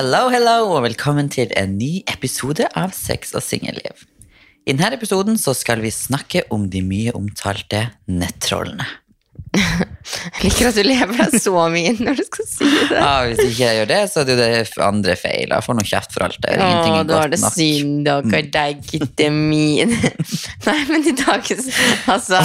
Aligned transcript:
Hello, 0.00 0.30
hello, 0.32 0.70
og 0.78 0.86
velkommen 0.86 1.26
til 1.28 1.50
en 1.60 1.74
ny 1.76 1.98
episode 2.08 2.64
av 2.72 2.94
Sex 2.96 3.34
og 3.36 3.42
singelliv. 3.44 4.06
I 4.64 4.72
denne 4.72 4.96
episoden 4.96 5.36
skal 5.36 5.82
vi 5.84 5.90
snakke 5.92 6.46
om 6.56 6.70
de 6.72 6.80
mye 6.80 7.12
omtalte 7.18 7.82
nettrollene. 8.08 8.86
Jeg 9.50 10.44
liker 10.44 10.68
at 10.70 10.76
du 10.78 10.84
lever 10.86 11.16
deg 11.18 11.32
så 11.42 11.62
mye 11.72 11.90
når 11.98 12.18
du 12.20 12.22
skal 12.26 12.46
si 12.46 12.66
det. 12.66 12.96
Ja, 12.96 13.10
hvis 13.26 13.40
ikke 13.44 13.64
jeg 13.66 13.78
gjør 13.80 13.88
det, 13.90 13.98
så 14.10 14.20
er 14.22 14.26
det 14.28 14.34
jo 14.34 14.38
det 14.40 14.84
andre 14.86 15.16
feil. 15.18 15.50
Jeg 15.52 15.64
får 15.66 15.76
noe 15.78 15.86
kjeft 15.90 16.14
for 16.14 16.24
alt 16.26 16.38
det. 16.44 16.54
Ingenting 16.54 16.94
er 17.00 17.08
da 17.08 17.16
var 17.18 17.24
godt 17.26 17.34
det 17.34 17.40
nok. 17.42 17.56
synd, 17.56 18.06
dere 18.06 18.42
deg, 18.56 18.84
gutten 18.90 19.40
min. 19.50 19.94
Nei, 20.68 20.76
men 20.90 21.06
i 21.10 21.14
dag 21.18 21.50
Altså, 22.14 22.40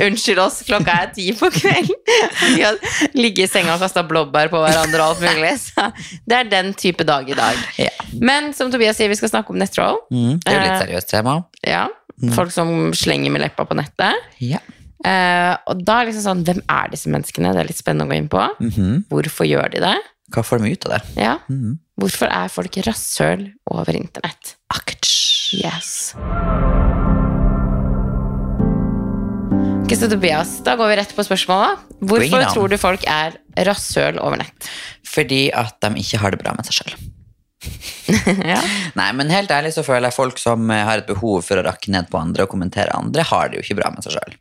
unnskyld 0.00 0.42
oss, 0.44 0.60
klokka 0.68 0.96
er 1.06 1.12
ti 1.16 1.30
på 1.38 1.48
kvelden. 1.54 1.96
Vi 2.56 2.64
har 2.64 2.76
ligget 3.16 3.46
i 3.46 3.50
senga 3.52 3.76
og 3.78 3.84
kasta 3.84 4.04
blåbær 4.08 4.52
på 4.52 4.60
hverandre 4.64 5.00
og 5.00 5.14
alt 5.14 5.24
mulig. 5.24 5.54
Så 5.64 5.88
det 6.28 6.42
er 6.42 6.50
den 6.52 6.74
type 6.78 7.06
dag 7.08 7.28
i 7.30 7.38
dag. 7.38 7.62
Ja. 7.80 7.92
Men 8.20 8.52
som 8.56 8.72
Tobias 8.72 9.00
sier, 9.00 9.08
vi 9.12 9.16
skal 9.18 9.32
snakke 9.32 9.54
om 9.54 9.60
nettroll. 9.60 10.02
Mm, 10.12 10.36
det 10.44 10.52
er 10.52 10.58
jo 10.58 10.60
litt 10.66 10.76
Eh, 10.76 10.84
seriøst 10.84 11.10
tema. 11.16 11.38
Ja, 11.66 11.86
Folk 12.36 12.52
som 12.52 12.90
slenger 12.92 13.32
med 13.32 13.40
leppa 13.40 13.64
på 13.64 13.72
nettet. 13.78 14.12
Ja. 14.44 14.58
Eh, 15.04 15.52
og 15.70 15.84
da 15.86 16.00
er 16.02 16.10
liksom 16.10 16.24
sånn, 16.26 16.44
hvem 16.44 16.60
er 16.68 16.90
disse 16.92 17.08
menneskene? 17.12 17.54
Det 17.56 17.62
er 17.62 17.70
litt 17.70 17.80
spennende 17.80 18.04
å 18.08 18.10
gå 18.12 18.18
inn 18.20 18.28
på. 18.32 18.42
Mhm. 18.60 19.04
Hvorfor 19.08 19.48
gjør 19.48 19.70
de 19.72 19.80
det? 19.86 19.96
Hva 20.30 20.44
får 20.46 20.60
de 20.62 20.72
ut 20.72 20.86
av 20.86 20.92
det? 20.98 21.02
Ja. 21.24 21.38
Mhm. 21.48 21.78
Hvorfor 22.00 22.28
er 22.32 22.48
folk 22.48 22.76
rasshøl 22.86 23.52
over 23.70 23.92
internett? 23.96 24.54
Aktsj. 24.72 25.64
Yes. 25.64 26.14
Ok, 29.82 29.96
så 29.98 30.06
Tobias, 30.08 30.60
da 30.62 30.76
går 30.78 30.92
vi 30.92 30.96
rett 31.00 31.12
på 31.16 31.24
spørsmålet. 31.26 31.80
Hvorfor 32.06 32.44
tror 32.54 32.68
du 32.70 32.76
folk 32.78 33.02
er 33.10 33.34
rasshøl 33.66 34.20
over 34.22 34.38
nett? 34.38 34.68
Fordi 35.02 35.48
at 35.52 35.80
de 35.82 35.88
ikke 35.98 36.20
har 36.22 36.30
det 36.30 36.38
bra 36.44 36.52
med 36.54 36.68
seg 36.68 36.78
sjøl. 36.78 37.09
ja. 38.52 38.60
Nei, 38.96 39.08
men 39.16 39.32
helt 39.32 39.50
ærlig 39.52 39.72
så 39.74 39.84
føler 39.84 40.08
jeg 40.08 40.16
folk 40.16 40.40
som 40.40 40.70
eh, 40.72 40.84
har 40.86 41.02
et 41.02 41.08
behov 41.10 41.42
for 41.46 41.60
å 41.60 41.64
rakke 41.66 41.92
ned 41.92 42.08
på 42.10 42.20
andre 42.20 42.46
og 42.46 42.52
kommentere 42.54 42.96
andre, 42.96 43.26
har 43.26 43.50
det 43.50 43.60
jo 43.60 43.66
ikke 43.66 43.78
bra 43.82 43.90
med 43.94 44.06
seg 44.06 44.16
sjøl. 44.16 44.36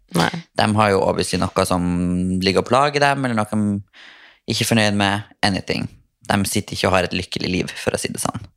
De 0.60 0.68
har 0.80 0.94
jo 0.94 1.02
obviously 1.04 1.40
noe 1.42 1.66
som 1.68 1.84
ligger 2.44 2.64
og 2.64 2.70
plager 2.72 3.04
dem, 3.04 3.26
eller 3.26 3.40
noe 3.42 3.50
de 3.52 4.54
ikke 4.54 4.66
er 4.66 4.72
fornøyd 4.72 5.00
med. 5.00 5.28
Anything. 5.46 5.90
De 6.30 6.40
sitter 6.48 6.76
ikke 6.78 6.90
og 6.90 6.96
har 6.96 7.10
et 7.10 7.18
lykkelig 7.18 7.52
liv, 7.52 7.76
for 7.80 7.96
å 7.96 8.00
si 8.02 8.12
det 8.14 8.22
sånn. 8.22 8.48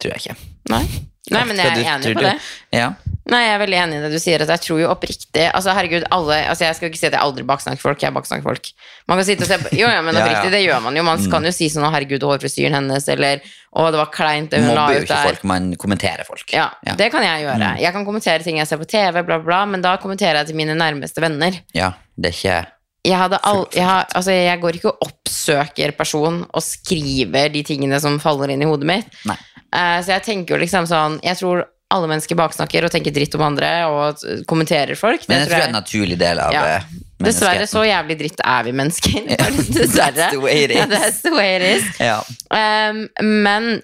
Tror 0.00 0.12
jeg 0.16 0.20
ikke. 0.24 0.36
Nei. 0.72 0.84
Nei, 1.30 1.44
men 1.46 1.58
jeg 1.60 1.66
er 1.68 1.94
enig 1.94 2.14
på 2.16 2.22
det. 2.24 2.30
Ja. 2.74 2.86
Nei, 3.30 3.40
jeg 3.44 3.52
er 3.54 3.58
veldig 3.60 3.76
enig 3.78 3.96
i 3.98 4.02
det 4.02 4.08
du 4.10 4.18
sier. 4.18 4.42
At 4.42 4.48
jeg 4.50 4.60
tror 4.64 4.78
jo 4.80 4.86
oppriktig 4.90 5.44
Altså, 5.54 5.70
herregud, 5.76 6.06
alle 6.10 6.38
altså 6.50 6.64
Jeg 6.64 6.74
skal 6.78 6.88
ikke 6.88 6.98
si 6.98 7.06
at 7.06 7.12
jeg 7.14 7.20
aldri 7.22 7.44
baksnakker 7.46 7.78
folk. 7.84 8.00
Jeg 8.02 8.14
baksnakker 8.16 8.42
folk. 8.42 8.70
Man 9.06 9.20
kan 9.20 9.26
sitte 9.28 9.44
og 9.44 9.50
se 9.52 9.58
på 9.60 9.70
Jo, 9.76 9.86
ja, 9.92 10.00
men 10.02 10.14
Ja, 10.16 10.24
ja. 10.24 10.24
oppriktig, 10.26 10.50
det 10.56 10.62
gjør 10.64 10.80
man 10.82 10.96
jo. 10.98 11.04
Man 11.06 11.22
kan 11.30 11.44
jo 11.46 11.52
si 11.54 11.68
sånn 11.70 11.84
'Å, 11.86 11.92
herregud, 11.94 12.24
hårfrisyren 12.26 12.74
hennes', 12.80 13.06
eller 13.12 13.44
'Å, 13.44 13.86
det 13.92 14.00
var 14.00 14.10
kleint, 14.16 14.50
det 14.50 14.64
hun 14.64 14.72
la 14.74 14.88
Mobber 14.88 14.96
jo 14.96 15.04
ut 15.04 15.06
ikke 15.06 15.14
der'. 15.20 15.28
folk, 15.28 15.44
man 15.52 15.70
kommenterer 15.76 16.24
folk. 16.26 16.46
Ja, 16.56 16.70
Ja. 16.82 16.96
Mm. 16.96 16.96
det 17.04 17.10
kan 17.12 17.22
jeg 17.28 17.44
gjøre. 17.46 17.70
Jeg 17.84 17.92
kan 17.92 18.04
kommentere 18.08 18.42
ting 18.42 18.56
jeg 18.58 18.66
ser 18.66 18.78
på 18.82 18.88
TV, 18.88 19.12
bla, 19.12 19.22
bla, 19.22 19.38
bla, 19.38 19.60
men 19.66 19.82
da 19.82 19.96
kommenterer 19.98 20.40
jeg 20.42 20.46
til 20.50 20.56
mine 20.56 20.74
nærmeste 20.74 21.20
venner. 21.22 21.60
Ja, 21.76 21.92
det 22.18 22.32
er 22.32 22.38
ikke 22.40 22.66
Jeg, 23.06 23.16
all, 23.42 23.62
jeg, 23.72 23.84
har, 23.86 24.06
altså, 24.14 24.30
jeg 24.34 24.60
går 24.60 24.76
ikke 24.76 24.90
og 24.92 25.06
oppsøker 25.08 25.92
person 25.96 26.42
og 26.52 26.62
skriver 26.62 27.48
de 27.52 27.62
tingene 27.64 28.00
som 28.02 28.18
faller 28.20 28.52
inn 28.52 28.60
i 28.62 28.68
hodet 28.68 28.86
mitt. 28.90 29.20
Eh, 29.30 30.00
så 30.04 30.16
jeg 30.18 30.22
tenker 30.26 30.56
jo 30.56 30.60
liksom 30.64 30.86
sånn 30.90 31.20
Jeg 31.22 31.38
tror 31.38 31.62
alle 31.90 32.06
mennesker 32.10 32.36
baksnakker 32.38 32.84
og 32.86 32.90
tenker 32.92 33.10
dritt 33.14 33.34
om 33.38 33.42
andre 33.48 33.70
og 33.90 34.20
kommenterer 34.50 34.94
folk. 34.98 35.24
Men 35.28 35.40
Det 35.40 35.46
jeg 35.46 35.48
tror 35.48 35.56
det 35.56 35.62
er 35.64 35.70
en 35.72 35.78
naturlig 35.78 36.18
del 36.20 36.38
av 36.42 36.52
Ja. 36.54 36.64
eh, 36.76 36.82
Dessverre 37.20 37.66
så 37.68 37.82
jævlig 37.84 38.16
dritt 38.20 38.40
er 38.44 38.62
vi 38.64 38.72
mennesker. 38.72 39.24
Dessverre. 39.78 40.12
that's 40.14 40.30
the 40.32 40.40
way 40.40 40.64
it 40.64 40.70
is. 40.70 40.76
Yeah, 40.76 41.10
the 41.22 41.32
way 41.34 41.56
it 41.56 41.62
is. 41.62 41.88
Ja, 42.00 42.20
Um, 42.50 43.08
men 43.22 43.82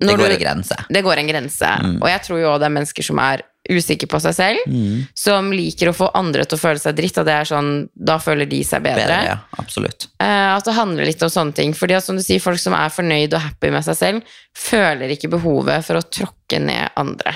det 0.00 0.12
går 0.16 0.28
du- 0.28 0.92
det 0.92 1.02
går 1.04 1.16
en 1.18 1.26
grense. 1.28 1.66
Mm. 1.82 2.02
Og 2.02 2.08
jeg 2.08 2.20
tror 2.22 2.38
jo 2.40 2.48
òg 2.52 2.58
det 2.60 2.66
er 2.66 2.74
mennesker 2.76 3.02
som 3.04 3.18
er 3.18 3.42
usikre 3.70 4.08
på 4.08 4.20
seg 4.22 4.34
selv, 4.36 4.58
Mm. 4.66 5.06
som 5.14 5.50
liker 5.52 5.88
å 5.90 5.94
få 5.96 6.10
andre 6.14 6.44
til 6.44 6.58
å 6.58 6.60
føle 6.60 6.78
seg 6.78 6.96
dritt, 6.96 7.18
og 7.18 7.24
det 7.26 7.34
er 7.34 7.44
sånn, 7.44 7.88
da 7.96 8.18
føler 8.18 8.46
de 8.48 8.62
seg 8.64 8.82
bedre. 8.82 9.06
Bedre, 9.06 9.24
ja, 9.24 9.38
absolutt. 9.58 10.06
Eh, 10.20 10.56
at 10.56 10.64
det 10.64 10.74
handler 10.74 11.04
litt 11.06 11.22
om 11.22 11.28
sånne 11.28 11.54
ting. 11.54 11.72
Fordi 11.74 11.94
at, 11.96 12.04
som 12.04 12.16
du 12.16 12.22
sier, 12.22 12.40
folk 12.40 12.58
som 12.58 12.72
er 12.74 12.88
fornøyd 12.88 13.34
og 13.34 13.40
happy 13.40 13.70
med 13.70 13.84
seg 13.84 13.96
selv, 13.96 14.22
føler 14.56 15.08
ikke 15.16 15.30
behovet 15.30 15.84
for 15.84 15.96
å 16.00 16.02
tråkke 16.08 16.60
ned 16.62 16.90
andre. 16.96 17.34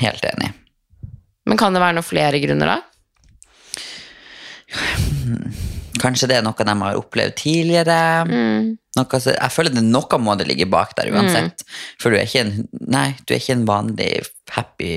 Helt 0.00 0.22
enig. 0.24 0.52
Men 1.46 1.58
kan 1.60 1.72
det 1.74 1.80
være 1.82 1.94
noen 1.98 2.04
flere 2.08 2.40
grunner, 2.40 2.66
da? 2.66 2.80
Kanskje 6.02 6.28
det 6.30 6.38
er 6.38 6.46
noe 6.46 6.66
de 6.66 6.74
har 6.80 6.98
opplevd 6.98 7.36
tidligere. 7.38 7.98
Mm. 8.26 8.70
Noe, 8.98 9.20
jeg 9.26 9.52
føler 9.54 9.74
det 9.74 9.82
noe 9.86 10.18
må 10.22 10.34
det 10.38 10.46
ligge 10.48 10.66
bak 10.70 10.94
der 10.98 11.10
uansett. 11.14 11.64
For 12.02 12.14
du 12.14 12.18
er, 12.18 12.30
en, 12.40 12.64
nei, 12.90 13.08
du 13.24 13.34
er 13.34 13.42
ikke 13.42 13.56
en 13.58 13.66
vanlig 13.68 14.10
happy 14.54 14.90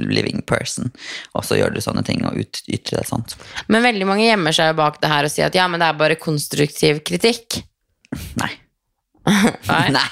living 0.00 0.42
person, 0.48 0.92
og 1.36 1.46
så 1.46 1.58
gjør 1.58 1.74
du 1.74 1.82
sånne 1.84 2.04
ting 2.06 2.22
og 2.28 2.38
ut, 2.38 2.62
ytrer 2.68 3.02
deg 3.02 3.08
sånt. 3.08 3.36
Men 3.72 3.84
veldig 3.84 4.08
mange 4.08 4.26
gjemmer 4.26 4.56
seg 4.56 4.76
bak 4.78 5.00
det 5.02 5.12
her 5.12 5.28
og 5.28 5.34
sier 5.34 5.48
at 5.48 5.58
ja, 5.58 5.68
men 5.68 5.82
det 5.82 5.88
er 5.88 6.00
bare 6.00 6.20
konstruktiv 6.20 7.02
kritikk. 7.08 7.62
Nei. 8.40 8.52
Nei. 9.96 10.06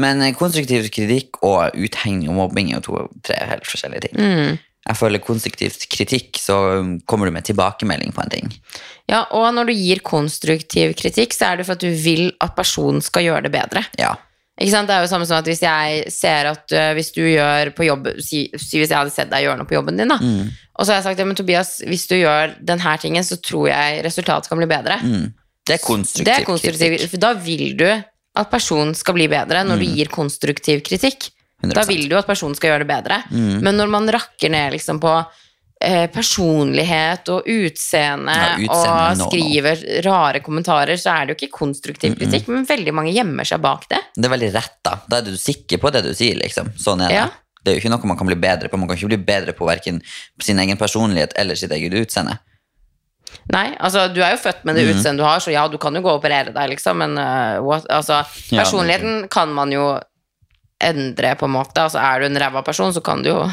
Men 0.00 0.22
eh, 0.22 0.34
konstruktiv 0.36 0.88
kritikk 0.94 1.40
og 1.46 1.76
uthenging 1.78 2.30
og 2.30 2.40
mobbing 2.42 2.72
er 2.72 2.80
jo 2.80 2.86
to-tre 2.90 3.38
helt 3.50 3.68
forskjellige 3.68 4.08
ting. 4.08 4.18
Mm. 4.18 4.58
Jeg 4.88 4.96
føler 4.96 5.20
konstruktiv 5.20 5.74
kritikk, 5.92 6.38
så 6.40 6.56
kommer 7.08 7.28
du 7.28 7.34
med 7.34 7.44
tilbakemelding 7.44 8.14
på 8.16 8.22
en 8.24 8.32
ting. 8.32 8.54
Ja, 9.08 9.26
og 9.36 9.50
når 9.56 9.68
du 9.68 9.74
gir 9.76 10.00
konstruktiv 10.04 10.94
kritikk, 10.96 11.36
så 11.36 11.50
er 11.50 11.60
det 11.60 11.68
for 11.68 11.76
at 11.76 11.84
du 11.84 11.92
vil 11.92 12.30
at 12.44 12.56
personen 12.56 13.04
skal 13.04 13.26
gjøre 13.26 13.46
det 13.46 13.52
bedre. 13.52 13.84
Ja. 14.00 14.14
Ikke 14.58 14.72
sant? 14.72 14.90
Det 14.90 14.96
er 14.96 15.04
jo 15.04 15.10
samme 15.10 15.26
som 15.28 15.38
at 15.38 15.46
hvis 15.46 15.62
jeg 15.62 16.12
ser 16.12 16.48
at 16.50 16.74
uh, 16.74 16.90
hvis 16.98 17.12
du 17.14 17.22
gjør 17.22 17.70
på 17.76 17.86
jobb 17.86 18.08
Si, 18.18 18.48
si 18.58 18.80
hvis 18.80 18.90
jeg 18.90 18.96
hadde 18.96 19.14
sett 19.14 19.30
deg 19.30 19.44
gjøre 19.44 19.60
noe 19.60 19.68
på 19.70 19.76
jobben 19.76 20.00
din, 20.00 20.10
da. 20.10 20.18
Mm. 20.18 20.50
Og 20.50 20.86
så 20.86 20.92
har 20.92 20.98
jeg 20.98 21.06
sagt 21.06 21.22
ja, 21.22 21.26
men 21.28 21.38
Tobias, 21.38 21.76
hvis 21.86 22.08
du 22.10 22.16
gjør 22.18 22.56
denne 22.66 22.96
tingen, 23.02 23.26
så 23.26 23.38
tror 23.42 23.68
jeg 23.70 24.02
resultatet 24.06 24.50
kan 24.50 24.60
bli 24.60 24.70
bedre. 24.70 24.98
Mm. 25.04 25.26
Det 25.68 25.76
er 25.76 25.84
konstruktiv, 25.84 26.26
Det 26.26 26.34
er 26.34 26.46
konstruktiv 26.48 26.94
kritikk. 26.94 27.12
For 27.12 27.22
da 27.22 27.32
vil 27.44 27.74
du 27.78 27.88
at 27.88 28.50
personen 28.50 28.94
skal 28.96 29.16
bli 29.18 29.26
bedre 29.30 29.64
når 29.66 29.82
du 29.82 29.86
gir 29.88 30.10
konstruktiv 30.12 30.82
kritikk. 30.86 31.30
100%. 31.62 31.74
Da 31.74 31.84
vil 31.88 32.08
du 32.08 32.16
at 32.18 32.28
personen 32.28 32.54
skal 32.58 32.72
gjøre 32.72 32.84
det 32.84 32.90
bedre. 32.90 33.20
Mm. 33.32 33.60
Men 33.66 33.78
når 33.80 33.92
man 33.92 34.08
rakker 34.14 34.52
ned 34.52 34.76
liksom 34.76 35.00
på 35.02 35.14
eh, 35.82 36.06
personlighet 36.14 37.30
og 37.34 37.48
utseende, 37.50 38.36
Ja, 38.36 38.52
utseende, 38.62 38.76
og 38.76 39.18
no, 39.18 39.24
no. 39.24 39.28
skriver 39.30 39.82
rare 40.06 40.42
kommentarer, 40.44 41.00
så 41.00 41.16
er 41.16 41.26
det 41.26 41.34
jo 41.34 41.40
ikke 41.40 41.58
konstruktiv 41.58 42.14
kritikk, 42.18 42.46
men 42.52 42.68
veldig 42.68 42.94
mange 42.94 43.14
gjemmer 43.16 43.48
seg 43.48 43.62
bak 43.64 43.88
det. 43.90 44.00
Det 44.14 44.30
er 44.30 44.34
veldig 44.36 44.54
rett, 44.54 44.78
da. 44.86 44.96
Da 45.10 45.20
er 45.20 45.30
du 45.30 45.36
sikker 45.38 45.82
på 45.82 45.92
det 45.94 46.04
du 46.06 46.12
sier, 46.14 46.38
liksom. 46.38 46.70
Sånn 46.78 47.06
er 47.06 47.14
det. 47.14 47.20
Ja. 47.22 47.28
Det 47.58 47.72
er 47.72 47.76
jo 47.76 47.82
ikke 47.82 47.90
noe 47.92 48.08
man 48.12 48.20
kan 48.20 48.28
bli 48.30 48.38
bedre 48.38 48.70
på. 48.70 48.78
Man 48.80 48.88
kan 48.88 48.96
ikke 48.96 49.10
bli 49.10 49.24
bedre 49.28 49.52
på 49.56 49.66
verken 49.66 49.98
sin 50.42 50.60
egen 50.62 50.78
personlighet 50.80 51.34
eller 51.36 51.58
sitt 51.58 51.74
eget 51.74 51.96
utseende. 51.98 52.38
Nei, 53.52 53.72
altså 53.76 54.06
du 54.12 54.22
er 54.22 54.34
jo 54.34 54.40
født 54.40 54.64
med 54.68 54.76
det 54.76 54.86
mm. 54.86 54.90
utseendet 54.94 55.20
du 55.20 55.26
har, 55.26 55.40
så 55.44 55.52
ja, 55.52 55.66
du 55.68 55.76
kan 55.80 55.96
jo 55.96 56.02
gå 56.04 56.10
og 56.10 56.20
operere 56.20 56.52
deg, 56.52 56.70
liksom, 56.72 57.00
men 57.00 57.16
uh, 57.20 57.58
what, 57.64 57.86
altså, 57.92 58.22
personligheten 58.50 59.26
kan 59.32 59.52
man 59.52 59.72
jo 59.72 59.90
endre, 60.80 61.34
på 61.38 61.44
en 61.48 61.54
måte. 61.56 61.82
Altså, 61.82 61.98
er 61.98 62.20
du 62.20 62.26
en 62.26 62.38
ræva 62.40 62.62
person, 62.66 62.92
så 62.94 63.00
kan 63.04 63.22
du 63.22 63.30
jo 63.32 63.40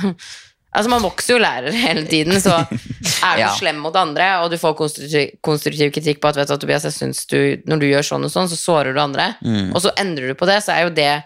Altså, 0.76 0.90
man 0.92 1.00
vokser 1.06 1.38
jo 1.38 1.40
lærer 1.40 1.72
hele 1.72 2.02
tiden, 2.06 2.36
så 2.44 2.52
er 3.24 3.38
du 3.38 3.40
Ja. 3.40 3.52
slem 3.56 3.78
mot 3.80 3.96
andre, 3.96 4.26
og 4.44 4.50
du 4.52 4.58
får 4.60 4.74
konstruktiv, 4.76 5.30
konstruktiv 5.42 5.94
kritikk 5.96 6.20
på 6.20 6.28
at 6.28 6.36
vet 6.36 6.50
du, 6.52 6.58
Tobias, 6.60 6.84
jeg 6.84 6.92
synes 6.92 7.22
du, 7.32 7.38
når 7.66 7.80
du 7.80 7.86
gjør 7.88 8.04
sånn 8.04 8.26
og 8.28 8.32
sånn, 8.34 8.50
så 8.52 8.58
sårer 8.60 8.92
du 8.94 9.00
andre, 9.00 9.30
Mm. 9.42 9.70
og 9.74 9.80
så 9.86 9.94
endrer 9.96 10.28
du 10.28 10.36
på 10.36 10.46
det, 10.50 10.58
så 10.66 10.74
er 10.76 10.82
jo 10.84 10.92
det 10.98 11.24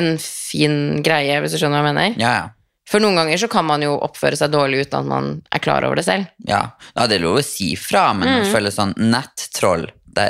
en 0.00 0.16
fin 0.16 1.02
greie, 1.04 1.36
hvis 1.44 1.52
du 1.52 1.58
skjønner 1.60 1.84
hva 1.84 1.90
jeg 1.92 1.94
mener. 1.94 2.16
Ja, 2.24 2.32
ja. 2.38 2.48
For 2.88 3.02
noen 3.04 3.16
ganger 3.20 3.36
så 3.36 3.50
kan 3.52 3.66
man 3.68 3.82
jo 3.84 3.98
oppføre 4.00 4.36
seg 4.40 4.48
dårlig 4.54 4.86
uten 4.86 5.00
at 5.02 5.10
man 5.12 5.28
er 5.52 5.58
klar 5.60 5.84
over 5.84 5.96
det 6.00 6.06
selv. 6.08 6.28
Ja, 6.48 6.62
ja 6.96 7.06
det 7.06 7.18
er 7.18 7.24
lov 7.26 7.40
å 7.42 7.44
si 7.44 7.74
fra, 7.76 8.14
men 8.16 8.28
Mm. 8.30 8.44
jeg 8.44 8.52
føler 8.54 8.72
sånn 8.72 8.94
nettroll 8.96 9.90
de, 10.06 10.26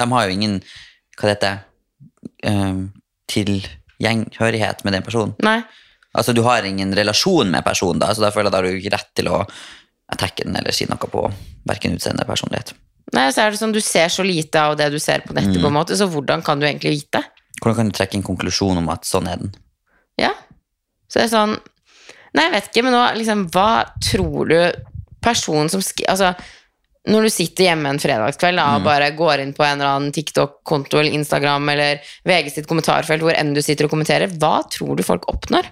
de 0.00 0.08
har 0.14 0.24
jo 0.28 0.32
ingen 0.32 0.62
Hva 1.18 1.28
det 1.28 1.36
heter 1.36 1.58
um, 2.48 2.92
Tilgjenghørighet 3.98 4.84
med 4.84 4.92
den 4.94 5.02
personen. 5.02 5.34
Nei. 5.42 5.62
Altså, 6.14 6.32
du 6.34 6.42
har 6.46 6.62
ingen 6.64 6.94
relasjon 6.96 7.50
med 7.50 7.64
personen, 7.66 7.98
da, 8.00 8.12
så 8.14 8.22
da 8.24 8.30
føler 8.30 8.48
jeg 8.48 8.52
da 8.52 8.58
har 8.58 8.66
du 8.68 8.78
ikke 8.78 8.92
rett 8.94 9.10
til 9.18 9.28
å 9.28 9.40
attacke 10.08 10.44
den 10.46 10.56
eller 10.56 10.72
si 10.72 10.86
noe 10.88 10.96
på 11.10 11.24
verken 11.68 11.94
utseende 11.98 12.22
eller 12.22 12.30
personlighet. 12.32 12.72
Nei, 13.12 13.26
så 13.32 13.42
er 13.44 13.50
det 13.50 13.58
sånn, 13.60 13.72
Du 13.72 13.80
ser 13.80 14.08
så 14.08 14.24
lite 14.24 14.60
av 14.60 14.76
det 14.76 14.90
du 14.92 14.98
ser 14.98 15.20
på 15.20 15.34
nettet, 15.34 15.56
Mm. 15.56 15.62
på 15.62 15.66
en 15.68 15.72
måte, 15.76 15.96
så 15.96 16.08
hvordan 16.08 16.42
kan 16.44 16.58
du 16.60 16.66
egentlig 16.66 16.90
vite? 17.02 17.22
Hvordan 17.60 17.76
kan 17.76 17.88
du 17.88 17.92
trekke 17.96 18.14
en 18.16 18.22
konklusjon 18.22 18.78
om 18.78 18.88
at 18.88 19.02
sånn 19.04 19.28
er 19.28 19.36
den? 19.36 19.54
Ja. 20.18 20.32
Så 21.08 21.20
det 21.20 21.24
er 21.32 21.36
sånn 21.36 21.58
Nei, 22.34 22.44
jeg 22.44 22.52
vet 22.52 22.66
ikke, 22.68 22.82
men 22.84 22.92
nå 22.92 23.02
liksom 23.16 23.50
Hva 23.50 23.84
tror 24.04 24.48
du 24.48 24.72
personen 25.24 25.68
som 25.70 25.80
skriver 25.80 26.10
Altså, 26.12 26.34
når 27.08 27.26
du 27.26 27.30
sitter 27.32 27.64
hjemme 27.70 27.88
en 27.90 27.98
fredagskveld 28.02 28.56
da, 28.60 28.66
Mm. 28.68 28.76
og 28.76 28.84
bare 28.84 29.10
går 29.16 29.40
inn 29.42 29.52
på 29.56 29.64
en 29.64 29.80
eller 29.80 29.90
annen 29.96 30.12
TikTok-konto 30.12 30.98
eller 31.00 31.16
Instagram 31.16 31.68
eller 31.72 32.00
VG 32.28 32.50
sitt 32.52 32.68
kommentarfelt, 32.68 33.22
hvor 33.24 33.34
enn 33.36 33.54
du 33.56 33.62
sitter 33.64 33.88
og 33.88 33.90
kommenterer, 33.96 34.28
hva 34.38 34.62
tror 34.70 34.96
du 34.96 35.02
folk 35.06 35.24
oppnår? 35.32 35.70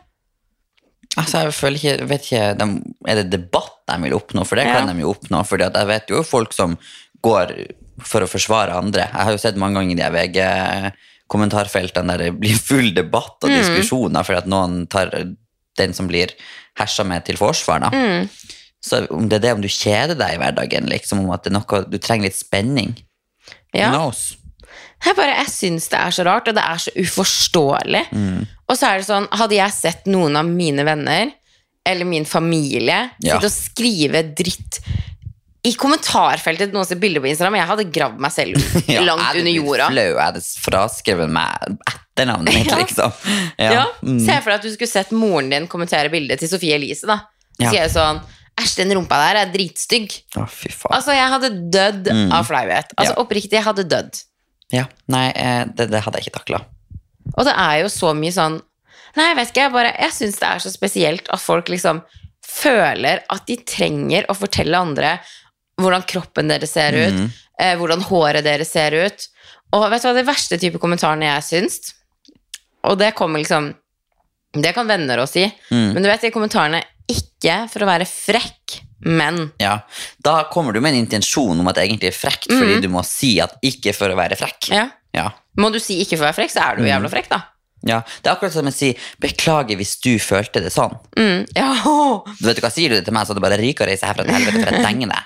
Altså, 1.16 1.44
jeg 1.46 1.52
føler 1.56 1.78
ikke, 1.80 2.06
vet 2.10 2.24
ikke 2.26 2.58
de, 2.60 2.66
Er 3.08 3.14
det 3.22 3.30
debatt 3.32 3.76
de 3.88 3.94
vil 4.02 4.12
oppnå? 4.18 4.44
For 4.44 4.56
det 4.56 4.66
kan 4.68 4.86
de 4.90 5.00
jo 5.00 5.14
oppnå. 5.14 5.38
For 5.48 5.56
jeg 5.62 5.86
vet 5.88 6.10
jo 6.12 6.22
folk 6.22 6.52
som 6.52 6.74
går 7.24 7.54
for 8.04 8.20
å 8.20 8.28
forsvare 8.28 8.74
andre. 8.76 9.06
Jeg 9.08 9.24
har 9.24 9.32
jo 9.32 9.38
sett 9.40 9.56
mange 9.56 9.78
ganger 9.80 9.96
de 9.96 10.10
VG-kommentarfeltene 10.18 12.12
der 12.16 12.24
det 12.26 12.34
blir 12.40 12.58
full 12.60 12.92
debatt 12.96 13.38
og 13.42 13.48
diskusjoner 13.52 14.26
fordi 14.26 14.42
at 14.42 14.50
noen 14.50 14.86
tar 14.92 15.12
den 15.76 15.92
som 15.96 16.08
blir 16.08 16.32
hersa 16.76 17.04
med, 17.08 17.24
til 17.24 17.36
forsvar. 17.40 17.80
da. 17.86 17.90
Mm. 17.92 18.28
Så 18.86 19.02
om 19.10 19.26
det 19.28 19.40
er 19.40 19.44
det 19.48 19.52
om 19.56 19.62
du 19.64 19.68
kjeder 19.72 20.14
deg 20.18 20.36
i 20.36 20.40
hverdagen, 20.42 20.86
liksom, 20.90 21.24
om 21.24 21.32
at 21.34 21.42
det 21.46 21.52
noe, 21.56 21.80
du 21.90 21.96
trenger 21.98 22.28
litt 22.28 22.38
spenning. 22.38 22.92
Ja. 23.74 23.88
Who 23.90 23.96
knows? 23.96 24.20
Jeg 25.04 25.16
bare, 25.18 25.34
jeg 25.42 25.50
syns 25.52 25.88
det 25.92 25.98
er 26.00 26.14
så 26.14 26.24
rart, 26.26 26.46
og 26.48 26.54
det 26.56 26.62
er 26.64 26.78
så 26.86 26.92
uforståelig. 26.96 28.04
Mm. 28.16 28.46
Og 28.70 28.78
så 28.78 28.88
er 28.92 29.02
det 29.02 29.08
sånn, 29.10 29.26
hadde 29.36 29.58
jeg 29.58 29.74
sett 29.76 30.06
noen 30.10 30.38
av 30.40 30.46
mine 30.48 30.86
venner, 30.86 31.34
eller 31.86 32.08
min 32.08 32.24
familie, 32.26 33.10
Ja. 33.22 33.36
sitte 33.36 33.50
og 33.50 33.52
skrive 33.54 34.22
dritt 34.34 34.80
i 35.66 35.72
kommentarfeltet 35.74 36.70
noen 36.74 36.86
ser 36.86 36.98
bilder 37.02 37.22
på 37.22 37.26
Instagram, 37.26 37.56
jeg 37.58 37.66
hadde 37.66 37.84
gravd 37.94 38.20
meg 38.22 38.30
selv 38.34 38.58
Ja, 38.90 39.00
langt 39.02 39.34
under 39.34 39.50
jorda. 39.50 39.88
Flau, 39.90 40.04
jeg 40.12 40.20
hadde 40.22 40.42
fraskrevet 40.62 41.32
meg 41.34 41.78
etternavnet 41.90 42.54
mitt, 42.54 42.70
Ja. 42.72 42.78
liksom. 42.82 43.16
Ja. 43.58 43.84
Mm. 44.06 44.20
Se 44.22 44.36
for 44.44 44.52
deg 44.52 44.60
at 44.60 44.66
du 44.66 44.70
skulle 44.76 44.90
sett 44.92 45.10
moren 45.14 45.50
din 45.50 45.66
kommentere 45.70 46.10
bildet 46.12 46.38
til 46.42 46.50
Sofie 46.52 46.78
Elise, 46.78 47.06
da. 47.10 47.20
Sier 47.58 47.80
jeg 47.84 47.90
sånn, 47.94 48.22
æsj, 48.66 48.76
den 48.82 48.92
rumpa 48.98 49.16
der 49.22 49.40
er 49.44 49.52
dritstygg. 49.54 50.18
Å, 50.36 50.44
fy 50.50 50.68
faen. 50.74 50.92
Altså, 50.98 51.14
jeg 51.16 51.32
hadde 51.32 51.50
dødd 51.72 52.10
av 52.32 52.44
flauhet. 52.48 52.92
Altså, 52.98 53.12
Mm. 53.12 53.16
Ja. 53.16 53.22
oppriktig, 53.24 53.52
jeg 53.56 53.64
hadde 53.64 53.84
dødd. 53.88 54.22
Ja, 54.74 54.84
nei, 55.08 55.30
eh, 55.34 55.64
det, 55.72 55.90
det 55.90 56.02
hadde 56.02 56.18
jeg 56.18 56.26
ikke 56.26 56.40
takla. 56.40 56.60
Og 57.36 57.44
det 57.46 57.54
er 57.56 57.80
jo 57.84 57.86
så 57.88 58.12
mye 58.14 58.32
sånn 58.34 58.60
Nei, 59.16 59.30
jeg 59.30 59.36
vet 59.38 59.48
ikke, 59.48 59.62
jeg 59.64 59.72
bare 59.72 59.92
Jeg 59.98 60.12
syns 60.12 60.34
det 60.38 60.48
er 60.48 60.58
så 60.60 60.70
spesielt 60.70 61.28
at 61.32 61.40
folk 61.40 61.70
liksom 61.72 62.02
føler 62.44 63.22
at 63.32 63.46
de 63.48 63.56
trenger 63.64 64.26
å 64.28 64.34
fortelle 64.36 64.76
andre 64.76 65.14
hvordan 65.80 66.04
kroppen 66.08 66.48
deres 66.48 66.70
ser 66.76 66.92
ut, 66.92 67.14
Mhm. 67.14 67.30
eh, 67.60 67.74
hvordan 67.76 68.02
håret 68.02 68.44
deres 68.44 68.68
ser 68.70 68.92
ut. 68.92 69.26
Og 69.72 69.90
vet 69.90 70.02
du 70.02 70.08
hva, 70.08 70.14
det 70.14 70.26
verste 70.26 70.58
type 70.60 70.78
kommentarene 70.78 71.24
jeg 71.32 71.42
syns, 71.64 71.94
og 72.84 72.98
det 72.98 73.14
kommer 73.14 73.40
liksom 73.40 73.74
Det 74.56 74.72
kan 74.74 74.86
venner 74.88 75.18
å 75.18 75.28
si, 75.28 75.42
Mm. 75.70 75.92
men 75.94 76.02
du 76.02 76.08
vet 76.08 76.20
de 76.22 76.30
kommentarene 76.30 76.82
ikke 77.08 77.56
for 77.70 77.84
å 77.84 77.86
være 77.90 78.06
frekk, 78.08 78.80
men 79.06 79.52
Ja, 79.60 79.80
Da 80.22 80.44
kommer 80.50 80.72
du 80.72 80.80
med 80.80 80.94
en 80.94 81.04
intensjon 81.06 81.58
om 81.60 81.68
at 81.68 81.76
det 81.76 81.84
egentlig 81.88 82.08
er 82.08 82.16
frekt, 82.18 82.48
fordi 82.50 82.80
du 82.82 82.88
må 82.88 83.04
si 83.04 83.38
at 83.40 83.56
ikke 83.62 83.92
for 83.94 84.08
å 84.10 84.16
være 84.18 84.36
frekk. 84.38 84.70
Mm. 84.70 84.76
ja. 84.76 84.86
Ja. 85.16 85.30
Må 85.56 85.70
du 85.72 85.78
si 85.80 86.00
ikke 86.02 86.18
for 86.18 86.26
å 86.26 86.28
være 86.32 86.36
frekk, 86.42 86.50
så 86.52 86.60
er 86.60 86.76
du 86.76 86.82
jo 86.82 86.88
Mm. 86.88 86.92
jævla 86.92 87.08
frekk, 87.08 87.28
da. 87.30 87.38
ja. 87.86 88.00
Det 88.22 88.28
er 88.30 88.34
akkurat 88.36 88.52
som 88.52 88.66
å 88.66 88.72
si 88.72 88.90
'beklager 89.20 89.76
hvis 89.76 89.96
du 90.02 90.18
følte 90.18 90.60
det 90.60 90.72
sånn'. 90.72 90.98
Mm. 91.16 91.46
Ja. 91.56 91.72
Du 92.40 92.46
vet 92.46 92.56
du 92.56 92.60
hva, 92.62 92.70
Sier 92.72 92.88
du 92.90 92.96
det 92.96 93.04
til 93.06 93.14
meg, 93.14 93.24
så 93.26 93.32
hadde 93.32 93.40
det 93.40 93.48
bare 93.48 93.60
ryker 93.62 93.86
å 93.86 93.88
reise 93.88 94.04
herfra 94.04 94.24
til 94.24 94.34
helvete 94.34 94.64
for 94.64 94.72
jeg 94.74 94.84
denger 94.88 95.08
deg. 95.08 95.22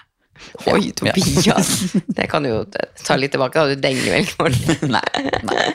Oi. 0.66 0.92
Tobias. 0.92 1.92
Det 2.16 2.26
kan 2.30 2.44
du 2.44 2.50
jo 2.50 2.58
ta 3.04 3.16
litt 3.16 3.32
tilbake, 3.34 3.60
da. 3.60 3.74
Du 3.74 3.80
denger 3.80 4.14
vel 4.14 4.26
ikke 4.26 4.44
Morten. 4.44 4.90
Nei, 4.96 5.22
nei. 5.46 5.66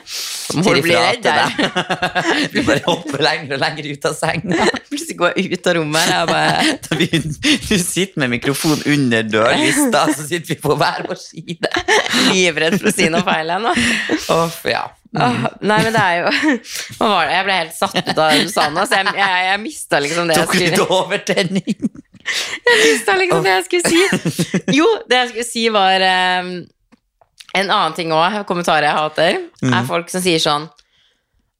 Må 0.62 0.76
du 0.76 0.82
bli 0.86 0.96
redd 0.96 1.24
der? 1.26 1.54
Du 2.54 2.60
bare 2.68 2.82
hopper 2.86 3.24
lenger 3.26 3.56
og 3.58 3.64
lenger 3.64 3.88
ut 3.92 4.10
av 4.10 4.18
senga. 4.18 4.68
Plutselig 4.90 5.18
går 5.20 5.34
jeg 5.40 5.56
ut 5.56 5.70
av 5.72 5.78
rommet. 5.80 6.12
Jeg 6.12 6.30
bare 6.32 6.76
du 7.70 7.78
sitter 7.82 8.22
med 8.24 8.36
mikrofon 8.36 8.84
under 8.92 9.26
dørlista, 9.28 10.06
så 10.14 10.26
sitter 10.28 10.54
vi 10.54 10.60
på 10.62 10.76
hver 10.80 11.06
vår 11.10 11.20
side. 11.20 11.72
livredd 12.32 12.78
for 12.80 12.92
å 12.92 12.96
si 12.96 13.10
noe 13.12 13.26
feil 13.26 13.56
ennå. 13.58 13.74
Åh, 14.36 14.62
ja. 14.72 14.86
Mm. 15.16 15.46
Nei, 15.64 15.78
men 15.80 15.94
det 15.96 16.00
er 16.02 16.18
jo 16.20 16.32
Hva 16.98 17.08
var 17.08 17.30
det? 17.30 17.36
Jeg 17.38 17.46
ble 17.48 17.54
helt 17.56 17.76
satt 17.78 17.94
ut 17.96 18.10
av 18.12 18.34
det 18.34 18.42
du 18.44 18.50
sa 18.52 18.66
nå, 18.68 18.84
så 18.84 18.98
jeg, 19.00 19.14
jeg, 19.16 19.46
jeg 19.48 19.62
mista 19.64 20.02
liksom 20.04 20.28
det 20.28 20.36
jeg 20.36 20.50
Tok 20.50 20.58
litt 20.60 20.82
overtenning. 20.84 21.78
Jeg 22.66 22.78
visste 22.84 23.16
liksom 23.20 23.44
det 23.46 23.52
jeg 23.54 23.66
skulle 23.68 23.92
si. 23.92 24.62
Jo, 24.80 24.88
det 25.10 25.20
jeg 25.20 25.30
skulle 25.34 25.48
si, 25.48 25.66
var 25.74 26.02
um, 26.42 26.54
En 27.56 27.70
annen 27.72 27.94
ting 27.96 28.12
òg, 28.16 28.40
kommentarer 28.50 28.90
jeg 28.90 28.98
hater, 28.98 29.38
er 29.70 29.86
folk 29.88 30.10
som 30.12 30.24
sier 30.26 30.42
sånn 30.44 30.66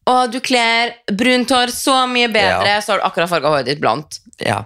Å, 0.10 0.16
du 0.30 0.40
kler 0.44 0.96
brunt 1.18 1.50
hår 1.54 1.72
så 1.74 2.02
mye 2.10 2.28
bedre, 2.30 2.76
Ja. 2.76 2.82
så 2.82 2.94
har 2.96 3.00
du 3.02 3.06
akkurat 3.08 3.30
farga 3.32 3.50
håret 3.54 3.66
ditt 3.70 3.80
blondt. 3.82 4.20
Ja. 4.44 4.60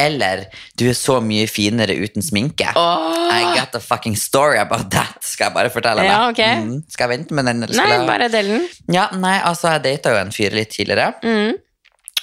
Eller 0.00 0.44
du 0.78 0.84
er 0.88 0.94
så 0.96 1.18
mye 1.24 1.48
finere 1.50 1.96
uten 1.98 2.22
sminke. 2.24 2.70
Åh. 2.78 3.32
I 3.34 3.40
got 3.58 3.74
a 3.74 3.80
fucking 3.82 4.14
story 4.16 4.58
about 4.62 4.86
that, 4.94 5.18
skal 5.26 5.48
jeg 5.50 5.56
bare 5.56 5.72
fortelle 5.74 6.04
deg. 6.04 6.10
Ja, 6.12 6.20
ok. 6.30 6.42
Mm. 6.62 6.76
Skal 6.88 7.08
jeg 7.08 7.18
vente 7.18 7.34
med 7.36 7.50
den? 7.50 7.64
Nei, 7.66 7.88
jeg... 7.96 8.06
bare 8.08 8.28
del 8.32 8.52
den. 8.54 8.68
Ja, 8.94 9.08
nei, 9.20 9.34
altså 9.42 9.74
jeg 9.74 9.82
data 9.88 10.14
jo 10.14 10.20
en 10.22 10.32
fyr 10.34 10.54
litt 10.56 10.70
tidligere, 10.76 11.12
Mm. 11.26 11.58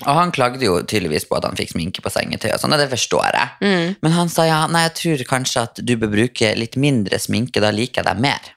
Og 0.06 0.14
han 0.14 0.32
klagde 0.36 0.66
jo 0.66 0.78
tydeligvis 0.84 1.26
på 1.26 1.40
at 1.40 1.48
han 1.48 1.58
fikk 1.58 1.74
sminke 1.74 2.04
på 2.06 2.12
sengetøy 2.14 2.52
og 2.52 2.62
sånn, 2.62 2.76
og 2.76 2.82
det 2.82 2.90
forstår 2.92 3.38
jeg. 3.38 3.54
Mm. 3.66 3.96
Men 4.06 4.16
han 4.18 4.30
sa 4.32 4.46
ja, 4.46 4.60
nei, 4.70 4.84
jeg 4.86 4.96
tror 5.02 5.24
kanskje 5.32 5.64
at 5.66 5.82
du 5.82 5.94
bør 5.98 6.14
bruke 6.14 6.54
litt 6.60 6.78
mindre 6.80 7.20
sminke, 7.22 7.64
da 7.64 7.74
liker 7.74 8.04
jeg 8.04 8.10
deg 8.12 8.22
mer. 8.28 8.52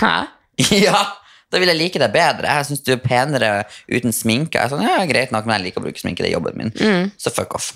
Hæ? 0.00 0.14
ja, 0.86 1.04
da 1.52 1.60
vil 1.62 1.70
jeg 1.70 1.78
like 1.78 2.02
deg 2.02 2.14
bedre. 2.14 2.58
Jeg 2.58 2.70
syns 2.70 2.84
du 2.86 2.92
er 2.96 3.02
penere 3.04 3.52
uten 3.86 4.14
sminke. 4.16 4.58
Jeg 4.58 4.66
er 4.66 4.74
sånn, 4.74 4.84
ja, 4.86 4.98
greit 5.08 5.34
nok, 5.34 5.46
men 5.46 5.60
jeg 5.60 5.68
liker 5.68 5.82
å 5.82 5.86
bruke 5.86 6.02
sminke, 6.02 6.24
det 6.24 6.32
er 6.32 6.38
jobben 6.38 6.58
min. 6.58 6.74
Mm. 6.74 7.12
Så 7.20 7.34
fuck 7.34 7.54
off. 7.58 7.72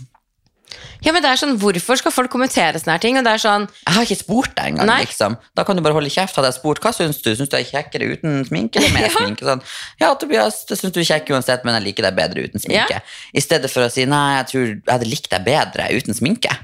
Ja, 1.04 1.12
men 1.12 1.22
det 1.22 1.30
er 1.30 1.38
sånn, 1.38 1.54
Hvorfor 1.60 1.96
skal 2.00 2.12
folk 2.12 2.30
kommentere 2.32 2.78
sånne 2.80 2.96
her 2.96 3.02
ting? 3.02 3.16
Og 3.18 3.24
det 3.24 3.32
er 3.36 3.42
sånn, 3.42 3.68
Jeg 3.86 3.94
har 3.94 4.02
ikke 4.08 4.18
spurt 4.18 4.54
deg 4.56 4.72
engang, 4.74 4.90
liksom. 5.04 5.36
Da 5.54 5.64
kan 5.64 5.76
du 5.76 5.82
bare 5.84 5.94
holde 5.94 6.10
kjeft. 6.10 6.34
Hadde 6.36 6.50
jeg 6.50 6.58
spurt 6.58 6.80
hva 6.82 6.92
syns 6.96 7.20
du? 7.22 7.30
Syns 7.36 7.48
du 7.52 7.56
jeg 7.56 7.66
er 7.66 7.70
kjekkere 7.82 8.08
uten 8.16 8.44
sminke 8.48 8.80
eller 8.80 8.92
med 8.96 9.02
Ja. 9.06 9.12
sminke? 9.14 9.46
Sånn, 9.46 9.62
ja, 10.00 10.14
Tobias, 10.14 10.64
det 10.66 10.78
syns 10.80 10.92
du 10.96 11.00
er 11.00 11.08
kjekk 11.12 11.30
uansett, 11.36 11.64
men 11.64 11.74
jeg 11.78 11.86
liker 11.90 12.02
deg 12.08 12.16
bedre 12.18 12.46
uten 12.48 12.60
sminke. 12.64 12.98
Ja. 12.98 13.04
I 13.34 13.40
stedet 13.44 13.70
for 13.70 13.86
å 13.86 13.90
si 13.92 14.04
nei, 14.06 14.24
jeg 14.40 14.46
tror 14.52 14.66
jeg 14.66 14.82
hadde 14.90 15.10
likt 15.12 15.30
deg 15.30 15.44
bedre 15.46 15.88
uten 15.94 16.14
sminke. 16.18 16.56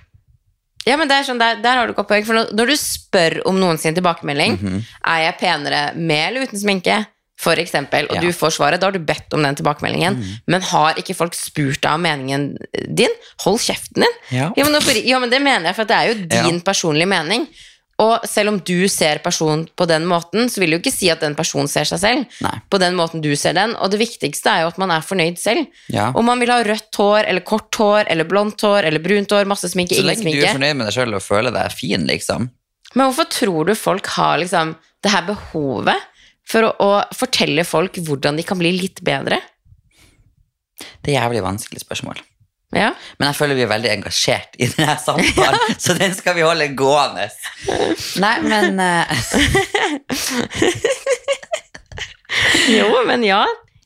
ja, 0.86 0.96
men 0.98 1.06
det 1.06 1.14
er 1.20 1.22
sånn, 1.28 1.38
der, 1.38 1.60
der 1.62 1.76
har 1.78 1.86
du 1.86 1.92
godt 1.94 2.08
poeng. 2.10 2.24
For 2.26 2.34
når, 2.34 2.66
du 2.66 2.74
spør 2.74 3.36
om 3.46 3.54
noen 3.60 3.78
sin 3.78 3.94
tilbakemelding, 3.94 4.56
Mhm. 4.58 4.80
er 5.06 5.18
jeg 5.28 5.38
penere 5.38 5.94
med 5.94 6.24
eller 6.32 6.48
uten 6.48 6.58
sminke, 6.58 7.06
for 7.42 7.58
eksempel, 7.58 8.06
og 8.10 8.16
Ja. 8.16 8.22
Du 8.22 8.30
får 8.36 8.54
svaret, 8.54 8.80
da 8.80 8.86
har 8.88 8.94
du 8.94 9.02
bedt 9.02 9.34
om 9.34 9.42
den 9.42 9.58
tilbakemeldingen. 9.58 10.20
Men 10.46 10.62
har 10.70 10.94
ikke 11.00 11.16
folk 11.18 11.34
spurt 11.34 11.80
deg 11.82 11.90
om 11.90 12.02
meningen 12.06 12.56
din? 12.88 13.10
Hold 13.44 13.58
kjeften 13.58 14.06
din. 14.06 14.16
Ja. 14.30 14.52
Ja, 14.56 14.64
men, 14.64 14.80
ja, 15.04 15.18
men 15.18 15.30
det 15.30 15.42
mener 15.42 15.70
jeg, 15.70 15.76
for 15.76 15.90
det 15.90 15.98
er 15.98 16.12
jo 16.12 16.26
din 16.30 16.60
personlige 16.64 17.10
mening. 17.10 17.48
Og 18.02 18.24
selv 18.26 18.50
om 18.50 18.58
du 18.58 18.88
ser 18.90 19.20
personen 19.22 19.66
på 19.78 19.86
den 19.86 20.06
måten, 20.08 20.48
så 20.50 20.62
vil 20.62 20.72
det 20.72 20.78
jo 20.78 20.82
ikke 20.82 20.94
si 20.94 21.10
at 21.12 21.20
den 21.22 21.36
personen 21.38 21.68
ser 21.70 21.86
seg 21.86 22.00
selv. 22.02 22.38
Nei. 22.42 22.54
På 22.72 22.80
den 22.80 22.96
måten 22.98 23.22
du 23.22 23.30
ser 23.38 23.54
den. 23.58 23.76
Og 23.76 23.92
det 23.92 24.00
viktigste 24.00 24.50
er 24.50 24.64
jo 24.64 24.70
at 24.72 24.80
man 24.80 24.90
er 24.94 25.04
fornøyd 25.06 25.38
selv. 25.38 25.68
Ja. 25.92 26.08
Om 26.16 26.26
man 26.26 26.40
vil 26.42 26.50
ha 26.50 26.62
rødt 26.66 26.98
hår, 26.98 27.28
eller 27.28 27.44
kort 27.46 27.74
hår, 27.78 28.08
eller 28.10 28.26
blondt 28.28 28.64
hår, 28.64 28.88
eller 28.88 29.02
brunt 29.04 29.30
hår, 29.30 29.46
masse 29.50 29.70
sminke, 29.70 29.98
ingen 30.00 30.18
sminke. 30.18 30.22
Så 30.22 30.24
lenge 30.24 30.40
du 30.40 30.48
er 30.48 30.56
fornøyd 30.56 30.80
med 30.80 30.88
deg 30.88 30.96
sjøl 30.96 31.18
og 31.18 31.22
føler 31.22 31.54
deg 31.54 31.76
fin, 31.76 32.08
liksom. 32.08 32.48
Men 32.94 33.06
hvorfor 33.08 33.28
tror 33.32 33.70
du 33.70 33.74
folk 33.78 34.08
har 34.16 34.40
liksom 34.42 34.74
det 35.02 35.12
her 35.12 35.24
behovet 35.28 36.08
for 36.48 36.68
å, 36.68 36.72
å 36.82 36.90
fortelle 37.16 37.64
folk 37.66 38.00
hvordan 38.02 38.38
de 38.38 38.44
kan 38.46 38.60
bli 38.60 38.74
litt 38.76 39.02
bedre? 39.04 39.40
Det 41.02 41.12
er 41.12 41.20
jævlig 41.22 41.42
vanskelig 41.44 41.82
spørsmål. 41.84 42.20
Ja. 42.72 42.92
Men 43.20 43.28
jeg 43.28 43.36
føler 43.36 43.58
vi 43.58 43.64
er 43.66 43.70
veldig 43.72 43.90
engasjert 43.92 44.56
i 44.56 44.68
denne 44.72 44.96
samtalen, 45.00 45.74
så 45.84 45.96
den 45.98 46.14
skal 46.16 46.36
vi 46.38 46.46
holde 46.46 46.70
gående. 46.76 47.28
Nei, 48.22 48.36
men 48.46 48.80
uh... 48.80 49.04
Jo, 52.72 53.02
men 53.04 53.24
ja. 53.26 53.42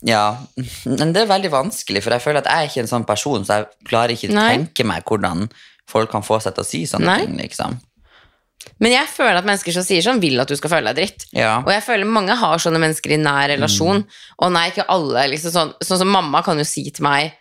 Ja, 0.07 0.37
men 0.85 1.11
det 1.15 1.25
er 1.25 1.31
veldig 1.33 1.51
vanskelig, 1.51 2.03
for 2.05 2.15
jeg 2.15 2.23
føler 2.23 2.45
at 2.45 2.51
jeg 2.51 2.63
er 2.63 2.71
ikke 2.71 2.83
en 2.85 2.91
sånn 2.93 3.07
person, 3.09 3.47
så 3.47 3.59
jeg 3.59 3.89
klarer 3.89 4.15
ikke 4.15 4.31
å 4.31 4.37
tenke 4.39 4.87
meg 4.87 5.07
hvordan 5.09 5.49
folk 5.91 6.13
kan 6.13 6.25
få 6.27 6.39
seg 6.43 6.55
til 6.55 6.63
å 6.63 6.69
si 6.69 6.83
sånne 6.87 7.09
Nei. 7.11 7.21
ting, 7.25 7.35
liksom. 7.41 7.79
Men 8.83 8.93
jeg 8.93 9.09
føler 9.09 9.39
at 9.41 9.47
mennesker 9.47 9.73
som 9.73 9.85
sier 9.87 10.03
sånn, 10.05 10.19
vil 10.21 10.41
at 10.43 10.51
du 10.51 10.57
skal 10.59 10.73
føle 10.73 10.91
deg 10.93 10.99
dritt. 10.99 11.27
Ja. 11.37 11.59
Og 11.63 11.71
jeg 11.73 11.85
føler 11.87 12.09
mange 12.09 12.35
har 12.37 12.59
sånne 12.61 12.81
mennesker 12.83 13.15
i 13.15 13.19
nær 13.23 13.49
relasjon. 13.53 14.03
Og 14.43 14.53
nei, 14.53 14.67
ikke 14.73 14.85
alle. 14.93 15.27
Liksom 15.33 15.53
sånn, 15.55 15.71
sånn 15.87 16.01
som 16.03 16.11
mamma 16.13 16.43
kan 16.45 16.59
jo 16.61 16.67
si 16.69 16.89
til 16.91 17.07
meg 17.07 17.35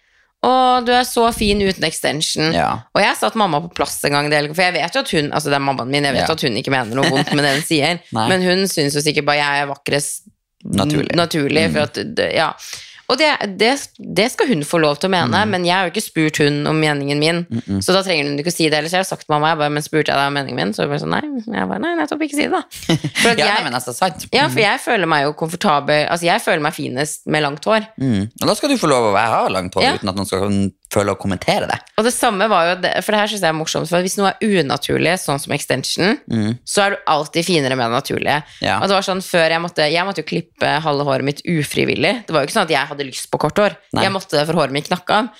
Å, 0.45 0.51
du 0.85 0.91
er 0.93 1.07
så 1.09 1.23
fin 1.33 1.57
uten 1.63 1.83
extension. 1.87 2.51
Ja. 2.53 2.67
Og 2.93 3.01
jeg 3.01 3.17
satte 3.17 3.39
mamma 3.41 3.63
på 3.63 3.71
plass 3.79 3.97
en 4.05 4.13
gang, 4.13 4.27
for 4.53 4.61
jeg 4.61 4.75
vet 4.75 4.93
jo 4.93 5.01
at 5.01 5.13
hun 5.15 5.31
Altså 5.33 5.49
det 5.49 5.57
er 5.57 5.63
mammaen 5.65 5.89
min, 5.89 6.05
jeg 6.05 6.13
vet 6.13 6.27
Ja. 6.27 6.35
at 6.35 6.43
hun 6.45 6.59
ikke 6.61 6.73
mener 6.75 6.99
noe 6.99 7.09
vondt 7.09 7.31
med 7.33 7.43
det 7.47 7.53
hun 7.55 7.65
sier. 7.65 7.99
Men 8.29 8.45
hun 8.45 8.67
syns 8.69 8.93
jo 8.93 9.01
sikkert 9.01 9.25
bare 9.25 9.39
jeg 9.41 9.63
er 9.63 9.71
vakrest 9.71 10.27
Naturlig. 10.65 11.11
Mm. 11.13 11.17
naturlig 11.19 11.63
for 11.73 11.81
at, 11.85 11.97
ja. 12.33 12.51
Og 13.09 13.19
det, 13.21 13.27
det, 13.61 13.71
det 13.99 14.31
skal 14.33 14.47
hun 14.49 14.63
få 14.65 14.79
lov 14.81 14.97
til 14.97 15.09
å 15.09 15.13
mene, 15.13 15.43
Mm. 15.45 15.51
men 15.53 15.65
jeg 15.67 15.75
har 15.75 15.85
jo 15.85 15.91
ikke 15.93 16.01
spurt 16.05 16.37
hun 16.41 16.65
om 16.67 16.79
meningen 16.81 17.19
min. 17.21 17.41
Så 17.83 17.93
da 17.93 18.01
trenger 18.01 18.25
hun 18.31 18.39
ikke 18.41 18.49
å 18.49 18.55
si 18.55 18.65
det. 18.69 18.79
Ellers 18.79 18.95
jeg 18.95 19.03
har 19.03 19.09
sagt 19.09 19.27
mamma, 19.29 19.51
jeg 19.53 19.59
bare, 19.61 19.73
men 19.75 19.83
spurte 19.85 20.09
jeg 20.09 20.17
deg 20.17 20.27
om 20.31 20.33
meningen 20.39 20.57
min? 20.57 20.73
Så 20.73 20.83
hun 20.85 20.89
bare 20.93 21.03
sånn, 21.03 21.13
nei, 21.13 21.43
jeg 21.59 21.67
bare, 21.69 21.81
nei, 21.83 21.91
nettopp 21.99 22.23
ikke 22.25 22.37
si 22.39 22.47
det 22.47 22.55
da. 22.55 22.63
For 23.21 23.29
Ja, 23.29 23.35
nei, 23.35 23.49
jeg, 23.51 23.63
men 23.67 23.77
altså, 23.77 23.93
ja, 24.33 24.47
for 24.49 24.63
jeg 24.63 24.81
føler 24.81 25.05
meg 25.11 25.25
jo 25.27 25.33
komfortabel 25.37 26.07
Altså, 26.09 26.25
jeg 26.25 26.41
føler 26.41 26.63
meg 26.65 26.73
finest 26.77 27.27
med 27.29 27.45
langt 27.45 27.65
hår. 27.69 27.85
Mm. 28.01 28.25
Og 28.41 28.47
da 28.49 28.55
skal 28.57 28.73
du 28.73 28.77
få 28.81 28.89
lov 28.89 29.11
å 29.11 29.13
være 29.15 29.31
ha 29.35 29.43
langt 29.53 29.77
hår 29.77 29.85
Ja. 29.85 29.93
uten 29.99 30.09
at 30.09 30.17
noen 30.17 30.25
skal 30.29 30.49
føle 30.95 31.13
å 31.13 31.19
kommentere 31.19 31.67
det. 31.69 31.77
Og 31.99 32.07
det 32.07 32.13
samme 32.15 32.47
var 32.51 32.69
jo 32.69 32.75
For 33.03 33.13
det 33.13 33.19
her 33.19 33.31
synes 33.31 33.43
jeg 33.43 33.51
er 33.51 33.57
morsomt, 33.57 33.89
for 33.91 34.05
hvis 34.05 34.17
noe 34.19 34.31
er 34.31 34.61
unaturlig, 34.63 35.17
sånn 35.21 35.41
som 35.43 35.53
extension, 35.55 36.17
så 36.67 36.85
er 36.85 36.95
du 36.95 37.11
alltid 37.11 37.47
finere 37.47 37.77
med 37.77 37.91
det 37.91 37.99
naturlige. 37.99 38.39
Mm. 38.45 38.65
Ja. 38.65 38.79
Og 38.79 38.89
det 38.89 38.97
var 38.97 39.07
sånn 39.07 39.23
før 39.25 39.53
Jeg 39.53 39.63
måtte 39.63 39.87
Jeg 39.91 40.07
måtte 40.07 40.23
jo 40.23 40.29
klippe 40.31 40.73
halve 40.85 41.05
håret 41.07 41.27
mitt 41.27 41.43
ufrivillig. 41.45 42.13
Det 42.25 42.35
var 42.35 42.43
jo 42.43 42.49
ikke 42.49 42.57
sånn 42.57 42.67
at 42.69 42.75
jeg 42.75 42.91
hadde 42.91 43.07
lyst 43.07 43.29
på 43.31 43.41
kort 43.41 43.59
hår. 43.61 43.77
Nei. 43.95 44.07
Jeg 44.07 44.15
måtte 44.15 44.37
det 44.39 44.45
for 44.49 44.61
håret 44.61 44.75
mitt 44.75 44.89
knakk 44.89 45.15
av. 45.15 45.31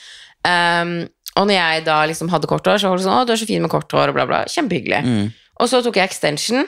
Um, 0.46 0.96
og 1.36 1.50
når 1.50 1.58
jeg 1.58 1.84
da 1.88 1.98
liksom 2.08 2.30
hadde 2.32 2.50
kort 2.50 2.68
hår, 2.68 2.80
så 2.80 2.92
var 2.92 3.00
det 3.00 3.06
sånn 3.08 3.18
Å, 3.18 3.26
du 3.28 3.34
er 3.36 3.42
så 3.42 3.50
fin 3.50 3.64
med 3.64 3.72
kort 3.74 3.92
hår, 3.92 4.12
og 4.12 4.18
bla, 4.18 4.28
bla. 4.30 4.44
Kjempehyggelig. 4.52 5.02
Mm. 5.04 5.30
Og 5.62 5.72
så 5.72 5.82
tok 5.84 6.00
jeg 6.00 6.10
extension, 6.12 6.66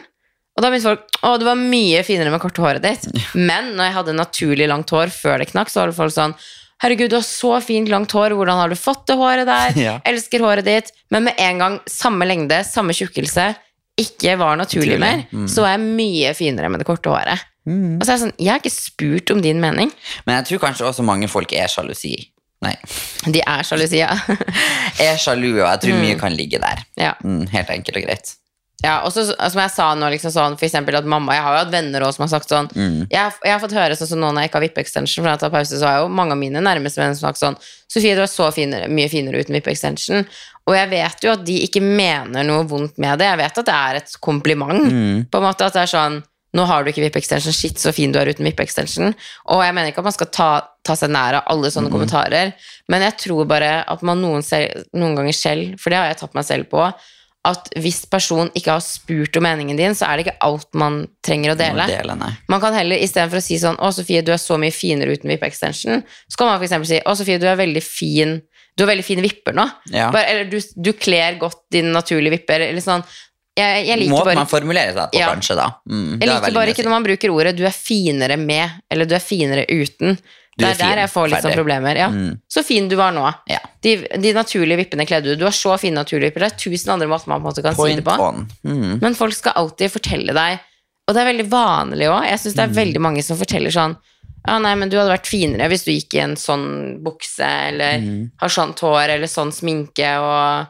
Og 0.57 0.63
da 0.63 0.71
begynte 0.71 0.89
folk 0.89 1.19
Å, 1.21 1.35
det 1.39 1.47
var 1.47 1.59
mye 1.59 2.03
finere 2.07 2.33
med 2.33 2.41
korte 2.43 2.63
håret 2.63 2.83
ditt. 2.83 3.07
Men 3.35 3.75
når 3.77 3.89
jeg 3.89 3.97
hadde 3.99 4.17
naturlig 4.17 4.69
langt 4.71 4.91
hår 4.93 5.13
før 5.13 5.43
det 5.43 5.51
knakk, 5.53 5.71
så 5.71 5.83
var 5.83 5.91
det 5.91 5.99
folk 5.99 6.15
sånn 6.15 6.35
Herregud, 6.83 7.09
du 7.09 7.15
har 7.17 7.25
så 7.25 7.55
fint 7.65 7.89
langt 7.89 8.11
hår, 8.13 8.35
hvordan 8.37 8.59
har 8.61 8.69
du 8.69 8.77
fått 8.77 9.07
det 9.09 9.17
håret 9.17 9.47
der? 9.49 9.77
Ja. 9.87 9.95
Elsker 10.05 10.43
håret 10.45 10.67
ditt. 10.67 10.91
Men 11.13 11.25
med 11.29 11.39
en 11.41 11.61
gang 11.63 11.77
samme 11.89 12.27
lengde, 12.29 12.61
samme 12.67 12.93
tjukkelse, 12.97 13.49
ikke 13.97 14.35
var 14.37 14.59
naturlig 14.59 14.99
mer, 15.01 15.23
mer, 15.31 15.47
så 15.49 15.63
var 15.65 15.71
jeg 15.73 15.85
mye 15.97 16.33
finere 16.37 16.69
med 16.69 16.83
det 16.83 16.85
korte 16.85 17.09
håret. 17.09 17.41
Og 17.67 18.03
så 18.05 18.11
er 18.11 18.13
jeg 18.13 18.21
sånn, 18.27 18.35
jeg 18.39 18.51
har 18.53 18.61
ikke 18.61 18.71
spurt 18.71 19.31
om 19.33 19.41
din 19.43 19.57
mening. 19.59 19.89
Men 20.27 20.37
jeg 20.37 20.45
tror 20.51 20.61
kanskje 20.67 20.85
også 20.87 21.03
mange 21.03 21.27
folk 21.31 21.51
er 21.57 21.67
sjalusi. 21.71 22.13
Nei, 22.63 22.73
De 23.25 23.41
er 23.41 23.65
sjalusi, 23.65 23.99
ja. 23.99 24.13
er 25.07 25.17
sjalu, 25.21 25.49
og 25.59 25.65
jeg 25.65 25.81
tror 25.83 25.99
mye 26.01 26.19
kan 26.21 26.33
ligge 26.37 26.61
der. 26.61 26.85
ja. 26.97 27.11
Mm, 27.25 27.43
helt 27.51 27.73
enkelt 27.73 27.99
og 27.99 28.05
greit. 28.07 28.31
Ja, 28.83 28.99
og 29.01 29.09
så 29.11 29.23
som 29.33 29.57
jeg 29.61 29.71
sa 29.73 29.87
nå, 29.97 30.05
liksom 30.13 30.29
sånn, 30.29 30.53
for 30.59 30.67
eksempel 30.67 30.93
at 30.99 31.05
mamma 31.09 31.33
Jeg 31.33 31.41
har 31.41 31.53
jo 31.55 31.61
hatt 31.63 31.71
venner 31.73 32.03
også 32.05 32.19
som 32.19 32.23
har 32.27 32.29
sagt 32.35 32.49
sånn 32.51 32.67
jeg, 33.09 33.17
har- 33.17 33.39
jeg 33.43 33.51
har 33.55 33.59
fått 33.63 33.73
høre 33.73 33.95
sånn 33.97 34.07
som 34.11 34.19
nå 34.21 34.29
når 34.31 34.41
jeg 34.43 34.49
ikke 34.51 34.59
har 34.59 34.65
vippe-extension, 34.67 35.23
for 35.23 35.27
når 35.27 35.33
jeg 35.33 35.39
tar 35.39 35.49
pause, 35.55 35.79
så 35.79 35.87
har 35.87 35.97
jo 36.03 36.07
mange 36.13 36.31
av 36.31 36.37
mine 36.37 36.61
nærmeste 36.61 37.01
venner 37.01 37.17
sagt 37.17 37.39
sånn 37.41 37.57
Sofie, 37.89 38.13
du 38.15 38.21
er 38.21 38.27
så 38.29 38.51
finere, 38.53 38.87
mye 38.91 39.09
finere 39.09 39.39
uten 39.41 39.55
vippe-extension. 39.57 40.27
Og 40.67 40.75
jeg 40.75 40.89
vet 40.91 41.23
jo 41.23 41.31
at 41.31 41.43
de 41.47 41.55
ikke 41.65 41.81
mener 41.81 42.43
noe 42.43 42.65
vondt 42.67 42.97
med 42.99 43.17
det. 43.17 43.25
Jeg 43.31 43.37
vet 43.39 43.57
at 43.57 43.65
det 43.65 43.73
er 43.73 43.95
et 43.95 44.15
kompliment. 44.21 44.83
På 45.31 45.37
en 45.39 45.43
måte 45.47 45.65
At 45.65 45.73
det 45.73 45.81
er 45.87 45.93
sånn 45.97 46.23
Nå 46.53 46.65
har 46.65 46.83
du 46.83 46.89
ikke 46.91 47.03
vippe-extension, 47.03 47.53
shit, 47.53 47.75
så 47.77 47.91
fin 47.93 48.11
du 48.11 48.17
er 48.19 48.25
uten 48.31 48.45
vippe-extension. 48.47 49.13
Og 49.51 49.61
jeg 49.61 49.73
mener 49.75 49.91
ikke 49.91 49.99
at 49.99 50.07
man 50.07 50.13
skal 50.15 50.27
ta, 50.31 50.61
ta 50.83 50.93
seg 50.95 51.09
nær 51.11 51.35
av 51.41 51.43
alle 51.51 51.67
sånne 51.69 51.89
kommentarer, 51.91 52.53
men 52.89 53.01
jeg 53.03 53.17
tror 53.17 53.45
bare 53.45 53.83
at 53.87 54.01
man 54.01 54.21
noen, 54.23 54.41
selv, 54.41 54.85
noen 54.95 55.15
ganger 55.15 55.33
selv, 55.35 55.75
for 55.79 55.89
det 55.91 55.97
har 55.99 56.07
jeg 56.07 56.17
tatt 56.23 56.33
meg 56.33 56.45
selv 56.47 56.69
på, 56.71 56.87
at 57.45 57.69
hvis 57.79 58.05
personen 58.11 58.49
ikke 58.57 58.73
har 58.73 58.81
spurt 58.83 59.37
om 59.37 59.43
meningen 59.43 59.77
din, 59.77 59.93
så 59.95 60.07
er 60.09 60.17
det 60.17 60.25
ikke 60.25 60.41
alt 60.43 60.67
man 60.73 61.07
trenger 61.23 61.53
å 61.53 61.57
dele. 61.57 61.85
Dele. 61.87 62.15
Man 62.49 62.59
kan 62.63 62.73
heller, 62.73 62.97
istedenfor 62.97 63.37
å 63.39 63.43
si 63.43 63.55
sånn 63.61 63.77
'Å, 63.77 63.93
Sofie, 63.93 64.21
du 64.21 64.31
er 64.33 64.37
så 64.41 64.57
mye 64.59 64.71
finere 64.73 65.13
uten 65.15 65.29
vippe-extension', 65.29 66.03
så 66.27 66.37
kan 66.37 66.47
man 66.47 66.59
for 66.59 66.65
eksempel 66.67 66.87
si 66.87 66.99
'Å, 66.99 67.15
Sofie, 67.15 67.39
du 67.39 67.47
er 67.47 67.55
veldig 67.55 67.83
fin 67.83 68.41
Du 68.77 68.83
har 68.85 68.93
veldig 68.93 69.05
fine 69.05 69.21
vipper 69.23 69.53
nå'. 69.57 69.71
Ja. 69.89 70.11
Bare, 70.11 70.25
eller 70.27 70.45
du, 70.51 70.59
du 70.75 70.93
kler 70.93 71.39
godt 71.39 71.63
dine 71.71 71.89
naturlige 71.91 72.29
vipper. 72.37 72.61
Eller 72.61 72.79
sånn. 72.79 73.01
Jeg, 73.57 73.87
jeg 73.87 73.97
liker 73.97 74.11
Måten 74.11 74.25
bare 74.25 74.35
man 74.35 74.45
formulere 74.51 74.93
seg 74.93 75.07
på, 75.09 75.17
Ja. 75.17 75.31
kanskje, 75.33 75.55
da. 75.57 75.65
Mm, 75.89 76.19
jeg 76.19 76.29
liker 76.29 76.53
bare 76.53 76.69
ikke 76.69 76.83
si. 76.83 76.85
når 76.85 76.93
man 76.93 77.03
bruker 77.07 77.29
ordet 77.33 77.55
'du 77.57 77.65
er 77.65 77.73
finere 77.73 78.37
med', 78.37 78.69
eller 78.91 79.05
'du 79.05 79.15
er 79.15 79.19
finere 79.19 79.65
uten'. 79.65 80.19
Det 80.57 80.65
er 80.65 80.71
er 80.73 80.77
der 80.95 81.01
jeg 81.03 81.09
får 81.13 81.27
litt 81.29 81.43
sånn 81.45 81.53
problemer. 81.53 81.95
Ja. 81.95 82.07
Mm. 82.09 82.39
Så 82.49 82.63
fin 82.65 82.87
du 82.89 82.95
var 82.97 83.11
nå. 83.13 83.25
Ja. 83.47 83.59
De, 83.85 83.91
de 84.17 84.33
naturlige 84.33 84.77
vippene 84.81 85.05
kledde 85.05 85.29
du. 85.29 85.35
Du 85.35 85.45
har 85.45 85.53
så 85.53 85.75
fine 85.79 85.93
naturlige 85.99 86.31
vipper. 86.31 86.47
Det 86.47 86.51
er 86.53 86.57
tusen 86.63 86.93
andre 86.95 87.07
måter 87.07 87.27
man 87.29 87.41
på 87.43 87.47
en 87.47 87.51
måte 87.53 87.63
kan 87.63 87.75
si 87.77 87.95
det 87.95 88.03
på. 88.03 88.15
Mm. 88.65 88.99
Men 89.01 89.15
folk 89.15 89.33
skal 89.37 89.53
alltid 89.55 89.91
fortelle 89.93 90.33
deg, 90.33 90.59
og 91.07 91.13
det 91.15 91.21
er 91.21 91.29
veldig 91.31 91.47
vanlig 91.51 92.09
òg. 92.09 92.25
Jeg 92.31 92.39
syns 92.41 92.55
det 92.57 92.63
er 92.65 92.71
Mm. 92.73 92.79
veldig 92.81 93.01
mange 93.01 93.23
som 93.23 93.37
forteller 93.37 93.69
sånn 93.71 93.95
Ja, 94.47 94.59
nei, 94.59 94.75
men 94.75 94.87
du 94.89 94.95
hadde 94.97 95.11
vært 95.11 95.27
finere 95.27 95.67
hvis 95.67 95.83
du 95.83 95.91
gikk 95.91 96.13
i 96.15 96.19
en 96.23 96.35
sånn 96.39 97.03
bukse, 97.03 97.43
eller 97.43 97.97
Mm. 97.99 98.31
har 98.39 98.49
sånt 98.49 98.79
hår, 98.79 99.09
eller 99.09 99.27
sånn 99.27 99.51
sminke, 99.51 100.07
og 100.19 100.67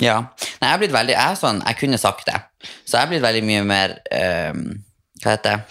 Ja. 0.00 0.20
Nei, 0.62 0.68
jeg 0.68 0.70
har 0.70 0.78
blitt 0.78 0.92
veldig 0.92 1.16
Jeg 1.16 1.30
er 1.32 1.34
sånn, 1.36 1.62
jeg 1.66 1.76
kunne 1.76 1.98
sagt 1.98 2.24
det. 2.26 2.40
Så 2.86 2.92
jeg 2.96 3.00
har 3.00 3.08
blitt 3.08 3.22
veldig 3.22 3.42
mye 3.44 3.64
mer 3.64 3.98
um, 4.52 4.82
Hva 5.22 5.30
heter 5.36 5.56
det? 5.56 5.62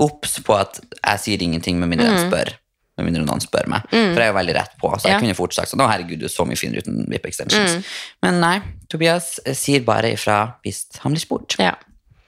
Obs 0.00 0.38
på 0.40 0.56
at 0.58 0.80
jeg 1.04 1.18
sier 1.20 1.42
ingenting 1.42 1.78
med 1.80 1.88
mindre 1.92 2.06
enn 2.08 2.30
spør. 2.30 2.52
Med 2.98 3.06
mindre 3.08 3.22
noen 3.24 3.40
spør 3.40 3.66
meg. 3.72 3.86
For 3.88 4.20
jeg 4.20 4.26
er 4.28 4.32
jo 4.32 4.38
veldig 4.38 4.54
rett 4.56 4.74
på. 4.80 4.90
Så 5.00 5.08
jeg 5.08 5.12
Mm. 5.12 5.12
Ja. 5.12 5.18
Mm. 5.18 5.22
kunne 5.26 5.34
fort 5.36 5.54
sagt 5.54 5.70
sånn 5.72 5.80
Å, 5.80 5.88
herregud, 5.90 6.18
du 6.20 6.26
er 6.26 6.28
så 6.32 6.44
mye 6.46 6.56
finere 6.60 6.82
uten 6.84 7.06
VIP 7.08 7.26
extensions. 7.26 7.84
Men 8.22 8.40
nei, 8.40 8.60
Tobias 8.88 9.38
eh, 9.46 9.54
sier 9.54 9.80
bare 9.84 10.12
ifra 10.12 10.54
hvis 10.64 10.86
han 11.00 11.12
blir 11.12 11.20
spurt. 11.20 11.56
ja. 11.58 11.74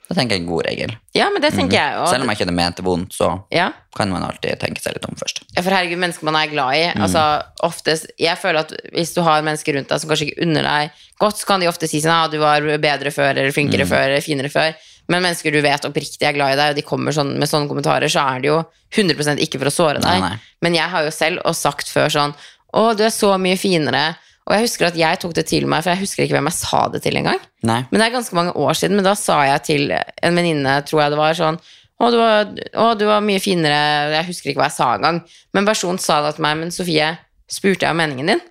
Da 0.07 0.13
tenker 0.13 0.35
jeg 0.37 0.41
en 0.43 0.47
god 0.51 0.65
regel. 0.67 0.91
ja, 1.15 1.31
men 1.33 1.41
det 1.41 1.49
tenker 1.53 1.73
jeg 1.79 1.95
også. 1.97 2.11
Selv 2.13 2.21
om 2.23 2.29
jeg 2.29 2.35
ikke 2.37 2.45
hadde 2.45 2.53
ment 2.53 2.75
det 2.77 2.85
vondt, 2.85 3.09
så 3.17 3.43
Ja. 3.51 3.71
kan 3.95 4.07
man 4.11 4.21
alltid 4.21 4.59
tenke 4.59 4.79
seg 4.79 4.93
litt 4.93 5.05
om 5.09 5.15
først. 5.15 5.39
Ja, 5.55 5.63
for 5.63 5.71
herregud, 5.71 5.97
mennesker 5.97 6.23
man 6.23 6.35
er 6.35 6.45
glad 6.51 6.75
i. 6.75 6.83
Altså, 7.01 7.41
oftest, 7.63 8.05
jeg 8.19 8.37
føler 8.37 8.59
at 8.59 8.73
Hvis 8.93 9.15
du 9.15 9.23
har 9.23 9.41
mennesker 9.41 9.73
rundt 9.73 9.89
deg 9.89 9.99
som 9.99 10.07
kanskje 10.09 10.29
ikke 10.29 10.43
unner 10.45 10.61
deg 10.61 10.91
godt, 11.19 11.37
så 11.41 11.45
kan 11.47 11.59
de 11.59 11.65
ofte 11.67 11.89
si 11.89 12.01
sånn 12.01 12.11
ah, 12.13 12.27
du 12.27 12.37
var 12.37 12.61
bedre 12.77 13.09
før, 13.09 13.31
eller 13.33 13.49
flinkere 13.51 13.87
før, 13.89 14.05
eller 14.11 14.21
finere 14.21 14.49
før. 14.53 14.75
Men 15.11 15.21
mennesker 15.21 15.53
du 15.53 15.61
vet 15.61 15.85
oppriktig 15.85 16.25
er 16.25 16.33
glad 16.33 16.55
i 16.55 16.59
deg, 16.59 16.73
og 16.73 16.79
de 16.79 16.85
kommer 16.85 17.13
sånn, 17.15 17.35
med 17.39 17.49
sånne 17.49 17.69
kommentarer, 17.69 18.09
så 18.11 18.23
er 18.33 18.43
det 18.43 18.49
jo 18.49 18.59
100 18.95 19.37
ikke 19.45 19.61
for 19.61 19.69
å 19.69 19.73
såre 19.73 20.01
deg. 20.01 20.21
Nei, 20.21 20.33
nei. 20.33 20.53
Men 20.65 20.77
jeg 20.77 20.89
har 20.93 21.05
jo 21.05 21.13
selv 21.13 21.43
og 21.45 21.57
sagt 21.57 21.91
før 21.93 22.09
sånn 22.13 22.35
Å, 22.75 22.89
du 22.97 23.05
er 23.05 23.13
så 23.13 23.29
mye 23.39 23.55
finere. 23.55 24.17
Og 24.45 24.51
jeg 24.53 24.65
husker 24.65 24.89
at 24.89 24.97
jeg 24.99 25.17
tok 25.21 25.31
det 25.37 25.45
til 25.47 25.63
meg, 25.69 25.81
for 25.85 25.93
jeg 25.93 26.01
husker 26.03 26.25
ikke 26.25 26.35
hvem 26.35 26.49
jeg 26.51 26.57
sa 26.57 26.81
det 26.91 26.99
til 27.05 27.15
engang. 27.17 27.39
Men 27.63 27.95
det 27.95 28.03
er 28.09 28.13
ganske 28.17 28.35
mange 28.35 28.51
år 28.59 28.75
siden, 28.77 28.97
men 28.99 29.07
da 29.07 29.13
sa 29.17 29.39
jeg 29.47 29.63
til 29.65 29.93
en 29.95 30.35
venninne, 30.37 30.73
tror 30.85 31.05
jeg 31.05 31.13
det 31.13 31.19
var, 31.21 31.37
sånn 31.39 31.61
å 31.95 32.09
du, 32.11 32.17
var, 32.19 32.49
å, 32.75 32.89
du 32.99 33.05
var 33.07 33.21
mye 33.23 33.39
finere 33.39 33.77
Jeg 34.11 34.27
husker 34.27 34.51
ikke 34.51 34.59
hva 34.59 34.67
jeg 34.67 34.75
sa 34.75 34.89
engang. 34.97 35.21
Men 35.55 35.67
personen 35.67 36.01
sa 36.03 36.19
det 36.25 36.33
til 36.35 36.43
meg, 36.43 36.57
men 36.59 36.73
Sofie, 36.75 37.13
spurte 37.47 37.87
jeg 37.87 37.95
om 37.95 38.01
meningen 38.01 38.33
din? 38.33 38.41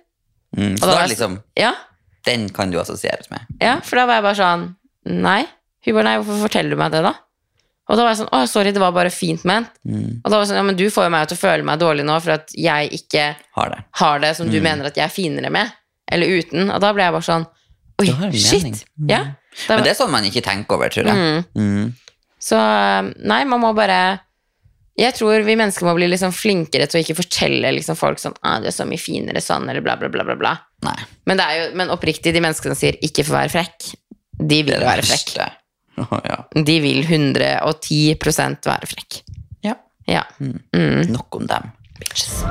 Mm. 0.57 0.73
Så 0.79 0.87
da 0.87 0.95
da 1.03 1.05
liksom 1.11 1.37
Ja, 1.59 1.73
Den 2.25 2.47
kan 2.55 2.71
du 2.73 2.79
assosieres 2.81 3.29
med. 3.29 3.45
ja, 3.61 3.77
for 3.85 3.99
da 3.99 4.07
var 4.09 4.21
jeg 4.21 4.25
bare 4.25 4.39
sånn 4.39 4.65
Nei. 5.05 5.43
Hun 5.85 5.95
bare 5.95 6.07
nei, 6.07 6.17
hvorfor 6.19 6.47
forteller 6.47 6.75
du 6.75 6.81
meg 6.81 6.93
det, 6.95 7.03
da? 7.05 7.13
Og 7.85 7.99
da 7.99 8.05
var 8.05 8.15
jeg 8.15 8.23
sånn 8.23 8.31
å, 8.33 8.39
sorry, 8.49 8.71
det 8.73 8.81
var 8.81 8.93
bare 8.95 9.11
fint 9.13 9.43
ment. 9.45 9.69
Mm. 9.85 10.21
Og 10.23 10.25
da 10.25 10.37
var 10.37 10.41
jeg 10.41 10.49
sånn, 10.49 10.57
ja, 10.57 10.65
men 10.65 10.77
du 10.79 10.87
får 10.89 11.05
jo 11.05 11.11
meg 11.13 11.27
til 11.29 11.37
å 11.37 11.41
føle 11.43 11.67
meg 11.67 11.81
dårlig 11.81 12.05
nå 12.07 12.15
for 12.23 12.33
at 12.39 12.53
jeg 12.57 12.89
ikke 12.97 13.25
Har 13.59 13.73
det. 13.73 13.81
har 14.01 14.23
det 14.23 14.31
som 14.39 14.49
du 14.49 14.57
mener 14.57 14.89
at 14.89 14.97
jeg 14.97 15.05
er 15.05 15.13
finere 15.13 15.51
med, 15.53 15.69
eller 16.09 16.39
uten. 16.39 16.71
Og 16.73 16.81
da 16.81 16.89
ble 16.95 17.05
jeg 17.05 17.15
bare 17.17 17.29
sånn 17.29 17.45
Oi, 18.01 18.09
shit. 18.35 18.81
Mm. 18.99 19.07
Ja. 19.07 19.19
Da 19.69 19.77
Men 19.77 19.85
det 19.85 19.93
er 19.93 19.99
sånn 20.01 20.11
man 20.11 20.25
ikke 20.27 20.41
tenker 20.43 20.75
over, 20.75 20.89
tror 20.91 21.07
jeg. 21.07 21.15
Mm. 21.15 21.61
Mm. 21.61 22.23
Så 22.43 22.57
nei, 23.23 23.43
man 23.47 23.61
må 23.63 23.69
bare 23.77 23.99
Jeg 24.99 25.15
tror 25.15 25.45
vi 25.47 25.55
mennesker 25.55 25.87
må 25.87 25.93
bli 25.95 26.09
liksom 26.11 26.33
flinkere 26.35 26.89
til 26.89 26.99
å 26.99 27.03
ikke 27.05 27.17
fortelle 27.21 27.71
liksom 27.77 27.97
folk 27.99 28.19
sånn 28.19 28.35
ah, 28.41 28.57
'Du 28.59 28.67
er 28.71 28.75
så 28.75 28.87
mye 28.87 28.99
finere 28.99 29.43
sånn', 29.43 29.69
eller 29.69 29.83
bla, 29.85 29.95
bla, 29.99 30.09
bla. 30.09 30.23
bla, 30.23 30.35
bla. 30.39 30.55
Men, 31.27 31.37
det 31.37 31.47
jo, 31.59 31.69
men 31.75 31.93
oppriktig, 31.93 32.33
de 32.33 32.41
menneskene 32.43 32.73
som 32.73 32.81
sier 32.81 32.97
'ikke 32.97 33.27
få 33.27 33.35
være 33.35 33.53
frekk', 33.53 33.93
de 34.39 34.59
vil 34.63 34.75
det 34.75 34.87
være 34.87 35.05
frekk. 35.05 35.37
Ja. 36.31 36.37
De 36.55 36.75
vil 36.83 37.03
110% 37.07 38.69
være 38.69 38.87
frekk. 38.91 39.21
ja. 39.63 39.75
Ja. 40.07 40.23
Mm. 40.39 41.11
Nok 41.15 41.35
om 41.39 41.47
dem. 41.49 41.71
Bitches. 41.99 42.43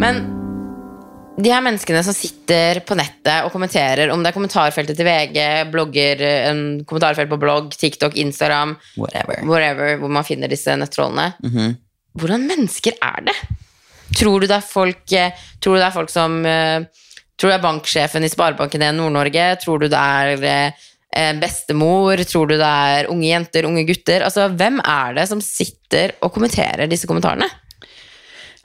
Men 0.00 0.20
de 1.40 1.48
her 1.52 1.62
menneskene 1.64 2.02
som 2.04 2.14
sitter 2.16 2.80
på 2.84 2.96
nettet 2.98 3.46
og 3.46 3.52
kommenterer, 3.54 4.10
om 4.12 4.20
det 4.24 4.30
er 4.32 4.36
kommentarfeltet 4.36 4.98
til 4.98 5.06
VG, 5.08 5.38
blogger, 5.72 6.20
en 6.50 6.62
kommentarfelt 6.88 7.30
på 7.30 7.38
blogg, 7.40 7.70
TikTok, 7.80 8.16
Instagram, 8.20 8.74
Whatever. 9.00 9.40
whatever 9.48 9.94
hvor 10.02 10.12
man 10.12 10.26
finner 10.26 10.50
disse 10.52 10.74
nettrollene. 10.80 11.30
Mhm. 11.44 11.76
Hvordan 12.20 12.48
mennesker 12.50 12.96
er 13.06 13.20
det? 13.28 13.36
Tror 14.18 14.42
du 14.42 14.48
det 14.50 14.56
er 14.56 14.66
folk, 14.66 15.04
eh, 15.14 15.30
tror 15.62 15.76
du 15.76 15.78
det 15.78 15.86
er 15.86 15.94
folk 15.94 16.10
som 16.10 16.40
eh, 16.44 16.82
Tror 17.40 17.48
du 17.48 17.54
det 17.54 17.56
er 17.56 17.64
banksjefen 17.64 18.26
i 18.26 18.28
Sparebanken 18.28 18.82
1 18.84 18.98
Nord-Norge? 18.98 19.44
Tror 19.62 19.80
du 19.80 19.86
det 19.88 19.96
er 19.96 20.44
eh, 20.44 21.30
bestemor? 21.40 22.20
Tror 22.28 22.50
du 22.50 22.58
det 22.60 22.68
er 22.68 23.08
unge 23.08 23.30
jenter, 23.30 23.64
unge 23.64 23.86
gutter? 23.88 24.26
Altså, 24.26 24.50
Hvem 24.52 24.76
er 24.84 25.16
det 25.16 25.24
som 25.30 25.40
sitter 25.40 26.12
og 26.20 26.34
kommenterer 26.34 26.90
disse 26.90 27.08
kommentarene? 27.08 27.48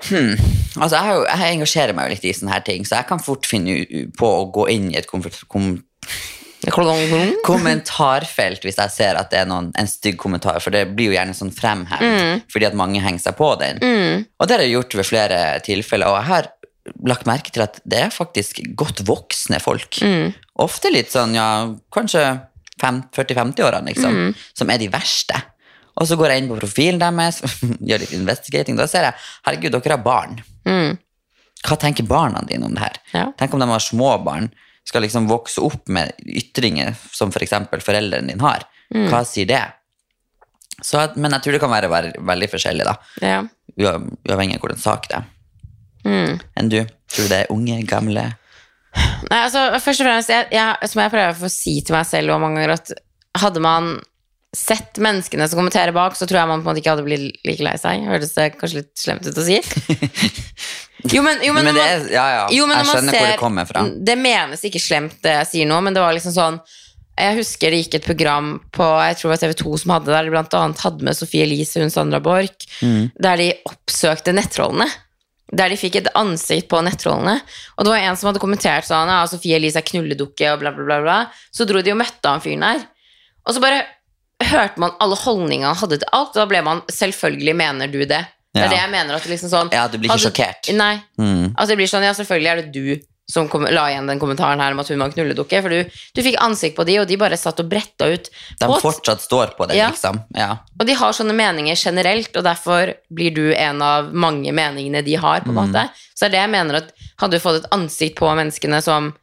Hmm. 0.10 0.36
Altså, 0.76 1.00
jeg, 1.00 1.14
jo, 1.16 1.24
jeg 1.24 1.56
engasjerer 1.56 1.96
meg 1.96 2.10
jo 2.10 2.18
litt 2.18 2.28
i 2.28 2.34
sånne 2.36 2.52
her 2.52 2.66
ting, 2.68 2.84
så 2.84 3.00
jeg 3.00 3.08
kan 3.14 3.24
fort 3.24 3.48
finne 3.48 4.10
på 4.20 4.34
å 4.42 4.48
gå 4.52 4.68
inn 4.74 4.90
i 4.92 5.00
et 5.00 5.08
komfort, 5.08 5.40
kom, 5.48 5.78
kommentarfelt 7.48 8.68
hvis 8.68 8.82
jeg 8.82 8.92
ser 8.92 9.22
at 9.22 9.32
det 9.32 9.40
er 9.46 9.48
noen, 9.48 9.72
en 9.80 9.88
stygg 9.88 10.20
kommentar, 10.20 10.60
for 10.60 10.76
det 10.76 10.84
blir 10.92 11.14
jo 11.14 11.16
gjerne 11.16 11.38
sånn 11.38 11.56
fremhevet, 11.56 12.44
fordi 12.52 12.68
at 12.68 12.76
mange 12.76 13.00
henger 13.00 13.24
seg 13.30 13.40
på 13.40 13.54
den. 13.64 13.80
Og 14.36 14.50
det 14.50 14.58
har 14.58 14.66
jeg 14.66 14.76
gjort 14.76 15.00
ved 15.00 15.10
flere 15.14 15.42
tilfeller, 15.64 16.12
og 16.12 16.20
jeg 16.20 16.32
har 16.34 16.52
lagt 17.08 17.26
merke 17.30 17.52
til 17.54 17.64
at 17.66 17.80
det 17.86 18.00
er 18.08 18.14
faktisk 18.14 18.60
godt 18.78 19.02
voksne 19.08 19.60
folk. 19.64 19.98
Ofte 20.62 20.92
litt 20.94 21.10
sånn, 21.14 21.34
ja, 21.38 21.48
kanskje 21.94 22.22
40-50-årene, 22.82 23.92
liksom, 23.94 24.34
som 24.54 24.70
er 24.74 24.82
de 24.82 24.90
verste. 24.94 25.38
Og 25.96 26.08
så 26.10 26.18
går 26.20 26.34
jeg 26.34 26.44
inn 26.44 26.50
på 26.52 26.58
profilen 26.60 27.00
deres, 27.02 27.40
gjør 27.90 28.04
litt 28.04 28.14
investigating, 28.18 28.76
da 28.78 28.88
ser 28.92 29.08
jeg, 29.10 29.20
herregud, 29.48 29.78
dere 29.78 29.96
har 29.98 30.04
barn. 30.06 30.38
Mm. 30.68 30.98
Hva 31.66 31.78
tenker 31.82 32.06
barna 32.06 32.44
dine 32.46 32.68
om 32.68 32.76
det 32.76 32.84
her? 32.84 32.98
Ja. 33.16 33.26
Tenk 33.40 33.56
om 33.56 33.64
de 33.64 33.70
har 33.72 33.82
små 33.84 34.12
barn, 34.26 34.52
skal 34.86 35.02
liksom 35.02 35.26
vokse 35.32 35.64
opp 35.66 35.88
med 35.90 36.12
ytringer 36.30 36.92
som 37.16 37.32
for 37.34 37.42
eksempel 37.42 37.82
foreldrene 37.82 38.30
dine 38.36 38.44
har. 38.46 38.68
Mm. 38.94 39.08
Hva 39.10 39.24
sier 39.26 39.48
det? 39.50 39.64
Så, 40.84 41.00
men 41.16 41.32
jeg 41.34 41.42
tror 41.46 41.56
det 41.56 41.62
kan 41.64 41.72
være, 41.72 42.12
veldig 42.28 42.50
forskjellig, 42.52 42.86
da. 42.86 42.98
Ja. 43.24 43.40
Ua- 43.80 43.98
Uavhengig 44.30 44.60
av 44.60 44.66
hvordan 44.66 44.84
sak 44.84 45.08
det 45.10 45.18
er. 45.22 45.32
Mm. 46.06 46.40
Enn 46.62 46.70
du? 46.72 46.82
Tror 47.12 47.26
du 47.28 47.32
det 47.34 47.40
er 47.44 47.54
unge, 47.54 47.80
gamle? 47.90 48.28
Nei, 48.96 49.40
altså, 49.42 49.68
først 49.84 50.02
og 50.04 50.08
fremst, 50.08 50.30
jeg, 50.32 50.48
jeg, 50.56 50.90
som 50.92 51.02
jeg 51.04 51.12
prøver 51.12 51.34
å 51.34 51.40
få 51.42 51.50
si 51.52 51.80
til 51.84 51.98
meg 51.98 52.06
selv 52.08 52.32
mange 52.40 52.62
ganger, 52.62 52.78
at 52.78 52.94
hadde 53.42 53.64
man 53.66 53.96
sett 54.56 54.96
menneskene 55.04 55.50
som 55.52 55.60
kommenterer 55.60 55.92
bak, 55.92 56.14
så 56.16 56.24
tror 56.30 56.40
jeg 56.40 56.48
man 56.48 56.62
på 56.64 56.70
en 56.70 56.72
måte 56.72 56.80
ikke 56.80 56.94
hadde 56.94 57.04
blitt 57.04 57.42
like 57.44 57.66
lei 57.66 57.74
seg. 57.82 58.06
Hørtes 58.08 58.32
det 58.38 58.46
kanskje 58.56 58.80
litt 58.84 58.94
slemt 59.02 59.28
ut 59.28 59.42
å 59.42 59.44
si? 59.46 59.60
Jo, 61.12 61.22
men, 61.22 61.38
jo, 61.44 61.52
men, 61.54 61.68
Men 61.68 61.76
det 61.76 61.82
man- 61.86 62.08
ja, 62.10 62.24
ja. 62.34 62.46
jo, 62.50 62.66
men 62.66 62.80
jeg 62.80 62.88
skjønner 62.90 63.14
ser, 63.14 63.20
hvor 63.22 63.28
det 63.30 63.42
kommer 63.42 63.68
fra. 63.70 63.82
Det 64.08 64.16
menes 64.18 64.64
ikke 64.66 64.80
slemt, 64.82 65.20
det 65.22 65.36
jeg 65.36 65.48
sier 65.52 65.68
nå, 65.70 65.78
men 65.86 65.94
det 65.94 66.02
var 66.02 66.16
liksom 66.16 66.34
sånn 66.34 66.58
Jeg 67.20 67.36
husker 67.38 67.70
det 67.72 67.82
gikk 67.84 67.98
et 68.00 68.08
program 68.08 68.48
på 68.74 68.88
jeg 69.04 69.20
tror 69.20 69.30
det 69.30 69.36
var 69.36 69.42
TV 69.44 69.54
2 69.60 69.76
som 69.84 69.94
hadde 69.94 70.10
det, 70.10 70.16
der 70.16 70.26
de 70.26 70.34
blant 70.34 70.56
annet 70.58 70.82
hadde 70.82 71.06
med 71.06 71.16
Sofie 71.20 71.46
Elise 71.46 71.78
og 71.78 71.86
hun 71.86 71.94
Sandra 71.94 72.20
Borch, 72.26 72.66
der 72.82 73.38
de 73.44 73.52
oppsøkte 73.70 74.34
nettrollene. 74.34 74.88
Der 75.54 75.70
de 75.70 75.76
fikk 75.78 75.96
et 76.00 76.08
ansikt 76.18 76.68
på 76.72 76.80
nettrollene. 76.82 77.40
Og 77.78 77.86
det 77.86 77.92
var 77.94 78.00
en 78.02 78.16
som 78.18 78.28
hadde 78.32 78.40
kommentert 78.42 78.88
sånn 78.88 79.08
ja, 79.08 79.20
Sofie 79.30 79.56
Elise 79.60 79.78
er 79.78 79.86
knulledukke 79.86 80.54
og 80.54 80.60
bla, 80.64 80.72
bla, 80.74 80.84
bla. 80.86 81.02
bla. 81.06 81.18
Så 81.54 81.68
dro 81.70 81.82
de 81.86 81.92
og 81.94 81.98
møtte 82.02 82.26
han 82.32 82.42
fyren 82.42 82.66
der. 82.66 82.86
Og 83.46 83.54
så 83.54 83.62
bare 83.62 83.84
hørte 84.42 84.82
man 84.82 84.92
alle 85.00 85.16
holdningene 85.16 85.70
han 85.70 85.76
hadde 85.80 86.00
til 86.02 86.10
alt, 86.12 86.34
og 86.34 86.42
da 86.42 86.46
ble 86.50 86.62
man 86.66 86.82
selvfølgelig 86.92 87.56
mener 87.56 87.88
du 87.88 88.00
det. 88.06 88.26
Det 88.56 88.62
Ja. 88.62 88.66
er 88.66 88.70
det 88.70 88.80
jeg 88.80 88.90
mener. 88.92 89.16
at 89.16 89.24
det 89.24 89.32
liksom 89.32 89.50
sånn 89.52 89.72
Ja, 89.72 89.88
du 89.88 89.98
blir 89.98 90.10
ikke 90.10 90.18
hadde- 90.18 90.32
sjokkert. 90.34 90.74
Nei. 90.76 91.04
Mm. 91.20 91.54
Altså 91.56 91.68
det 91.68 91.78
blir 91.78 91.88
sånn, 91.94 92.04
ja 92.04 92.14
selvfølgelig 92.14 92.52
er 92.52 92.56
det 92.62 92.72
du 92.72 93.00
som 93.28 93.48
kom, 93.50 93.64
la 93.66 93.88
igjen 93.90 94.06
den 94.08 94.20
kommentaren 94.22 94.60
her 94.62 94.72
om 94.76 94.80
at 94.80 94.88
hun 94.88 95.00
var 95.02 95.10
knulledukke, 95.10 95.62
for 95.66 95.70
du, 95.74 95.80
du 96.14 96.22
fikk 96.22 96.36
ansikt 96.46 96.76
på 96.78 96.86
de, 96.86 97.00
og 97.02 97.08
de 97.10 97.18
bare 97.18 97.38
satt 97.42 97.60
og 97.64 97.70
bretta 97.72 98.06
ut. 98.14 98.30
De 98.60 98.68
Og- 98.70 98.82
fortsatt 98.84 99.20
står 99.24 99.56
på 99.58 99.68
det, 99.68 99.78
Ja. 99.80 99.90
liksom. 99.90 100.20
Ja. 100.36 100.58
Og 100.80 100.86
de 100.86 100.94
har 100.94 101.12
sånne 101.12 101.34
meninger 101.34 101.76
generelt, 101.76 102.36
og 102.38 102.44
derfor 102.46 102.94
blir 103.12 103.34
du 103.34 103.54
en 103.56 103.82
av 103.82 104.14
mange 104.14 104.52
meningene 104.54 105.04
de 105.04 105.16
har. 105.16 105.42
på 105.42 105.50
en 105.50 105.56
Mm. 105.56 105.72
måte. 105.74 105.90
Så 106.16 106.20
det 106.20 106.28
er 106.28 106.30
det 106.38 106.42
jeg 106.46 106.50
mener 106.52 106.76
at 106.76 106.92
hadde 107.18 107.32
du 107.32 107.40
fått 107.40 107.64
et 107.64 107.72
ansikt 107.72 108.16
på 108.16 108.30
menneskene 108.36 108.82
som 108.84 109.14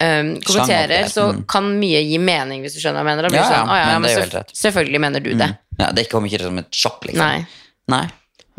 um, 0.00 0.40
kommenterer, 0.40 1.04
så 1.06 1.32
mm. 1.32 1.44
kan 1.46 1.68
mye 1.78 2.00
gi 2.02 2.18
mening, 2.18 2.62
hvis 2.62 2.74
du 2.74 2.80
skjønner 2.80 3.04
hva 3.04 3.10
jeg 3.12 3.16
mener. 3.16 3.22
Da 3.22 3.28
blir 3.28 3.38
Ja, 3.38 3.50
sånn, 3.50 3.68
ja, 3.68 3.98
men 3.98 4.02
men 4.02 4.10
selvf- 4.10 4.50
selvfølgelig 4.52 5.00
mener 5.00 5.20
du 5.20 5.34
det. 5.34 5.58
ja, 5.78 5.92
Det 5.92 6.10
kommer 6.10 6.28
ikke 6.28 6.40
som 6.42 6.58
et 6.58 6.70
sjokk, 6.72 7.04
liksom. 7.04 7.18
Nei. 7.18 7.46
Nei. 7.88 8.08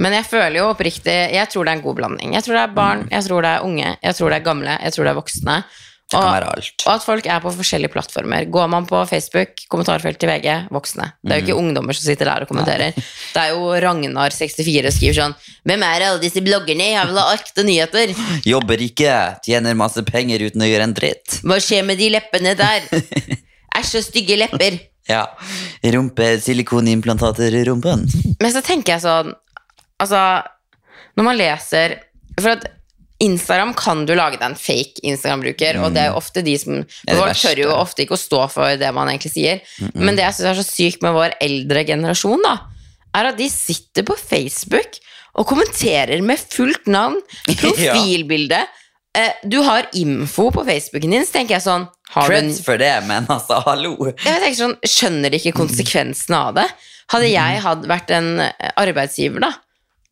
Men 0.02 0.16
jeg 0.18 0.28
føler 0.28 0.60
jo 0.60 0.70
oppriktig 0.74 1.14
Jeg 1.32 1.48
tror 1.52 1.66
det 1.66 1.72
er 1.72 1.80
en 1.80 1.86
god 1.86 1.96
blanding. 2.02 2.36
Jeg 2.36 2.44
tror 2.46 2.58
det 2.58 2.64
er 2.66 2.78
barn, 2.78 3.04
jeg 3.12 3.28
tror 3.28 3.46
det 3.46 3.52
er 3.56 3.66
unge, 3.66 3.98
jeg 4.04 4.18
tror 4.18 4.32
det 4.32 4.40
er 4.40 4.48
gamle, 4.48 4.78
jeg 4.84 4.96
tror 4.96 5.08
det 5.08 5.14
er 5.14 5.20
voksne. 5.22 5.58
Det 6.06 6.20
kan 6.22 6.44
Og-. 6.46 6.68
Og 6.86 6.92
at 6.94 7.04
folk 7.04 7.26
er 7.26 7.40
på 7.42 7.52
forskjellige 7.56 7.90
plattformer. 7.90 8.46
Går 8.46 8.68
man 8.70 8.86
på 8.86 9.00
Facebook, 9.10 9.64
kommentarfelt 9.70 10.20
til 10.22 10.30
VG, 10.30 10.68
voksne. 10.70 11.08
Det 11.24 11.34
er 11.34 11.40
jo 11.40 11.46
ikke 11.48 11.58
ungdommer 11.58 11.98
som 11.98 12.06
sitter 12.06 12.30
der 12.30 12.46
og 12.46 12.52
kommenterer. 12.52 12.94
Det 13.34 13.42
er 13.42 13.54
jo 13.56 13.72
Ragnar64 13.84 14.92
skriver 14.94 15.18
sånn 15.18 15.34
Hvem 15.66 15.86
er 15.88 16.06
alle 16.06 16.22
disse 16.22 16.44
bloggerne? 16.46 16.92
Jeg 16.94 17.10
vil 17.10 17.18
ha 17.20 17.34
ekte 17.34 17.66
nyheter. 17.66 18.14
Jobber 18.54 18.84
ikke, 18.86 19.16
tjener 19.46 19.78
masse 19.78 20.04
penger 20.06 20.46
uten 20.46 20.62
å 20.62 20.70
gjøre 20.70 20.90
en 20.92 20.98
dritt. 20.98 21.40
Hva 21.42 21.58
skjer 21.64 21.88
med 21.88 21.98
de 22.00 22.12
leppene 22.14 22.54
der? 22.60 22.86
Æsj, 22.94 23.90
så 23.96 24.04
stygge 24.06 24.38
lepper. 24.38 24.78
Ja. 25.10 25.26
Rumpe, 25.96 26.36
silikonimplantater 26.42 27.54
i 27.54 27.66
rumpen. 27.66 28.06
Men 28.42 28.54
så 28.54 28.62
tenker 28.66 28.96
jeg 28.96 29.06
sånn 29.06 29.34
Altså, 30.04 30.20
når 31.16 31.24
man 31.30 31.38
leser 31.40 32.00
For 32.42 32.52
at 32.58 32.66
Instagram 33.24 33.72
kan 33.80 34.02
du 34.04 34.12
lage 34.18 34.36
deg 34.36 34.44
en 34.50 34.58
fake 34.60 35.00
Instagram-bruker, 35.08 35.78
og 35.80 35.94
det 35.96 36.02
er 36.04 36.10
jo 36.10 36.18
ofte 36.20 36.42
de 36.44 36.58
som 36.60 36.82
Mm. 36.82 37.14
Folk 37.16 37.38
tør 37.40 37.62
jo 37.62 37.70
ofte 37.72 38.04
ikke 38.04 38.18
å 38.18 38.20
stå 38.20 38.42
for 38.52 38.76
det 38.76 38.90
man 38.94 39.08
egentlig 39.08 39.32
sier. 39.32 39.62
Men 39.96 40.18
det 40.18 40.26
jeg 40.26 40.36
syns 40.36 40.50
er 40.52 40.60
så 40.60 40.66
sykt 40.68 41.02
med 41.06 41.16
vår 41.16 41.38
eldre 41.40 41.86
generasjon, 41.88 42.44
da, 42.44 42.58
er 43.16 43.30
at 43.32 43.38
de 43.40 43.48
sitter 43.50 44.04
på 44.04 44.18
Facebook 44.20 45.00
og 45.40 45.48
kommenterer 45.48 46.20
med 46.28 46.44
fullt 46.44 46.92
navn, 46.92 47.22
profilbilde. 47.64 48.60
ja. 49.16 49.32
Du 49.48 49.62
har 49.64 49.88
info 49.96 50.50
på 50.52 50.66
Facebooken 50.68 51.16
din, 51.16 51.24
så 51.24 51.38
tenker 51.38 51.56
jeg 51.56 51.64
sånn 51.64 51.88
har 52.12 52.28
Creds 52.28 52.60
for 52.66 52.76
det, 52.78 52.92
men 53.08 53.24
altså, 53.32 53.62
hallo. 53.64 53.96
jeg 54.12 54.42
tenker 54.44 54.58
sånn, 54.60 54.76
Skjønner 54.84 55.32
de 55.32 55.40
ikke 55.40 55.56
konsekvensene 55.56 56.42
av 56.50 56.58
det? 56.60 56.66
Hadde 57.14 57.30
jeg 57.32 57.62
hatt 57.64 57.88
vært 57.88 58.12
en 58.12 58.28
eh, 58.44 58.72
arbeidsgiver, 58.82 59.40
da, 59.40 59.54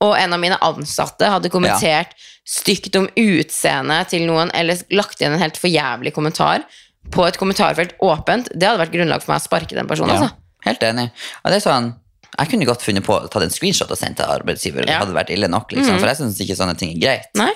og 0.04 0.14
en 0.20 0.36
av 0.36 0.42
mine 0.42 0.58
ansatte 0.66 1.30
hadde 1.32 1.50
kommentert 1.54 2.14
stygt 2.44 2.96
om 3.00 3.08
utseendet 3.16 4.12
til 4.12 4.26
noen, 4.28 4.52
eller 4.54 4.82
lagt 4.92 5.22
igjen 5.22 5.38
en 5.38 5.42
helt 5.44 5.58
forjævlig 5.62 6.12
kommentar 6.16 6.66
på 7.14 7.24
et 7.28 7.38
kommentarfelt 7.40 7.96
åpent, 8.04 8.50
det 8.54 8.68
hadde 8.68 8.82
vært 8.84 8.94
grunnlag 8.96 9.24
for 9.24 9.34
meg 9.34 9.42
å 9.42 9.46
sparke 9.48 9.76
den 9.76 9.88
personen. 9.90 10.16
Ja, 10.16 10.28
Altså. 10.28 10.36
helt 10.68 10.84
enig. 10.88 11.10
Og 11.44 11.52
det 11.52 11.58
er 11.60 11.64
sånn, 11.66 11.90
jeg 12.34 12.50
kunne 12.52 12.66
godt 12.68 12.82
funnet 12.84 13.04
på 13.06 13.16
å 13.16 13.30
ta 13.32 13.42
en 13.44 13.52
screenshot 13.54 13.92
og 13.92 14.00
sendt 14.00 14.18
til 14.20 14.26
arbeidsgiver. 14.32 14.86
Det 14.88 14.96
hadde 14.96 15.16
vært 15.16 15.30
ille 15.36 15.48
nok, 15.52 15.72
liksom, 15.76 16.00
for 16.00 16.08
jeg 16.12 16.20
syns 16.22 16.40
ikke 16.44 16.56
sånne 16.60 16.76
ting 16.80 16.96
er 16.96 17.02
greit. 17.04 17.30
Nei? 17.40 17.52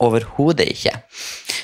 Overhodet 0.00 0.64
ikke. 0.72 0.94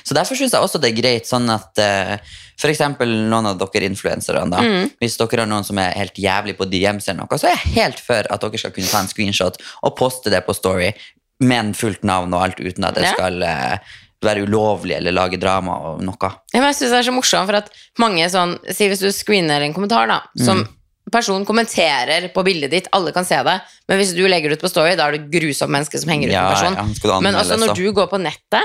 Så 0.04 0.14
derfor 0.14 0.36
syns 0.36 0.52
jeg 0.52 0.60
også 0.62 0.78
det 0.82 0.90
er 0.92 0.98
greit 1.00 1.26
sånn 1.28 1.48
at 1.50 1.80
uh, 1.80 2.16
f.eks. 2.56 2.80
noen 3.00 3.46
av 3.46 3.58
dere 3.58 3.84
influensere, 3.90 4.44
Mm. 4.46 4.90
hvis 5.00 5.16
dere 5.20 5.40
har 5.44 5.46
noen 5.50 5.64
som 5.64 5.78
er 5.78 5.92
helt 5.96 6.14
jævlig 6.16 6.56
på 6.56 6.64
DMs 6.70 7.08
eller 7.08 7.20
noe, 7.26 7.38
så 7.38 7.46
er 7.50 7.56
jeg 7.56 7.74
helt 7.76 8.00
for 8.00 8.22
at 8.30 8.40
dere 8.40 8.58
skal 8.58 8.70
kunne 8.72 8.88
ta 8.88 9.00
en 9.00 9.08
screenshot 9.08 9.56
og 9.82 9.96
poste 9.96 10.30
det 10.30 10.44
på 10.46 10.54
Story 10.56 10.92
med 11.40 11.58
en 11.58 11.72
fullt 11.74 12.02
navn 12.04 12.32
og 12.32 12.42
alt, 12.42 12.60
uten 12.60 12.84
at 12.88 12.94
det 12.96 13.10
skal 13.12 13.42
eh, 13.42 13.76
være 14.24 14.46
ulovlig 14.48 14.96
eller 14.96 15.12
lage 15.12 15.36
drama 15.38 15.74
og 15.90 16.00
noe. 16.02 16.16
Ja, 16.54 16.60
men 16.62 16.70
jeg 16.72 16.78
synes 16.78 16.90
det 16.94 16.98
er 17.02 17.10
så 17.10 17.12
morsomt, 17.12 17.46
for 17.50 17.58
at 17.60 17.68
mange 18.00 18.24
sånn 18.32 18.56
Si 18.72 18.88
hvis 18.88 19.02
du 19.04 19.10
screener 19.12 19.60
en 19.60 19.74
kommentar, 19.76 20.08
da, 20.08 20.22
som 20.42 20.64
Mm. 20.64 20.72
personen 21.12 21.44
kommenterer 21.46 22.32
på 22.34 22.42
bildet 22.42 22.70
ditt, 22.72 22.88
alle 22.96 23.12
kan 23.12 23.24
se 23.24 23.36
det, 23.44 23.60
men 23.86 23.98
hvis 24.00 24.14
du 24.16 24.24
legger 24.26 24.48
det 24.50 24.56
ut 24.58 24.62
på 24.64 24.70
Story, 24.72 24.96
da 24.96 25.06
er 25.06 25.18
du 25.18 25.28
grusomt 25.38 25.70
menneske 25.70 26.00
som 26.00 26.08
henger 26.10 26.28
ut 26.28 26.32
Ja, 26.32 26.48
med 26.48 26.56
personen. 26.56 26.94
ja, 27.04 27.20
men 27.20 27.34
også 27.34 27.58
når 27.60 27.76
du 27.76 27.92
går 27.92 28.08
på 28.10 28.18
nettet, 28.18 28.64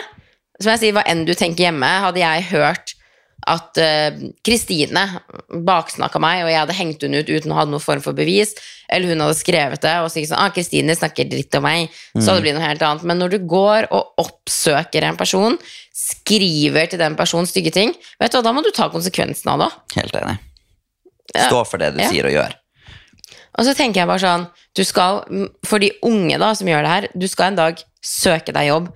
som 0.61 0.71
jeg 0.71 0.79
sier, 0.79 0.93
hva 0.93 1.03
enn 1.05 1.25
du 1.25 1.33
tenker 1.35 1.67
hjemme, 1.67 1.85
hadde 2.01 2.17
jeg 2.23 2.43
hørt 2.55 2.95
at 3.47 3.77
Kristine 4.45 4.91
Kristine 4.91 5.03
baksnakka 5.65 6.19
meg, 6.21 6.43
og 6.45 6.51
jeg 6.51 6.59
hadde 6.59 6.75
hengt 6.77 7.01
henne 7.05 7.21
ut 7.21 7.29
uten 7.31 7.53
å 7.53 7.57
ha 7.57 7.65
noen 7.65 7.83
form 7.83 8.01
for 8.03 8.13
bevis, 8.17 8.53
eller 8.91 9.11
hun 9.11 9.23
hadde 9.23 9.37
skrevet 9.39 9.81
det 9.83 9.93
og 10.03 10.11
sagt 10.13 10.29
sånn, 10.29 10.39
ah, 10.41 10.51
Kristine 10.53 10.95
snakker 10.97 11.29
dritt 11.29 11.55
om 11.57 11.65
meg, 11.65 11.89
så 12.15 12.31
hadde 12.31 12.41
det 12.41 12.45
blitt 12.47 12.57
noe 12.59 12.67
helt 12.67 12.85
annet. 12.85 13.03
Men 13.07 13.21
når 13.21 13.35
du 13.35 13.39
går 13.51 13.89
og 13.91 14.21
oppsøker 14.21 15.07
en 15.07 15.19
person, 15.19 15.57
skriver 15.95 16.89
til 16.91 17.01
den 17.01 17.17
personen 17.19 17.49
stygge 17.49 17.73
ting, 17.75 17.93
vet 18.21 18.31
du 18.31 18.37
hva, 18.39 18.45
da 18.45 18.55
må 18.55 18.63
du 18.65 18.71
ta 18.75 18.89
konsekvensen 18.93 19.51
av 19.53 19.65
det. 19.65 19.69
Helt 19.99 20.17
enig. 20.21 20.37
Stå 21.31 21.63
for 21.67 21.81
det 21.81 21.93
du 21.95 22.01
Ja. 22.03 22.09
sier 22.11 22.27
og 22.27 22.35
gjør. 22.35 22.55
Og 23.59 23.65
så 23.67 23.75
tenker 23.75 24.01
jeg 24.01 24.07
bare 24.07 24.23
sånn, 24.23 24.47
du 24.75 24.83
skal, 24.87 25.23
for 25.67 25.79
de 25.79 25.91
unge 26.07 26.37
da 26.39 26.53
som 26.55 26.67
gjør 26.67 26.83
det 26.85 26.91
her, 26.95 27.07
du 27.15 27.27
skal 27.27 27.51
en 27.51 27.59
dag 27.59 27.83
søke 28.01 28.53
deg 28.55 28.67
jobb, 28.69 28.91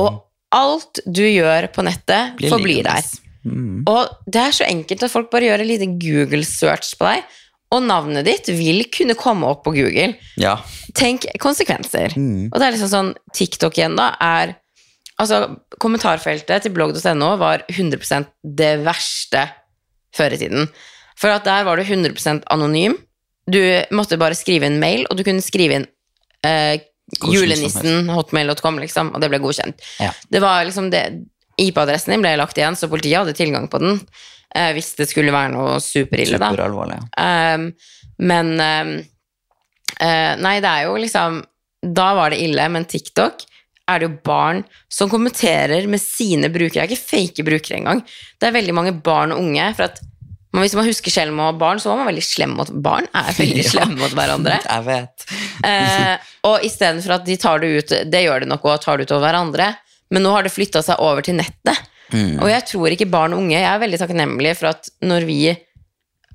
og 0.00 0.24
alt 0.52 1.00
du 1.04 1.22
gjør 1.28 1.68
på 1.72 1.84
nettet 1.84 2.36
Blir 2.38 2.50
forblir 2.50 2.82
der. 2.84 3.02
Mm. 3.48 3.82
Og 3.90 4.30
det 4.30 4.42
er 4.42 4.56
så 4.56 4.66
enkelt 4.68 5.04
at 5.04 5.12
folk 5.12 5.30
bare 5.32 5.48
gjør 5.48 5.64
en 5.64 5.70
liten 5.70 5.98
Google-search 6.02 6.94
på 7.00 7.08
deg, 7.08 7.36
og 7.74 7.84
navnet 7.84 8.24
ditt 8.24 8.48
vil 8.56 8.86
kunne 8.92 9.16
komme 9.18 9.48
opp 9.50 9.66
på 9.66 9.74
Google. 9.76 10.14
Ja. 10.40 10.56
Tenk 10.96 11.26
konsekvenser. 11.42 12.14
Mm. 12.16 12.48
Og 12.48 12.56
det 12.56 12.64
er 12.64 12.76
liksom 12.76 12.92
sånn, 12.92 13.12
TikTok 13.36 13.76
igjen 13.76 13.98
da, 13.98 14.12
er, 14.24 14.54
altså 15.20 15.42
kommentarfeltet 15.82 16.64
til 16.64 16.74
blogg.no 16.76 17.34
var 17.40 17.66
100% 17.68 18.30
det 18.56 18.72
verste 18.86 19.44
før 20.16 20.36
i 20.36 20.40
tiden. 20.40 20.72
For 21.18 21.34
at 21.34 21.44
der 21.48 21.66
var 21.68 21.76
du 21.76 21.84
100% 21.84 22.46
anonym. 22.54 22.96
Du 23.48 23.60
måtte 23.96 24.20
bare 24.20 24.36
skrive 24.38 24.68
en 24.68 24.80
mail, 24.80 25.04
og 25.08 25.18
du 25.18 25.24
kunne 25.26 25.44
skrive 25.44 25.80
inn 25.80 25.88
eh, 26.46 26.80
julenissen, 27.24 28.08
hotmail.com, 28.12 28.80
liksom, 28.84 29.12
og 29.14 29.22
det 29.22 29.30
ble 29.32 29.40
godkjent. 29.42 29.84
Ja. 30.02 30.12
Det 30.28 30.42
var 30.44 30.64
liksom 30.68 30.90
det, 30.92 31.04
IP-adressen 31.58 32.14
din 32.14 32.22
ble 32.24 32.36
lagt 32.40 32.58
igjen, 32.58 32.76
så 32.78 32.88
politiet 32.90 33.18
hadde 33.22 33.34
tilgang 33.38 33.68
på 33.72 33.80
den. 33.82 34.00
eh, 34.54 34.72
hvis 34.76 34.94
det 34.98 35.08
skulle 35.10 35.32
være 35.34 35.52
noe 35.52 35.78
superille, 35.82 36.38
da. 36.40 36.50
Superalvorlig. 36.54 36.98
ja. 37.16 37.54
Um, 37.54 37.68
men 38.18 38.54
um, 38.58 38.88
uh, 40.02 40.34
Nei, 40.42 40.56
det 40.64 40.70
er 40.72 40.86
jo 40.88 40.96
liksom 40.98 41.36
Da 41.94 42.08
var 42.18 42.32
det 42.34 42.40
ille, 42.42 42.64
men 42.74 42.84
TikTok 42.90 43.44
er 43.88 44.00
det 44.02 44.08
jo 44.08 44.16
barn 44.26 44.64
som 44.92 45.08
kommenterer 45.08 45.86
med 45.88 46.00
sine 46.02 46.50
brukere. 46.52 46.82
Det 46.84 46.90
er 46.90 46.90
ikke 46.92 47.08
fake 47.08 47.44
brukere 47.46 47.78
engang. 47.78 48.02
Det 48.36 48.48
er 48.50 48.52
veldig 48.58 48.74
mange 48.76 48.92
barn 48.92 49.32
og 49.32 49.40
unge. 49.40 49.70
For 49.78 49.86
at 49.86 50.02
man, 50.52 50.60
Hvis 50.64 50.74
man 50.76 50.84
husker 50.84 51.10
selv 51.14 51.32
med 51.32 51.56
barn, 51.60 51.80
så 51.80 51.88
var 51.94 52.02
man 52.02 52.10
veldig 52.10 52.24
slem 52.26 52.52
mot 52.58 52.68
barn. 52.84 53.08
Er 53.16 53.30
veldig 53.38 53.62
Ja. 53.64 53.70
slemme 53.70 53.96
mot 54.02 54.12
hverandre. 54.18 54.58
Jeg 54.66 54.84
vet. 54.90 55.24
Eh, 55.64 56.26
og 56.50 56.66
istedenfor 56.68 57.16
at 57.16 57.24
de 57.30 57.36
tar 57.40 57.62
det 57.64 57.70
ut 57.78 57.94
Det 58.12 58.22
gjør 58.26 58.44
de 58.44 58.50
nok 58.52 58.66
òg, 58.68 58.76
tar 58.84 58.98
det 59.00 59.06
ut 59.08 59.14
over 59.16 59.24
hverandre. 59.30 59.70
Men 60.10 60.22
nå 60.24 60.30
har 60.32 60.42
det 60.46 60.52
flytta 60.54 60.82
seg 60.82 61.00
over 61.04 61.22
til 61.26 61.34
nettet. 61.38 61.78
Mm. 62.12 62.38
Og 62.40 62.48
jeg 62.48 62.64
tror 62.70 62.88
ikke 62.94 63.10
barn 63.12 63.34
og 63.36 63.42
unge 63.42 63.52
Jeg 63.58 63.66
er 63.68 63.80
veldig 63.82 63.98
takknemlig 64.00 64.54
for 64.56 64.70
at 64.70 64.88
når 65.04 65.26
vi 65.28 65.40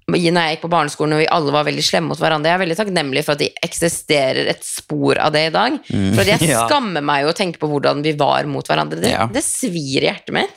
når 0.04 0.20
jeg 0.20 0.58
gikk 0.58 0.62
på 0.66 0.70
barneskolen 0.70 1.14
og 1.16 1.22
vi 1.24 1.28
alle 1.32 1.52
var 1.56 1.64
veldig 1.64 1.84
slemme 1.88 2.12
mot 2.12 2.20
hverandre, 2.20 2.50
jeg 2.52 2.58
er 2.58 2.62
veldig 2.66 2.76
takknemlig 2.76 3.22
for 3.24 3.34
at 3.38 3.40
det 3.40 3.48
eksisterer 3.64 4.50
et 4.52 4.66
spor 4.68 5.16
av 5.24 5.32
det 5.32 5.46
i 5.48 5.54
dag. 5.56 5.78
For 5.88 6.22
at 6.22 6.28
jeg 6.34 6.42
Mm. 6.44 6.50
Ja. 6.52 6.66
skammer 6.68 7.02
meg 7.02 7.24
jo 7.24 7.32
å 7.32 7.38
tenke 7.38 7.58
på 7.58 7.70
hvordan 7.72 8.04
vi 8.04 8.12
var 8.20 8.44
mot 8.46 8.68
hverandre. 8.68 9.00
Det, 9.02 9.10
Ja. 9.16 9.26
det 9.32 9.42
svir 9.48 10.04
i 10.04 10.10
hjertet 10.12 10.34
mitt. 10.36 10.52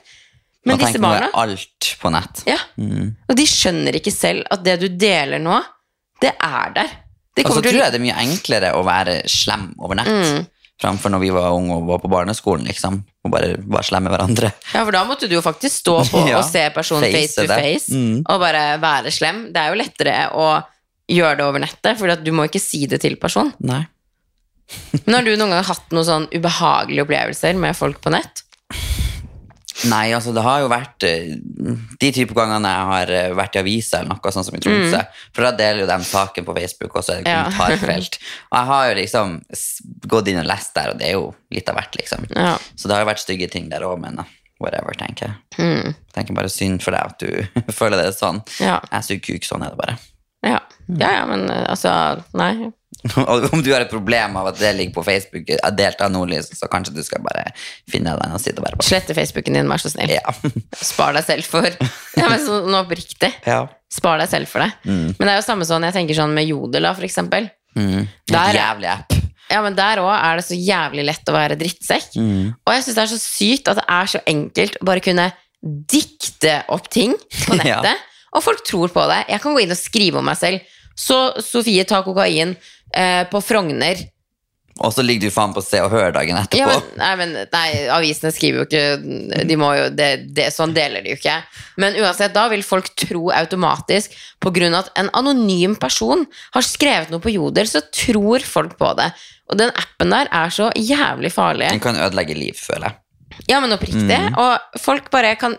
Men 0.66 0.78
disse 0.82 0.98
barna 0.98 1.30
alt 1.32 1.92
på 2.02 2.10
nett. 2.10 2.42
ja, 2.44 2.58
Mm. 2.76 3.14
Og 3.30 3.36
de 3.36 3.46
skjønner 3.46 3.94
ikke 3.94 4.12
selv 4.12 4.44
at 4.50 4.64
det 4.64 4.80
du 4.80 4.88
deler 4.88 5.38
nå, 5.38 5.62
det 6.20 6.32
er 6.42 6.72
der. 6.74 6.90
Og 7.38 7.44
så 7.44 7.48
kommer 7.48 7.62
tror 7.70 7.80
jeg 7.84 7.92
det 7.92 8.00
er 8.00 8.04
mye 8.04 8.18
enklere 8.26 8.72
å 8.74 8.82
være 8.84 9.22
slem 9.28 9.74
over 9.78 9.94
nett 9.94 10.08
Mm. 10.10 10.46
Framfor 10.82 11.12
når 11.14 11.22
vi 11.22 11.30
var 11.32 11.54
unge 11.56 11.72
og 11.78 11.86
var 11.88 12.00
på 12.02 12.10
barneskolen, 12.12 12.66
liksom. 12.68 12.98
Og 13.24 13.32
bare 13.32 13.54
var 13.66 13.82
slemme 13.86 14.10
hverandre. 14.12 14.50
Ja, 14.74 14.82
for 14.84 14.92
da 14.92 15.04
måtte 15.08 15.28
du 15.28 15.34
jo 15.38 15.42
faktisk 15.44 15.80
stå 15.82 15.94
på 16.10 16.22
Ja, 16.30 16.38
og 16.42 16.44
se 16.48 16.66
personen 16.74 17.06
face 17.08 17.32
face 17.32 17.40
to 17.40 17.46
det. 17.48 17.58
face, 17.62 17.92
Mm. 17.96 18.22
og 18.28 18.40
bare 18.42 18.64
være 18.82 19.12
slem. 19.14 19.46
Det 19.54 19.62
er 19.62 19.72
jo 19.72 19.80
lettere 19.80 20.16
å 20.36 20.48
gjøre 21.08 21.36
det 21.40 21.44
over 21.46 21.62
nettet, 21.62 21.96
for 21.98 22.12
du 22.18 22.32
må 22.34 22.44
ikke 22.50 22.60
si 22.62 22.84
det 22.90 23.00
til 23.04 23.16
personen. 23.22 23.52
Nei. 23.64 23.84
Men 25.06 25.14
har 25.20 25.22
du 25.26 25.32
noen 25.38 25.52
gang 25.54 25.64
hatt 25.68 25.92
noen 25.94 26.08
sånn 26.08 26.28
ubehagelige 26.34 27.04
opplevelser 27.06 27.54
med 27.62 27.76
folk 27.78 28.00
på 28.02 28.10
nett? 28.14 28.42
Nei, 29.90 30.06
altså 30.16 30.32
det 30.32 30.42
har 30.46 30.62
jo 30.62 30.70
vært 30.72 31.04
eh, 31.04 31.34
de 32.00 32.08
type 32.16 32.32
gangene 32.36 32.70
jeg 32.72 32.86
har 32.90 33.12
eh, 33.12 33.34
vært 33.36 33.58
i 33.58 33.60
avisa 33.60 34.00
eller 34.00 34.14
noe 34.14 34.32
sånt 34.32 34.48
som 34.48 34.56
i 34.56 34.60
Tromsø, 34.64 35.02
for 35.36 35.44
da 35.44 35.50
deler 35.58 35.82
jo 35.84 35.88
de 35.90 35.98
saken 36.08 36.46
på 36.48 36.54
Facebook, 36.56 36.96
og 36.96 37.04
så 37.04 37.18
er 37.18 37.22
det 37.22 37.26
Mm. 37.26 37.34
Ja. 37.36 37.98
og 38.50 38.58
jeg 38.58 38.66
har 38.70 38.88
jo 38.88 38.96
liksom 39.00 39.36
gått 40.08 40.28
inn 40.32 40.40
og 40.40 40.48
lest 40.48 40.74
der, 40.78 40.92
og 40.94 40.98
det 41.00 41.08
er 41.10 41.16
jo 41.18 41.28
litt 41.52 41.68
av 41.68 41.76
hvert, 41.76 41.96
liksom. 42.00 42.26
Ja. 42.32 42.56
Så 42.74 42.88
det 42.88 42.96
har 42.96 43.04
jo 43.04 43.10
vært 43.10 43.24
stygge 43.24 43.48
ting 43.52 43.68
der 43.72 43.84
òg, 43.84 43.98
men 44.00 44.20
uh, 44.22 44.34
whatever, 44.62 44.96
tenker 44.96 45.28
jeg. 45.28 45.36
Mm. 45.58 45.94
Tenker 46.14 46.38
bare 46.38 46.52
synd 46.52 46.82
for 46.84 46.96
deg 46.96 47.12
at 47.12 47.20
du 47.20 47.72
føler 47.80 48.00
det 48.00 48.14
sånn. 48.16 48.40
Ja. 48.62 48.78
Jeg 48.92 49.08
suger 49.08 49.24
kuk, 49.28 49.48
sånn 49.48 49.66
er 49.66 49.74
det 49.74 49.80
bare. 49.82 49.98
Ja. 50.46 50.60
ja, 50.86 51.10
ja, 51.10 51.22
men 51.26 51.48
eh, 51.50 51.64
altså 51.72 51.90
Nei. 52.38 52.70
Og 53.30 53.44
om 53.52 53.62
du 53.62 53.70
har 53.72 53.84
et 53.84 53.90
problem 53.92 54.36
av 54.40 54.48
at 54.50 54.58
det 54.58 54.72
ligger 54.78 54.94
på 54.96 55.04
Facebook, 55.06 55.50
er 55.54 55.74
delt 55.78 56.00
av 56.02 56.10
Nordlys, 56.14 56.48
så 56.58 56.68
kanskje 56.72 56.94
du 56.96 57.02
skal 57.06 57.22
bare 57.22 57.44
finne 57.90 58.14
deg 58.16 58.26
en 58.32 58.42
side 58.42 58.58
og 58.58 58.66
være 58.66 58.80
på. 58.80 58.86
Slette 58.88 59.14
Facebooken 59.14 59.58
din, 59.60 59.68
vær 59.70 59.82
så 59.82 59.92
snill. 59.92 60.10
Ja. 60.16 60.34
Spar 60.90 61.14
deg 61.16 61.26
selv 61.28 61.46
for 61.50 61.68
Ja, 62.20 62.26
men 62.32 62.42
sånn 62.44 62.74
oppriktig. 62.80 63.32
ja. 63.46 63.64
Spar 63.96 64.18
deg 64.18 64.28
selv 64.32 64.50
for 64.50 64.64
det. 64.64 64.72
Men 64.90 65.14
det 65.22 65.28
er 65.30 65.36
jo 65.38 65.44
samme 65.46 65.64
sånn, 65.68 65.84
jeg 65.86 65.94
tenker 65.94 66.16
sånn 66.18 66.32
med 66.34 66.48
Jodel, 66.50 66.88
for 66.96 67.06
eksempel. 67.06 67.46
Mm. 67.78 68.08
Der- 68.32 68.56
jævlig 68.58 68.88
app. 68.90 69.14
Ja, 69.46 69.60
men 69.62 69.76
der 69.78 70.00
òg 70.02 70.10
er 70.10 70.40
det 70.40 70.44
så 70.48 70.56
jævlig 70.58 71.04
lett 71.06 71.28
å 71.30 71.34
være 71.36 71.54
drittsekk. 71.60 72.16
Mm. 72.18 72.48
Og 72.66 72.72
jeg 72.74 72.82
syns 72.82 72.96
det 72.98 73.02
er 73.04 73.10
så 73.12 73.18
sykt 73.22 73.70
at 73.70 73.78
det 73.78 73.84
er 73.94 74.10
så 74.10 74.20
enkelt 74.26 74.80
å 74.82 74.88
bare 74.90 75.04
kunne 75.06 75.28
dikte 75.86 76.58
opp 76.74 76.88
ting 76.92 77.14
på 77.46 77.54
Ja. 77.56 77.80
nettet. 77.82 78.02
Og 78.36 78.42
folk 78.44 78.64
tror 78.66 78.88
på 78.92 79.04
det. 79.08 79.22
Jeg 79.30 79.40
kan 79.40 79.54
gå 79.54 79.62
inn 79.62 79.70
og 79.72 79.78
skrive 79.80 80.18
om 80.20 80.26
meg 80.28 80.36
selv. 80.36 80.60
Så 80.96 81.18
Sofie 81.44 81.84
tar 81.88 82.04
kokain 82.06 82.54
eh, 82.94 83.24
på 83.30 83.40
Frogner. 83.44 84.06
Og 84.84 84.92
så 84.92 85.00
ligger 85.00 85.30
du 85.30 85.32
faen 85.32 85.54
på 85.56 85.62
Se 85.64 85.78
og 85.80 85.88
Hør 85.94 86.10
dagen 86.12 86.36
etterpå. 86.36 86.58
Ja, 86.60 86.66
men, 86.68 86.88
nei, 87.00 87.12
men 87.16 87.30
nei, 87.52 87.68
avisene 87.94 88.32
skriver 88.34 88.60
jo 88.60 88.66
ikke 88.66 89.44
de 89.48 89.56
må 89.56 89.70
jo, 89.72 89.86
det, 89.96 90.08
det, 90.36 90.50
Sånn 90.52 90.74
deler 90.76 91.04
de 91.04 91.14
jo 91.14 91.20
ikke. 91.20 91.38
Men 91.80 91.96
uansett, 92.02 92.34
da 92.36 92.44
vil 92.52 92.64
folk 92.66 92.90
tro 92.98 93.30
automatisk 93.32 94.12
på 94.44 94.52
grunn 94.58 94.76
av 94.76 94.84
at 94.84 95.00
en 95.00 95.08
anonym 95.16 95.78
person 95.80 96.26
har 96.52 96.66
skrevet 96.66 97.12
noe 97.12 97.24
på 97.24 97.32
Jodel, 97.32 97.70
så 97.70 97.80
tror 97.88 98.44
folk 98.44 98.76
på 98.80 98.92
det. 99.00 99.08
Og 99.48 99.60
den 99.62 99.72
appen 99.72 100.12
der 100.12 100.28
er 100.34 100.52
så 100.52 100.68
jævlig 100.76 101.32
farlig. 101.32 101.70
Den 101.72 101.84
kan 101.84 101.96
ødelegge 101.96 102.36
liv, 102.36 102.60
føler 102.60 102.90
jeg. 102.90 103.00
Ja, 103.48 103.62
men 103.62 103.72
oppriktig. 103.74 104.18
Og 104.36 104.80
folk 104.82 105.08
bare 105.12 105.34
kan 105.40 105.56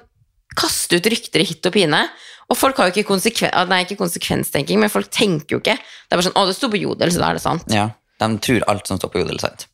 kaste 0.58 0.98
ut 0.98 1.10
rykter 1.10 1.42
i 1.42 1.48
hytt 1.48 1.66
og 1.70 1.74
pine. 1.74 2.06
Og 2.48 2.56
folk 2.56 2.78
har 2.80 2.90
jo 2.90 2.96
ikke, 2.96 3.10
konsekven 3.10 3.52
nei, 3.68 3.82
ikke 3.84 4.00
konsekvenstenking, 4.00 4.80
men 4.80 4.92
folk 4.92 5.10
tenker 5.12 5.58
jo 5.58 5.62
ikke. 5.64 5.76
Det 5.76 6.16
er 6.16 6.20
bare 6.20 6.28
sånn 6.30 6.38
'Å, 6.38 6.46
det 6.48 6.56
sto 6.56 6.70
på 6.72 6.80
Jodel, 6.80 7.12
så 7.12 7.20
da 7.20 7.30
er 7.30 7.40
det 7.40 7.44
sant'. 7.44 7.74
Ja. 7.74 7.90
De 8.20 8.38
tror 8.40 8.64
alt 8.68 8.88
som 8.88 8.98
står 8.98 9.12
på 9.12 9.20
Jodel, 9.22 9.40
sant. 9.40 9.68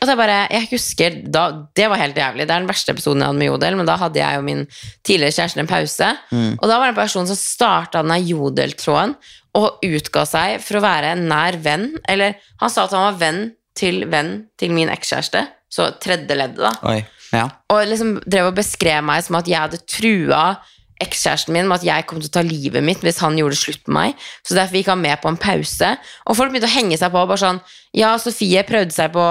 Og 0.00 0.08
er 0.08 0.16
bare, 0.16 0.36
jeg 0.48 0.68
husker 0.70 1.16
da, 1.28 1.66
Det 1.76 1.88
var 1.90 2.00
helt 2.00 2.16
jævlig. 2.16 2.46
Det 2.48 2.54
er 2.54 2.62
den 2.62 2.70
verste 2.70 2.94
episoden 2.94 3.20
jeg 3.20 3.28
hadde 3.28 3.38
med 3.38 3.50
Jodel, 3.50 3.76
men 3.76 3.86
da 3.86 3.96
hadde 4.00 4.16
jeg 4.16 4.38
og 4.38 4.44
min 4.46 4.66
tidligere 5.04 5.36
kjæreste 5.36 5.60
en 5.60 5.68
pause. 5.68 6.08
Og 6.32 6.64
da 6.68 6.78
var 6.78 6.88
det 6.88 6.94
en 6.94 7.02
person 7.02 7.26
som 7.28 7.36
starta 7.36 8.02
den 8.02 8.26
Jodel-tråden 8.26 9.14
og 9.58 9.84
utga 9.84 10.24
seg 10.24 10.60
for 10.64 10.78
å 10.78 10.84
være 10.84 11.12
en 11.12 11.28
nær 11.28 11.58
venn. 11.60 11.98
Eller 12.08 12.38
han 12.62 12.72
sa 12.72 12.86
at 12.86 12.96
han 12.96 13.12
var 13.12 13.20
venn 13.20 13.42
til 13.76 14.06
venn 14.08 14.46
til 14.60 14.72
min 14.72 14.88
ekskjæreste. 14.88 15.44
Så 15.70 15.90
tredje 16.00 16.32
leddet, 16.34 16.64
da. 16.64 16.72
Oi. 16.88 17.04
Ja. 17.36 17.44
Og 17.70 17.84
liksom 17.86 18.16
drev 18.24 18.48
og 18.50 18.56
beskrev 18.56 19.04
meg 19.06 19.22
som 19.22 19.36
at 19.38 19.46
jeg 19.46 19.60
hadde 19.60 19.84
trua 19.84 20.56
ekskjæresten 21.00 21.54
min 21.54 21.68
med 21.68 21.80
at 21.80 21.86
jeg 21.86 22.06
kom 22.08 22.20
til 22.20 22.30
å 22.30 22.34
ta 22.34 22.42
livet 22.46 22.84
mitt 22.84 23.02
hvis 23.04 23.20
han 23.24 23.38
gjorde 23.38 23.58
slutt 23.58 23.86
med 23.88 23.96
meg. 23.96 24.26
Så 24.46 24.56
derfor 24.56 24.80
gikk 24.80 24.90
han 24.92 25.02
med 25.02 25.20
på 25.22 25.30
en 25.30 25.40
pause. 25.40 25.94
Og 26.26 26.38
folk 26.38 26.52
begynte 26.52 26.68
å 26.70 26.76
henge 26.76 26.98
seg 27.00 27.12
på. 27.14 27.24
bare 27.26 27.40
sånn, 27.40 27.62
Ja, 27.96 28.14
Sofie 28.18 28.62
prøvde 28.68 28.94
seg 28.94 29.12
på 29.14 29.24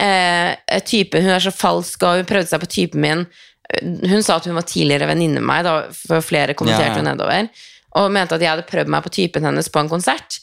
eh, 0.00 0.80
typen 0.88 1.26
Hun 1.26 1.36
er 1.36 1.44
så 1.44 1.52
falsk, 1.54 2.02
og 2.02 2.22
hun 2.22 2.30
prøvde 2.30 2.50
seg 2.50 2.62
på 2.62 2.70
typen 2.70 3.04
min. 3.04 3.26
Hun 3.80 4.24
sa 4.26 4.40
at 4.40 4.48
hun 4.48 4.58
var 4.58 4.66
tidligere 4.66 5.10
venninne 5.12 5.38
med 5.38 5.50
meg, 5.52 5.66
da, 5.68 5.76
for 5.94 6.24
flere 6.26 6.56
kommenterte 6.58 6.98
Ja, 6.98 7.06
nedover. 7.06 7.50
Og 8.00 8.10
mente 8.14 8.36
at 8.36 8.42
jeg 8.42 8.50
hadde 8.50 8.68
prøvd 8.70 8.90
meg 8.90 9.04
på 9.04 9.14
typen 9.14 9.46
hennes 9.46 9.70
på 9.70 9.82
en 9.82 9.90
konsert. 9.90 10.40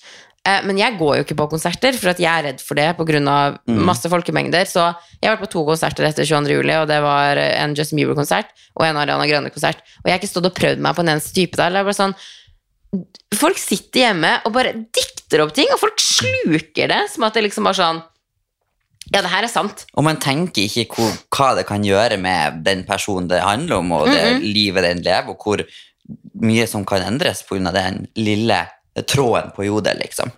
Eh, 0.47 0.63
Men 0.63 0.79
jeg 0.79 0.95
går 0.99 1.17
jo 1.17 1.25
ikke 1.25 1.37
på 1.41 1.49
konserter, 1.51 1.97
for 1.99 2.13
at 2.13 2.21
jeg 2.23 2.31
er 2.31 2.45
redd 2.51 2.63
for 2.63 2.79
det 2.79 2.87
pga. 2.97 3.19
Mm. 3.67 3.83
masse 3.89 4.07
folkemengder. 4.11 4.63
Så 4.69 4.85
jeg 5.19 5.27
har 5.27 5.35
vært 5.35 5.47
på 5.47 5.53
to 5.57 5.65
konserter 5.67 6.07
etter 6.07 6.27
22. 6.27 6.55
juli, 6.55 6.75
og 6.79 6.87
det 6.87 7.01
var 7.03 7.37
en 7.37 7.75
Justin 7.75 7.99
Bieber-konsert 7.99 8.53
og 8.77 8.85
en 8.87 8.99
Ariana 9.01 9.27
Grande-konsert. 9.27 9.81
Og 10.01 10.07
jeg 10.07 10.15
har 10.15 10.21
ikke 10.21 10.31
stått 10.31 10.51
og 10.51 10.55
prøvd 10.55 10.83
meg 10.83 10.95
på 10.95 11.03
en 11.03 11.15
eneste 11.15 11.35
type 11.35 11.57
der. 11.59 11.73
Det 11.73 11.81
er 11.83 11.89
bare 11.91 12.01
sånn 12.01 12.17
Folk 13.35 13.59
sitter 13.59 14.05
hjemme 14.05 14.29
og 14.47 14.53
bare 14.55 14.71
dikter 14.95 15.41
opp 15.43 15.51
ting, 15.53 15.67
og 15.73 15.81
folk 15.81 15.99
sluker 15.99 16.87
det 16.87 17.01
som 17.11 17.25
at 17.27 17.35
det 17.35 17.43
liksom 17.43 17.67
bare 17.67 17.75
sånn 17.75 17.99
Ja, 19.11 19.19
det 19.21 19.31
her 19.31 19.43
er 19.43 19.51
sant. 19.51 19.83
Og 19.95 20.03
man 20.07 20.17
tenker 20.23 20.63
ikke 20.63 20.87
hvor, 20.95 21.11
hva 21.35 21.49
det 21.55 21.65
kan 21.67 21.83
gjøre 21.83 22.17
med 22.19 22.63
den 22.63 22.85
personen 22.87 23.27
det 23.27 23.43
handler 23.43 23.81
om, 23.81 23.91
og 23.91 24.07
det 24.07 24.39
livet 24.43 24.87
den 24.87 25.03
lever, 25.03 25.35
og 25.35 25.43
hvor 25.43 25.63
mye 26.39 26.65
som 26.67 26.85
kan 26.87 27.03
endres 27.03 27.43
pga. 27.43 27.71
den 27.75 28.07
lille 28.15 28.63
tråden 29.05 29.53
på 29.55 29.67
Jodel, 29.67 29.99
liksom. 30.01 30.31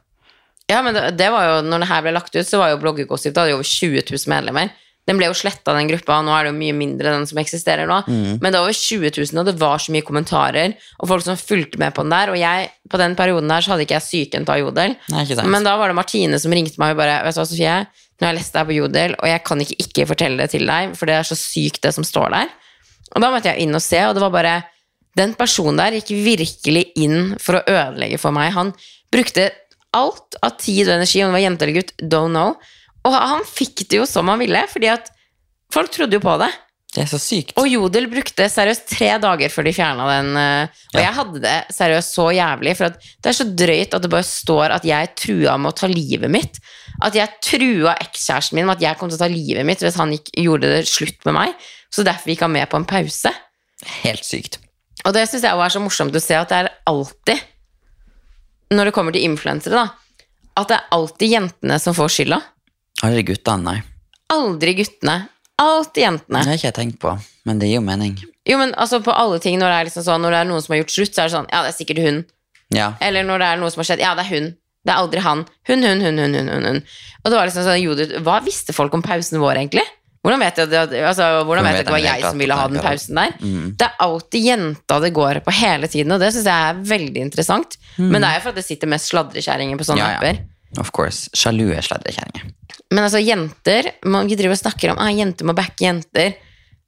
Ja, 0.69 0.83
men 0.85 0.93
det, 0.93 1.07
det 1.17 1.31
var 1.33 1.47
jo, 1.47 1.55
når 1.65 1.81
det 1.83 1.89
her 1.89 2.03
ble 2.05 2.13
lagt 2.13 2.35
ut, 2.35 2.45
så 2.45 2.59
var 2.61 2.73
jo 2.73 2.81
Bloggergossip 2.83 3.33
da 3.33 3.45
hadde 3.45 3.55
jo 3.55 3.61
over 3.61 3.69
20 3.69 4.03
000 4.05 4.29
medlemmer. 4.29 4.69
Den 5.09 5.17
ble 5.17 5.25
jo 5.25 5.33
sletta, 5.33 5.73
den 5.73 5.87
gruppa, 5.89 6.19
og 6.19 6.27
nå 6.27 6.33
er 6.35 6.45
det 6.45 6.51
jo 6.51 6.57
mye 6.59 6.75
mindre 6.77 7.09
den 7.15 7.23
som 7.25 7.39
eksisterer 7.41 7.87
nå. 7.89 7.95
Men 8.05 8.51
det 8.51 8.59
var 8.59 8.67
over 8.67 8.75
20 8.77 9.09
000, 9.15 9.39
og 9.41 9.47
det 9.47 9.55
var 9.57 9.81
så 9.81 9.95
mye 9.95 10.05
kommentarer, 10.05 10.75
og 10.99 11.09
folk 11.09 11.25
som 11.25 11.39
fulgte 11.39 11.81
med 11.81 11.95
på 11.97 12.05
den 12.05 12.13
der. 12.13 12.29
Og 12.29 12.37
jeg, 12.37 12.67
på 12.91 12.99
den 13.01 13.15
perioden 13.17 13.49
der 13.49 13.65
så 13.65 13.73
hadde 13.73 13.87
ikke 13.87 13.97
jeg 13.97 14.05
syken 14.05 14.45
av 14.45 14.59
Jodel. 14.61 14.93
Nei, 15.09 15.23
ikke 15.25 15.39
sant? 15.39 15.49
Men 15.49 15.65
da 15.65 15.73
var 15.81 15.89
det 15.89 15.97
Martine 15.97 16.37
som 16.43 16.53
ringte 16.53 16.77
meg 16.81 16.93
og 16.93 17.01
bare 17.01 17.23
Vet 17.25 17.39
du 17.39 17.41
hva, 17.41 17.47
Sofie, 17.49 17.79
nå 17.89 18.27
har 18.27 18.35
jeg 18.35 18.41
lest 18.43 18.59
deg 18.59 18.69
på 18.69 18.77
Jodel, 18.77 19.15
og 19.17 19.31
jeg 19.31 19.43
kan 19.49 19.65
ikke 19.65 19.79
ikke 19.87 20.07
fortelle 20.11 20.43
det 20.43 20.53
til 20.53 20.69
deg, 20.69 20.93
for 20.99 21.09
det 21.09 21.17
er 21.17 21.25
så 21.31 21.39
sykt, 21.39 21.81
det 21.87 21.95
som 21.95 22.05
står 22.05 22.35
der. 22.35 22.53
Og 23.15 23.23
da 23.23 23.31
måtte 23.33 23.49
jeg 23.49 23.65
inn 23.65 23.73
og 23.73 23.81
se, 23.81 24.03
og 24.05 24.13
det 24.13 24.21
var 24.21 24.35
bare 24.35 24.55
Den 25.19 25.34
personen 25.39 25.79
der 25.82 25.97
gikk 25.99 26.13
virkelig 26.25 26.86
inn 26.99 27.34
for 27.41 27.60
å 27.60 27.63
ødelegge 27.67 28.19
for 28.21 28.36
meg. 28.36 28.53
Han 28.55 28.71
brukte 29.12 29.49
alt 29.97 30.38
av 30.45 30.55
tid 30.62 30.88
og 30.88 30.95
energi, 30.99 31.23
om 31.25 31.32
det 31.32 31.38
var 31.39 31.45
jente 31.47 31.65
eller 31.65 31.79
gutt, 31.82 31.93
don't 32.13 32.34
know. 32.36 32.55
Og 33.08 33.15
han 33.15 33.45
fikk 33.47 33.88
det 33.89 33.99
jo 34.03 34.08
som 34.10 34.29
han 34.32 34.39
ville, 34.41 34.62
fordi 34.71 34.91
at 34.93 35.10
folk 35.73 35.91
trodde 35.95 36.17
jo 36.19 36.23
på 36.23 36.36
det. 36.41 36.49
Det 36.89 37.03
er 37.03 37.10
så 37.12 37.19
sykt. 37.21 37.51
Og 37.62 37.67
Jodel 37.69 38.08
brukte 38.10 38.47
seriøst 38.49 38.88
tre 38.89 39.12
dager 39.21 39.51
før 39.53 39.67
de 39.67 39.73
fjerna 39.77 40.08
den. 40.10 40.29
eh, 40.38 40.67
Og 40.93 40.97
Ja. 40.97 41.03
jeg 41.05 41.13
hadde 41.19 41.41
det 41.43 41.58
seriøst 41.75 42.15
så 42.17 42.25
jævlig, 42.34 42.75
for 42.77 42.86
at 42.89 42.95
det 43.21 43.29
er 43.29 43.38
så 43.38 43.45
drøyt 43.55 43.93
at 43.93 44.01
det 44.01 44.10
bare 44.10 44.25
står 44.25 44.71
at 44.73 44.84
jeg 44.89 45.12
trua 45.15 45.58
med 45.58 45.71
å 45.73 45.75
ta 45.77 45.88
livet 45.88 46.32
mitt. 46.34 46.58
At 47.01 47.13
jeg 47.13 47.29
trua 47.45 47.93
ekskjæresten 48.01 48.53
min 48.58 48.65
med 48.65 48.77
at 48.77 48.82
jeg 48.88 48.97
kom 48.97 49.10
til 49.10 49.17
å 49.19 49.21
ta 49.21 49.29
livet 49.29 49.65
mitt 49.65 49.79
hvis 49.86 49.95
han 50.01 50.12
gikk, 50.12 50.32
gjorde 50.34 50.62
det 50.73 50.88
slutt 50.89 51.21
med 51.25 51.34
meg. 51.38 51.53
Så 51.93 52.03
derfor 52.03 52.34
gikk 52.34 52.41
han 52.41 52.51
med 52.58 52.69
på 52.69 52.77
en 52.82 52.86
pause. 52.89 53.34
Helt 54.03 54.25
sykt. 54.25 54.58
Og 55.07 55.15
det 55.15 55.25
syns 55.29 55.45
jeg 55.45 55.55
også 55.55 55.65
er 55.65 55.75
så 55.75 55.81
morsomt 55.83 56.15
å 56.15 56.21
se 56.23 56.38
at 56.38 56.51
det 56.51 56.59
er 56.63 56.71
alltid, 56.89 57.43
når 58.75 58.89
det 58.89 58.95
kommer 58.95 59.15
til 59.15 59.25
influensere, 59.25 59.85
da, 59.85 60.23
at 60.59 60.71
det 60.71 60.77
er 60.77 60.95
alltid 60.95 61.35
jentene 61.35 61.79
som 61.81 61.95
får 61.97 62.12
skylda. 62.17 62.41
Aldri 63.07 63.23
guttene, 63.31 63.63
nei. 63.63 63.77
Aldri 64.35 64.75
guttene. 64.81 65.19
Alltid 65.59 66.03
jentene. 66.03 66.41
Det 66.43 66.51
har 66.51 66.59
ikke 66.59 66.69
jeg 66.69 66.77
tenkt 66.77 66.99
på, 67.03 67.13
men 67.47 67.59
det 67.59 67.69
gir 67.69 67.79
jo 67.79 67.85
mening. 67.85 68.17
Jo, 68.47 68.57
men 68.62 68.71
altså 68.79 69.01
på 69.03 69.13
alle 69.13 69.39
ting, 69.43 69.57
når 69.59 69.71
det 69.71 69.77
er, 69.77 69.88
liksom 69.89 70.05
sånn, 70.05 70.23
når 70.23 70.35
det 70.35 70.41
er 70.41 70.49
noen 70.49 70.63
som 70.63 70.75
har 70.75 70.81
gjort 70.81 70.95
slutt, 70.95 71.13
så 71.15 71.21
er 71.21 71.29
det 71.29 71.35
sånn 71.35 71.49
Ja, 71.51 71.63
det 71.63 71.71
er 71.71 71.77
sikkert 71.77 72.01
hun. 72.03 72.19
Ja. 72.75 72.89
Eller 73.03 73.25
når 73.27 73.41
det 73.41 73.49
er 73.49 73.62
noe 73.62 73.71
som 73.73 73.81
har 73.81 73.89
skjedd. 73.89 74.03
Ja, 74.03 74.15
det 74.17 74.25
er 74.25 74.31
hun. 74.31 74.51
Det 74.88 74.93
er 74.93 75.01
aldri 75.01 75.23
han. 75.25 75.43
Hun, 75.67 75.83
hun, 75.83 76.03
hun, 76.05 76.21
hun, 76.21 76.35
hun, 76.38 76.51
hun. 76.53 76.67
hun. 76.69 76.79
Og 77.23 77.31
det 77.31 77.39
var 77.39 77.49
liksom 77.49 77.65
sånn, 77.67 77.81
Judith, 77.81 78.15
Hva 78.25 78.39
visste 78.45 78.75
folk 78.75 78.95
om 78.95 79.03
pausen 79.05 79.41
vår, 79.41 79.59
egentlig? 79.59 79.83
Hvordan 80.19 80.41
vet 80.43 80.58
jeg, 80.60 80.67
at- 80.75 80.93
altså, 81.08 81.25
hvordan 81.47 81.63
vet 81.63 81.71
jeg 81.77 81.79
at 81.79 81.86
det 81.88 81.93
var 81.95 82.03
jeg 82.03 82.21
som 82.25 82.38
ville 82.41 82.55
ha 82.60 82.67
den 82.67 82.82
pausen 82.84 83.15
der? 83.21 83.36
Det 83.79 83.86
er 83.88 83.93
alltid 84.03 84.43
jenta 84.49 84.99
det 84.99 85.13
går 85.15 85.39
på 85.45 85.51
hele 85.62 85.88
tiden, 85.88 86.12
og 86.12 86.19
det 86.19 86.34
syns 86.36 86.45
jeg 86.49 86.69
er 86.73 86.82
veldig 86.89 87.21
interessant. 87.23 87.77
Men 87.97 88.19
det 88.21 88.27
er 88.29 88.36
jo 88.39 88.41
for 88.43 88.49
at 88.49 88.60
det 88.60 88.65
sitter 88.67 88.91
mest 88.91 89.08
sladrekjerringer 89.13 89.77
på 89.79 89.88
sånne 89.88 90.03
Ja, 90.03 90.10
ja. 90.12 90.17
apper. 90.19 90.41
Of 90.79 90.91
course. 90.93 91.29
Sjalu 91.34 91.71
er 91.73 91.82
sladrekjerringer. 91.82 92.51
Men 92.91 93.03
altså, 93.05 93.21
jenter 93.23 93.91
man, 94.05 94.27
driver 94.27 94.51
og 94.58 94.60
snakker 94.60 94.91
om 94.91 94.99
at 95.01 95.15
jenter 95.15 95.45
må 95.47 95.55
backe 95.58 95.86
jenter. 95.88 96.36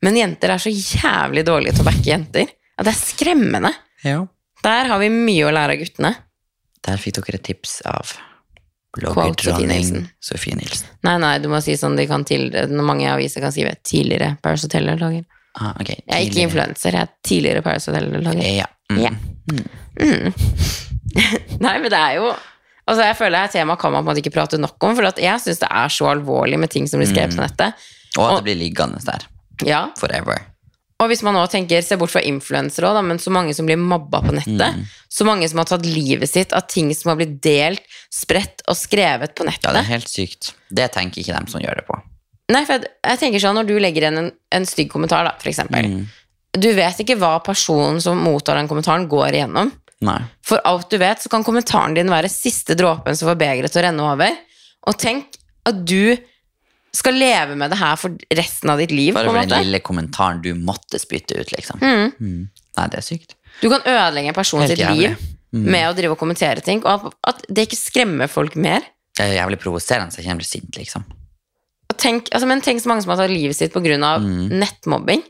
Men 0.04 0.16
jenter 0.18 0.50
er 0.52 0.58
så 0.62 0.70
jævlig 0.74 1.46
dårlige 1.46 1.74
til 1.78 1.86
å 1.86 1.90
backe 1.92 2.06
jenter. 2.12 2.52
At 2.78 2.86
det 2.86 2.94
er 2.94 3.00
skremmende. 3.00 3.72
Ja. 4.04 4.26
Der 4.66 4.86
har 4.92 5.00
vi 5.00 5.10
mye 5.10 5.48
å 5.48 5.54
lære 5.56 5.74
av 5.78 5.82
guttene. 5.82 6.16
Der 6.86 6.98
fikk 6.98 7.16
dere 7.22 7.38
et 7.40 7.44
tips 7.48 7.80
av 7.86 8.12
bloggerdronning. 8.98 10.08
Sofie 10.24 10.56
Nilsen. 10.56 10.90
Nei, 11.08 11.18
nei, 11.22 11.36
du 11.44 11.48
må 11.52 11.62
si 11.64 11.78
sånn 11.80 11.96
de 12.00 12.08
kan 12.10 12.26
til 12.28 12.50
mange 12.82 13.08
aviser 13.12 13.44
kan 13.44 13.54
skrive 13.54 13.76
tidligere 13.88 14.36
Paris 14.44 14.66
Hotel-lager'. 14.68 15.24
Ah, 15.60 15.74
okay. 15.82 16.00
Jeg 16.08 16.16
er 16.16 16.28
ikke 16.28 16.46
influenser, 16.48 16.96
jeg 16.96 17.08
er 17.08 17.12
tidligere 17.28 17.64
Paris 17.66 17.88
Hotel-lager. 17.90 18.44
Ja. 18.46 18.68
Mm. 18.92 19.00
Yeah. 19.00 19.16
Mm. 20.00 20.34
Nei, 21.66 21.76
men 21.80 21.92
det 21.92 22.00
er 22.00 22.18
jo 22.20 22.32
Altså, 22.90 23.04
jeg 23.06 23.16
føler 23.16 23.38
det 23.38 23.42
er 23.46 23.52
tema 23.62 23.76
kan 23.80 23.92
man 23.94 24.02
på 24.02 24.10
en 24.10 24.10
måte 24.10 24.20
ikke 24.24 24.34
prate 24.34 24.58
nok 24.60 24.84
om, 24.84 24.96
for 24.98 25.08
at 25.08 25.20
jeg 25.22 25.40
syns 25.40 25.62
det 25.62 25.68
er 25.70 25.92
så 25.94 26.10
alvorlig 26.12 26.58
med 26.60 26.72
ting 26.74 26.90
som 26.90 27.00
blir 27.00 27.08
skrevet 27.08 27.38
på 27.38 27.44
nettet. 27.44 27.86
Og 28.18 28.26
at 28.26 28.40
det 28.42 28.48
blir 28.50 28.58
liggende 28.58 29.00
der. 29.06 29.28
Ja, 29.64 29.84
Forever. 30.00 30.42
Og 31.02 31.10
hvis 31.10 31.24
man 31.26 31.34
nå 31.34 31.42
tenker, 31.50 31.82
se 31.82 31.98
bort 31.98 32.14
fra 32.14 32.22
influensere 32.22 32.86
også, 32.92 33.02
men 33.08 33.18
så 33.22 33.32
mange 33.34 33.56
som 33.58 33.66
blir 33.66 33.80
mobba 33.82 34.20
på 34.22 34.36
nettet, 34.38 34.76
Mm. 34.78 34.84
så 35.10 35.26
mange 35.26 35.50
som 35.50 35.58
har 35.58 35.66
tatt 35.72 35.86
livet 35.88 36.30
sitt 36.30 36.54
av 36.54 36.68
ting 36.70 36.92
som 36.94 37.10
har 37.10 37.18
blitt 37.18 37.40
delt, 37.42 37.82
spredt 38.14 38.62
og 38.70 38.78
skrevet 38.78 39.34
på 39.34 39.48
nettet. 39.48 39.66
Ja, 39.66 39.74
det 39.74 39.82
er 39.82 39.90
helt 39.96 40.12
sykt. 40.12 40.54
Det 40.70 40.92
tenker 40.94 41.24
ikke 41.24 41.34
dem 41.40 41.48
som 41.50 41.64
gjør 41.64 41.82
det 41.82 41.86
på. 41.90 41.98
Nei, 42.52 42.66
for 42.68 42.78
jeg, 42.78 42.92
jeg 43.08 43.20
tenker 43.24 43.40
sånn, 43.40 43.56
når 43.58 43.68
du 43.72 43.76
legger 43.80 44.06
igjen 44.06 44.18
en, 44.20 44.32
en 44.52 44.66
stygg 44.68 44.92
kommentar, 44.92 45.24
da, 45.26 45.34
for 45.40 45.50
eksempel. 45.50 45.88
Mm. 45.88 46.06
Du 46.62 46.68
vet 46.76 46.98
ikke 47.00 47.16
hva 47.18 47.38
personen 47.44 48.02
som 48.04 48.20
mottar 48.22 48.60
den 48.60 48.68
kommentaren, 48.68 49.08
går 49.10 49.38
igjennom. 49.40 49.72
Nei. 50.04 50.18
For 50.46 50.60
alt 50.68 50.90
du 50.92 50.98
vet, 51.00 51.22
så 51.24 51.30
kan 51.32 51.46
kommentaren 51.48 51.96
din 51.96 52.12
være 52.12 52.30
siste 52.30 52.76
dråpen 52.76 53.16
som 53.16 53.30
får 53.32 53.40
begeret 53.40 53.72
til 53.72 53.82
å 53.82 53.86
renne 53.88 54.04
over. 54.14 54.36
Og 54.90 54.98
tenk 55.00 55.38
at 55.70 55.86
du 55.88 56.18
skal 56.96 57.16
leve 57.16 57.56
med 57.56 57.72
det 57.72 57.80
her 57.80 58.00
for 58.00 58.16
resten 58.36 58.72
av 58.74 58.82
ditt 58.82 58.92
liv. 58.92 59.14
Bare 59.16 59.32
for 59.32 59.40
den 59.40 59.68
lille 59.68 59.80
kommentaren 59.84 60.42
du 60.44 60.52
måtte 60.58 61.00
spytte 61.00 61.40
ut, 61.40 61.54
liksom. 61.56 61.80
Mm. 61.80 62.50
Nei, 62.78 62.88
det 62.92 63.00
er 63.00 63.06
sykt. 63.06 63.38
Du 63.62 63.70
kan 63.72 63.84
ødelegge 63.84 64.32
en 64.34 64.38
person 64.38 64.66
sitt 64.68 64.82
liv 64.84 65.12
liv 65.12 65.30
med 65.52 65.90
å 65.90 65.96
drive 65.96 66.16
og 66.16 66.20
kommentere 66.20 66.64
ting, 66.64 66.80
og 66.88 67.12
at, 67.28 67.44
det 67.50 67.68
ikke 67.68 67.80
skremmer 67.80 68.32
folk 68.32 68.56
mer. 68.56 68.86
Det 69.18 69.26
er 69.26 69.42
jævlig 69.42 69.60
provoserende, 69.60 70.14
så 70.14 70.24
jeg 70.24 70.40
til 70.40 70.48
sint, 70.48 70.78
liksom. 70.80 71.04
Og 71.92 71.98
Tenk, 72.00 72.30
altså, 72.32 72.48
men 72.48 72.64
tenk 72.64 72.80
så 72.80 72.88
mange 72.88 73.04
som 73.04 73.12
har 73.12 73.20
tatt 73.20 73.34
livet 73.34 73.58
sitt 73.58 73.74
pga. 73.76 74.16
Mm. 74.24 74.48
nettmobbing. 74.62 75.26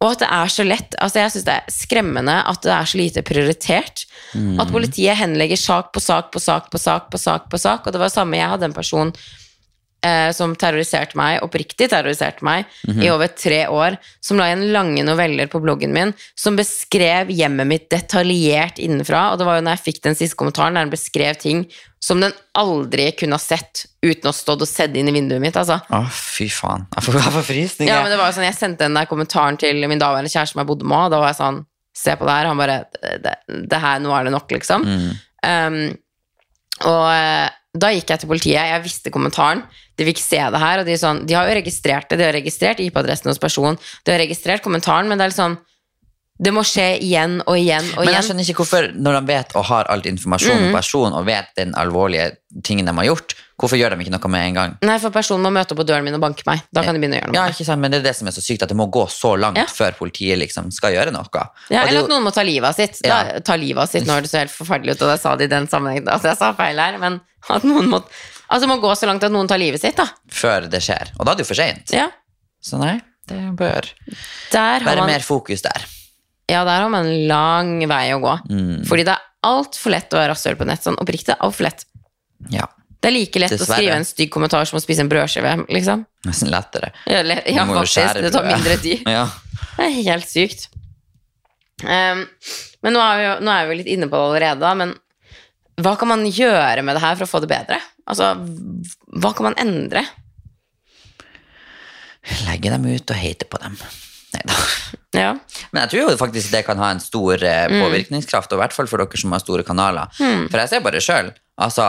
Og 0.00 0.10
at 0.12 0.20
det 0.20 0.28
er 0.28 0.50
så 0.52 0.64
lett 0.66 0.92
altså 1.00 1.22
Jeg 1.22 1.32
syns 1.32 1.44
det 1.46 1.52
er 1.54 1.72
skremmende 1.72 2.34
at 2.50 2.60
det 2.66 2.72
er 2.72 2.88
så 2.88 2.98
lite 3.00 3.22
prioritert. 3.24 4.04
Mm. 4.36 4.58
At 4.60 4.72
politiet 4.72 5.16
henlegger 5.16 5.60
sak 5.60 5.92
på 5.92 6.02
sak 6.04 6.28
på 6.32 6.40
sak 6.42 6.68
på 6.72 6.80
sak 6.80 7.08
på 7.12 7.20
sak. 7.20 7.48
på 7.52 7.60
sak 7.60 7.86
Og 7.86 7.92
det 7.94 8.00
var 8.02 8.10
det 8.10 8.16
samme, 8.16 8.36
jeg 8.36 8.50
hadde 8.52 8.68
en 8.68 8.76
person 8.76 9.12
eh, 10.04 10.30
som 10.32 10.54
terroriserte 10.56 11.16
meg, 11.18 11.40
oppriktig 11.42 11.88
terroriserte 11.90 12.42
meg, 12.46 12.66
Mhm. 12.86 13.02
i 13.02 13.08
over 13.10 13.28
tre 13.28 13.66
år, 13.66 13.96
som 14.20 14.36
la 14.38 14.44
igjen 14.50 14.72
lange 14.72 15.02
noveller 15.04 15.46
på 15.48 15.60
bloggen 15.62 15.92
min, 15.92 16.12
som 16.36 16.56
beskrev 16.56 17.28
hjemmet 17.28 17.66
mitt 17.66 17.88
detaljert 17.90 18.78
innenfra. 18.78 19.32
Og 19.32 19.38
det 19.38 19.46
var 19.46 19.56
jo 19.58 19.64
når 19.66 19.76
jeg 19.78 19.84
fikk 19.94 20.02
den 20.02 20.14
siste 20.14 20.36
kommentaren, 20.36 20.74
der 20.74 20.84
den 20.84 20.90
beskrev 20.90 21.36
ting 21.40 21.66
som 22.00 22.20
den 22.20 22.32
aldri 22.54 23.10
kunne 23.18 23.32
ha 23.34 23.38
sett 23.42 23.86
uten 24.04 24.30
å 24.30 24.34
stått 24.36 24.62
og 24.62 24.68
sett 24.68 24.94
inn 24.94 25.08
i 25.08 25.12
vinduet 25.12 25.40
mitt. 25.40 25.56
altså. 25.56 25.80
Å, 25.90 26.04
fy 26.10 26.46
faen. 26.48 26.86
Jeg 26.94 27.02
får, 27.02 27.14
jeg 27.14 27.32
får 27.32 27.46
frysninger. 27.50 27.90
Ja, 27.92 28.02
men 28.02 28.10
det 28.12 28.18
var 28.18 28.30
jo 28.30 28.36
sånn, 28.38 28.44
Jeg 28.46 28.54
sendte 28.54 28.84
den 28.86 28.94
der 28.94 29.06
kommentaren 29.10 29.58
til 29.58 29.80
min 29.88 29.98
daværende 29.98 30.30
kjæreste 30.30 30.52
som 30.54 30.60
jeg 30.62 30.68
bodde 30.68 30.84
med, 30.86 31.06
og 31.06 31.10
da 31.10 31.18
var 31.18 31.32
jeg 31.32 31.40
sånn 31.42 31.64
Se 31.96 32.12
på 32.14 32.26
det 32.28 32.34
her. 32.36 32.44
Han 32.46 32.58
bare 32.58 32.84
det, 33.24 33.32
det 33.70 33.78
her, 33.80 33.98
Nå 34.04 34.10
er 34.12 34.24
det 34.24 34.32
nok, 34.34 34.50
liksom. 34.52 34.82
Mm. 34.84 35.16
Um, 35.42 35.96
og 36.84 37.06
eh, 37.08 37.48
da 37.76 37.88
gikk 37.94 38.10
jeg 38.12 38.20
til 38.20 38.28
politiet. 38.28 38.68
Jeg 38.68 38.82
visste 38.84 39.12
kommentaren. 39.14 39.62
De 39.96 40.04
fikk 40.04 40.18
se 40.20 40.36
det 40.52 40.60
her, 40.60 40.80
og 40.82 40.86
de, 40.86 40.92
sånn, 41.00 41.22
de 41.26 41.34
har 41.34 41.48
jo 41.48 41.54
registrert 41.60 42.08
det. 42.10 42.18
De 42.20 42.24
har 42.28 42.32
registrert 42.36 42.78
IP-adressen 42.84 43.30
hos 43.32 43.38
personen. 43.40 43.78
De 44.04 44.12
har 44.12 44.18
registrert 44.20 44.62
kommentaren, 44.62 45.08
men 45.08 45.16
det 45.18 45.24
er 45.24 45.32
liksom 45.34 45.56
Det 46.38 46.50
må 46.52 46.60
skje 46.68 46.98
igjen 47.00 47.38
og 47.48 47.56
igjen 47.56 47.80
og 47.96 48.02
igjen. 48.02 48.04
Men 48.04 48.12
jeg 48.12 48.24
skjønner 48.26 48.44
ikke 48.44 48.56
hvorfor, 48.60 48.86
når 49.00 49.14
de 49.16 49.20
vet 49.30 49.54
og 49.56 49.64
har 49.70 49.86
all 49.88 50.02
informasjon 50.04 50.58
Mm. 50.58 50.66
om 50.66 50.74
personen, 50.76 51.14
og 51.16 51.24
vet 51.24 51.46
den 51.56 51.72
alvorlige 51.72 52.36
tingen 52.62 52.84
de 52.84 52.92
har 52.92 53.06
gjort, 53.08 53.32
hvorfor 53.58 53.78
gjør 53.80 53.96
de 53.96 54.04
ikke 54.04 54.12
noe 54.12 54.28
med 54.28 54.44
en 54.50 54.54
gang? 54.58 54.74
Nei, 54.84 54.98
for 54.98 55.08
personen 55.10 55.40
må 55.40 55.50
møte 55.56 55.72
opp 55.72 55.78
på 55.80 55.86
døren 55.88 56.04
min 56.04 56.12
og 56.12 56.20
banke 56.20 56.42
meg. 56.44 56.60
Da 56.70 56.82
kan 56.84 56.92
de 56.92 57.00
begynne 57.00 57.16
å 57.16 57.20
gjøre 57.22 57.32
noe. 57.32 57.40
Ja, 57.40 57.48
ikke 57.48 57.64
sant, 57.64 57.80
men 57.80 57.90
det 57.90 58.00
er 58.00 58.10
det 58.10 58.16
som 58.16 58.28
er 58.28 58.32
så 58.36 58.44
sykt, 58.44 58.62
at 58.62 58.68
det 58.68 58.76
må 58.76 58.84
gå 58.92 59.06
så 59.08 59.32
langt 59.40 59.56
Ja. 59.56 59.64
før 59.64 59.96
politiet 59.96 60.36
liksom 60.38 60.70
skal 60.70 60.92
gjøre 60.92 61.10
noe. 61.10 61.24
Ja, 61.70 61.84
er 61.84 61.88
eller 61.88 62.02
at 62.04 62.08
noen 62.10 62.22
må 62.28 62.34
ta 62.34 62.42
livet 62.42 62.68
av 62.68 62.74
sitt. 62.76 63.00
Da, 63.02 63.08
Ja. 63.32 63.38
ta 63.40 63.56
livet 63.56 63.78
av 63.80 63.88
sitt 63.88 64.04
når 64.04 64.20
det 64.20 64.28
så 64.30 64.38
helt 64.44 64.50
forferdelig 64.52 64.90
ut, 65.00 65.02
og 65.08 65.12
det 65.16 65.20
sa 65.22 65.36
de 65.36 65.44
i 65.44 65.46
den 65.48 65.66
sammenhengen. 65.66 66.04
Altså, 66.06 66.28
jeg 66.28 66.36
sa 66.36 66.52
feil 66.52 66.76
her, 66.76 66.98
men 66.98 67.22
at 67.48 67.62
noen 67.64 67.88
må 67.88 68.04
Altså, 68.50 68.68
må 68.70 68.76
gå 68.82 68.92
så 68.94 69.08
langt 69.08 69.24
at 69.26 69.32
noen 69.34 69.48
tar 69.50 69.58
livet 69.58 69.80
sitt, 69.82 69.96
da. 69.98 70.06
før 70.30 70.68
det 70.70 70.80
skjer. 70.84 71.12
Og 71.18 71.26
da 71.26 71.32
er 71.32 71.38
det 71.40 71.46
jo 71.46 71.50
for 71.50 71.58
seint. 71.58 71.90
Ja. 71.94 72.08
Så 72.62 72.78
nei, 72.78 72.96
det 73.30 73.40
bør 73.58 73.88
Der 74.52 74.80
har 74.80 74.84
være 74.86 75.02
man, 75.02 75.10
mer 75.10 75.24
fokus 75.26 75.62
der. 75.66 75.84
ja, 76.50 76.62
der 76.64 76.80
har 76.84 76.88
man 76.92 77.06
en 77.06 77.26
lang 77.28 77.74
vei 77.90 78.04
å 78.14 78.20
gå. 78.22 78.36
Mm. 78.50 78.84
Fordi 78.86 79.04
det 79.08 79.14
er 79.16 79.24
altfor 79.46 79.90
lett 79.94 80.14
å 80.14 80.18
være 80.20 80.32
rasshøl 80.34 80.56
på 80.58 80.66
nett. 80.66 80.82
Sånn 80.86 80.98
oppriktig, 81.02 81.26
det 81.32 81.36
er 81.38 81.44
altfor 81.46 81.66
lett. 81.68 81.84
Ja, 82.54 82.66
Det 83.00 83.10
er 83.10 83.14
like 83.14 83.38
lett 83.38 83.52
å 83.52 83.66
skrive 83.66 83.94
en 83.98 84.04
stygg 84.08 84.30
kommentar 84.34 84.64
som 84.66 84.78
å 84.78 84.82
spise 84.82 85.02
en 85.04 85.08
brødskive, 85.10 85.52
liksom. 85.70 86.06
nesten 86.26 86.50
lettere. 86.50 86.92
Ja, 87.06 87.20
le- 87.22 87.42
ja 87.46 87.66
faktisk. 87.68 88.22
Det 88.24 88.32
tar 88.34 88.46
mindre 88.48 88.76
tid. 88.82 89.02
Ja. 89.16 89.26
Det 89.76 89.84
er 89.84 89.94
helt 90.08 90.26
sykt. 90.30 90.68
Um, 91.84 92.22
men 92.82 92.94
nå 92.96 93.00
er, 93.02 93.18
vi, 93.20 93.24
jo- 93.28 93.40
nå 93.44 93.52
er 93.52 93.66
vi 93.68 93.74
jo 93.74 93.78
litt 93.82 93.90
inne 93.92 94.08
på 94.08 94.16
det 94.16 94.26
allerede, 94.30 94.70
men 94.80 94.94
hva 95.84 95.92
kan 96.00 96.08
man 96.08 96.24
gjøre 96.24 96.82
med 96.82 96.96
det 96.96 97.02
her 97.04 97.18
for 97.18 97.26
å 97.26 97.30
få 97.34 97.40
det 97.44 97.50
bedre? 97.52 97.78
Altså, 98.06 98.32
hva 99.18 99.32
kan 99.34 99.48
man 99.50 99.56
endre? 99.58 100.04
Legge 102.46 102.70
dem 102.72 102.86
ut 102.90 103.10
og 103.12 103.18
hate 103.20 103.46
på 103.50 103.58
dem. 103.62 103.76
Neida. 104.34 104.56
Ja. 105.16 105.30
Men 105.72 105.84
jeg 105.84 105.90
tror 105.92 106.10
jo 106.10 106.16
faktisk 106.20 106.50
det 106.52 106.64
kan 106.66 106.80
ha 106.82 106.90
en 106.92 107.00
stor 107.00 107.38
eh, 107.42 107.68
Mm. 107.70 107.80
påvirkningskraft, 107.84 108.52
og 108.52 108.58
i 108.58 108.62
hvert 108.64 108.74
fall 108.74 108.86
for 108.90 108.98
dere 109.02 109.16
som 109.20 109.32
har 109.32 109.40
store 109.40 109.62
kanaler. 109.64 110.10
For 110.18 110.58
jeg 110.58 110.68
ser 110.68 110.80
bare 110.84 111.00
sjøl. 111.00 111.30
Altså, 111.58 111.86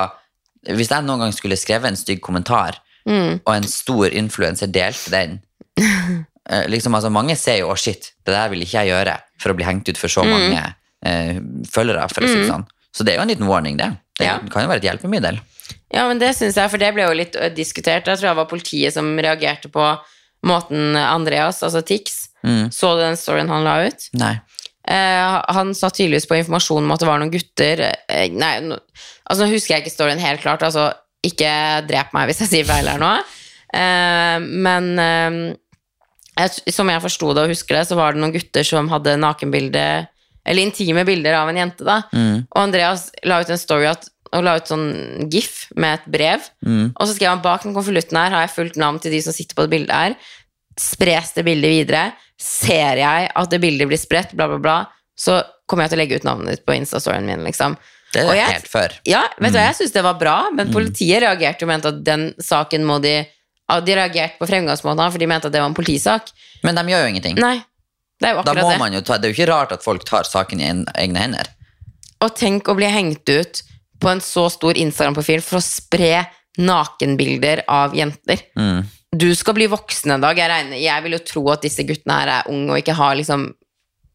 hvis 0.70 0.90
jeg 0.94 1.04
noen 1.04 1.20
gang 1.26 1.34
skulle 1.34 1.58
skrevet 1.58 1.90
en 1.92 1.96
stygg 2.00 2.22
kommentar, 2.22 2.78
Mm. 3.08 3.40
og 3.46 3.54
en 3.56 3.64
stor 3.64 4.10
influenser 4.12 4.68
delte 4.68 5.10
den 5.12 5.42
eh, 6.50 6.66
liksom, 6.68 6.94
altså, 6.96 7.10
Mange 7.12 7.36
ser 7.38 7.60
jo 7.60 7.70
'å, 7.70 7.78
shit, 7.78 8.12
det 8.26 8.34
der 8.34 8.50
vil 8.50 8.62
ikke 8.62 8.84
jeg 8.84 8.92
gjøre' 8.92 9.20
for 9.40 9.50
å 9.52 9.56
bli 9.56 9.64
hengt 9.66 9.88
ut 9.90 9.98
for 9.98 10.08
Mm. 10.08 10.14
så 10.14 10.24
mange 10.26 10.76
eh, 11.06 11.40
følgere. 11.72 12.10
For 12.12 12.22
å 12.22 12.28
si 12.28 12.36
det 12.36 12.50
sånn. 12.50 12.66
Så 12.94 13.04
det 13.06 13.14
er 13.14 13.18
jo 13.18 13.22
en 13.22 13.28
liten 13.30 13.48
warning, 13.48 13.78
det. 13.78 13.98
Det 14.20 14.26
Ja. 14.26 14.40
kan 14.40 14.64
jo 14.64 14.68
være 14.70 14.78
et 14.84 14.84
hjelpemiddel. 14.84 15.40
Ja, 15.94 16.04
men 16.08 16.20
det 16.20 16.34
syns 16.36 16.58
jeg, 16.60 16.70
for 16.74 16.82
det 16.82 16.94
ble 16.96 17.06
jo 17.08 17.16
litt 17.16 17.36
diskutert. 17.56 18.08
Jeg 18.08 18.20
tror 18.20 18.30
det 18.34 18.38
var 18.42 18.50
politiet 18.52 18.94
som 18.96 19.14
reagerte 19.18 19.70
på 19.72 19.86
måten 20.48 20.96
Andreas, 21.00 21.64
altså 21.64 21.82
Tix, 21.86 22.24
Mm. 22.46 22.70
så 22.72 22.94
du 22.96 23.02
den 23.02 23.18
storyen 23.18 23.50
han 23.50 23.64
la 23.66 23.74
ut. 23.90 24.04
Nei. 24.16 24.36
Eh, 24.88 25.42
han 25.52 25.74
sa 25.76 25.90
tydeligvis 25.90 26.28
på 26.30 26.38
informasjon 26.38 26.86
om 26.86 26.92
at 26.94 27.02
det 27.02 27.08
var 27.10 27.20
noen 27.20 27.32
gutter 27.34 27.82
eh, 28.08 28.30
Nei, 28.32 28.52
no, 28.64 28.78
altså 29.28 29.44
nå 29.44 29.50
husker 29.52 29.74
jeg 29.74 29.84
ikke 29.84 29.92
storyen 29.96 30.22
helt 30.22 30.40
klart. 30.46 30.64
Altså, 30.64 30.92
ikke 31.28 31.50
drep 31.90 32.14
meg 32.16 32.30
hvis 32.30 32.44
jeg 32.46 32.52
sier 32.54 32.70
feil 32.70 32.88
her 32.88 33.02
nå. 33.02 33.10
Eh, 33.76 34.38
men 34.68 34.88
eh, 35.02 35.40
jeg, 36.38 36.72
som 36.72 36.88
jeg 36.94 37.04
forsto 37.04 37.34
det 37.36 37.48
og 37.48 37.52
husker 37.52 37.80
det, 37.82 37.88
så 37.90 37.98
var 38.00 38.14
det 38.16 38.22
noen 38.24 38.36
gutter 38.38 38.64
som 38.70 38.88
hadde 38.94 39.18
nakenbilde 39.20 39.84
Eller 40.48 40.64
intime 40.64 41.04
bilder 41.04 41.42
av 41.42 41.50
en 41.52 41.58
jente, 41.60 41.84
da. 41.84 41.98
Mm. 42.14 42.46
Og 42.48 42.62
Andreas 42.62 43.10
la 43.28 43.42
ut 43.42 43.50
en 43.52 43.60
story 43.60 43.90
at, 43.90 44.08
og 44.34 44.44
la 44.44 44.58
ut 44.60 44.70
sånn 44.70 45.30
gif 45.32 45.68
med 45.76 46.00
et 46.00 46.08
brev. 46.12 46.48
Mm. 46.66 46.94
Og 46.94 47.04
så 47.08 47.16
skrev 47.16 47.32
han 47.32 47.44
bak 47.44 47.64
den 47.66 47.76
konvolutten 47.76 48.20
her 48.20 48.34
har 48.36 48.46
jeg 48.46 48.56
fulgt 48.56 48.80
navn 48.82 49.00
til 49.04 49.14
de 49.16 49.22
som 49.24 49.36
sitter 49.36 49.58
på 49.58 49.68
det 49.68 49.74
bildet 49.76 49.96
her. 49.96 50.16
Spres 50.78 51.34
det 51.38 51.46
bildet 51.48 51.74
videre, 51.74 52.04
ser 52.38 53.02
jeg 53.02 53.30
at 53.34 53.54
det 53.54 53.62
bildet 53.64 53.90
blir 53.90 54.02
spredt, 54.02 54.36
bla, 54.38 54.50
bla, 54.52 54.60
bla, 54.62 54.80
så 55.18 55.40
kommer 55.68 55.86
jeg 55.86 55.94
til 55.94 56.00
å 56.00 56.02
legge 56.04 56.20
ut 56.20 56.28
navnet 56.28 56.54
ditt 56.54 56.66
på 56.68 56.76
Instastoryen 56.78 57.26
min, 57.28 57.46
liksom. 57.48 57.78
Det 58.14 58.24
Og 58.24 58.32
er 58.32 58.38
jeg- 58.38 58.54
helt 58.54 58.68
før. 58.72 58.94
Ja, 59.06 59.24
vet 59.38 59.52
du 59.52 59.58
mm. 59.58 59.66
jeg 59.66 59.76
syns 59.76 59.92
det 59.92 60.04
var 60.04 60.20
bra, 60.20 60.50
men 60.54 60.72
politiet 60.72 61.22
reagerte 61.22 61.66
og 61.66 61.72
mente 61.74 61.90
at 61.92 62.04
den 62.04 62.34
saken 62.40 62.86
må 62.88 63.02
de 63.02 63.26
De 63.68 63.92
reagerte 63.92 64.40
på 64.40 64.48
fremgangsmåten, 64.48 65.12
for 65.12 65.20
de 65.20 65.28
mente 65.28 65.50
at 65.50 65.52
det 65.52 65.60
var 65.60 65.68
en 65.68 65.74
politisak. 65.76 66.30
Men 66.64 66.74
de 66.74 66.86
gjør 66.88 67.02
jo 67.04 67.08
ingenting. 67.12 67.36
Nei, 67.36 67.58
det 68.22 68.30
er 68.30 68.38
jo 68.38 68.40
akkurat 68.40 68.64
må 68.64 68.70
det. 68.72 68.78
man 68.80 68.94
jo 68.94 69.02
ta, 69.02 69.18
det 69.18 69.28
er 69.28 69.34
jo 69.34 69.36
ikke 69.44 69.52
rart 69.52 69.74
at 69.76 69.84
folk 69.84 70.06
tar 70.08 70.24
saken 70.24 70.62
i 70.64 70.70
egne 71.04 71.20
hender. 71.20 71.50
Og 72.24 72.32
tenk 72.40 72.70
å 72.72 72.78
bli 72.80 72.88
hengt 72.88 73.28
ut 73.28 73.60
på 74.02 74.12
en 74.12 74.22
så 74.24 74.48
stor 74.54 74.78
Instagram-profil 74.78 75.44
for 75.46 75.60
å 75.60 75.66
spre 75.66 76.26
nakenbilder 76.58 77.64
av 77.70 77.96
jenter. 77.98 78.44
Mm. 78.58 78.86
Du 79.18 79.30
skal 79.38 79.56
bli 79.58 79.70
voksen 79.72 80.16
en 80.16 80.26
dag. 80.26 80.38
Jeg, 80.38 80.52
regner, 80.52 80.82
jeg 80.82 81.06
vil 81.06 81.16
jo 81.16 81.24
tro 81.26 81.46
at 81.54 81.64
disse 81.64 81.86
guttene 81.88 82.18
her 82.20 82.34
er 82.40 82.52
unge 82.52 82.74
og 82.74 82.82
ikke 82.82 82.98
har 82.98 83.16
liksom 83.20 83.50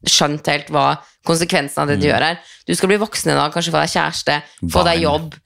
skjønt 0.02 0.48
helt 0.50 0.70
hva 0.74 0.96
konsekvensen 1.26 1.84
av 1.84 1.92
det 1.92 2.00
de 2.02 2.10
gjør 2.10 2.26
er. 2.32 2.40
Du 2.66 2.74
skal 2.74 2.90
bli 2.90 2.98
voksen 3.00 3.32
en 3.32 3.38
dag, 3.38 3.54
kanskje 3.54 3.74
få 3.74 3.82
deg 3.84 3.92
kjæreste, 3.94 4.38
få 4.74 4.82
deg 4.86 5.04
jobb, 5.04 5.36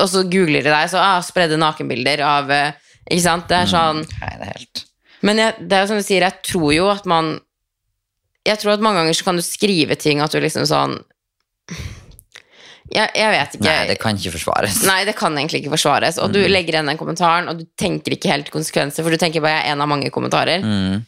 og 0.00 0.10
så 0.10 0.24
googler 0.26 0.64
de 0.64 0.72
deg, 0.72 0.90
så 0.90 1.00
ah, 1.00 1.20
spredde 1.22 1.58
nakenbilder 1.60 2.22
av 2.26 2.50
eh, 2.50 2.74
Ikke 3.06 3.22
sant? 3.22 3.46
Det 3.50 3.60
er 3.60 3.70
sånn 3.70 4.00
Nei, 4.02 4.30
det 4.40 4.46
er 4.46 4.50
helt 4.50 4.80
Men 5.26 5.38
jeg, 5.38 5.54
det 5.60 5.76
er 5.76 5.84
jo 5.84 5.90
som 5.92 6.00
du 6.00 6.06
sier, 6.06 6.24
jeg 6.26 6.46
tror 6.48 6.72
jo 6.74 6.88
at 6.90 7.06
man 7.06 7.36
Jeg 8.48 8.58
tror 8.62 8.74
at 8.74 8.82
mange 8.82 9.02
ganger 9.02 9.18
så 9.18 9.28
kan 9.28 9.38
du 9.38 9.44
skrive 9.46 9.98
ting 10.00 10.22
at 10.24 10.34
du 10.34 10.40
liksom 10.42 10.66
sånn 10.66 10.98
Jeg, 12.92 13.08
jeg 13.16 13.32
vet 13.32 13.56
ikke. 13.56 13.64
Nei, 13.64 13.86
det 13.88 13.96
kan 14.02 14.18
ikke 14.20 14.34
forsvares. 14.34 14.82
Nei, 14.84 15.00
det 15.08 15.14
kan 15.16 15.38
egentlig 15.40 15.62
ikke 15.62 15.72
forsvares. 15.72 16.20
Og 16.20 16.34
du 16.34 16.42
legger 16.44 16.76
igjen 16.76 16.90
den 16.92 17.00
kommentaren, 17.00 17.48
og 17.48 17.62
du 17.62 17.64
tenker 17.80 18.16
ikke 18.16 18.32
helt 18.32 18.52
konsekvenser, 18.52 19.06
for 19.06 19.14
du 19.14 19.20
tenker 19.20 19.44
bare 19.44 19.56
jeg 19.56 19.70
er 19.70 19.76
en 19.76 19.84
av 19.84 19.90
mange 19.90 20.12
kommentarer. 20.14 20.64
Mm. 20.64 21.02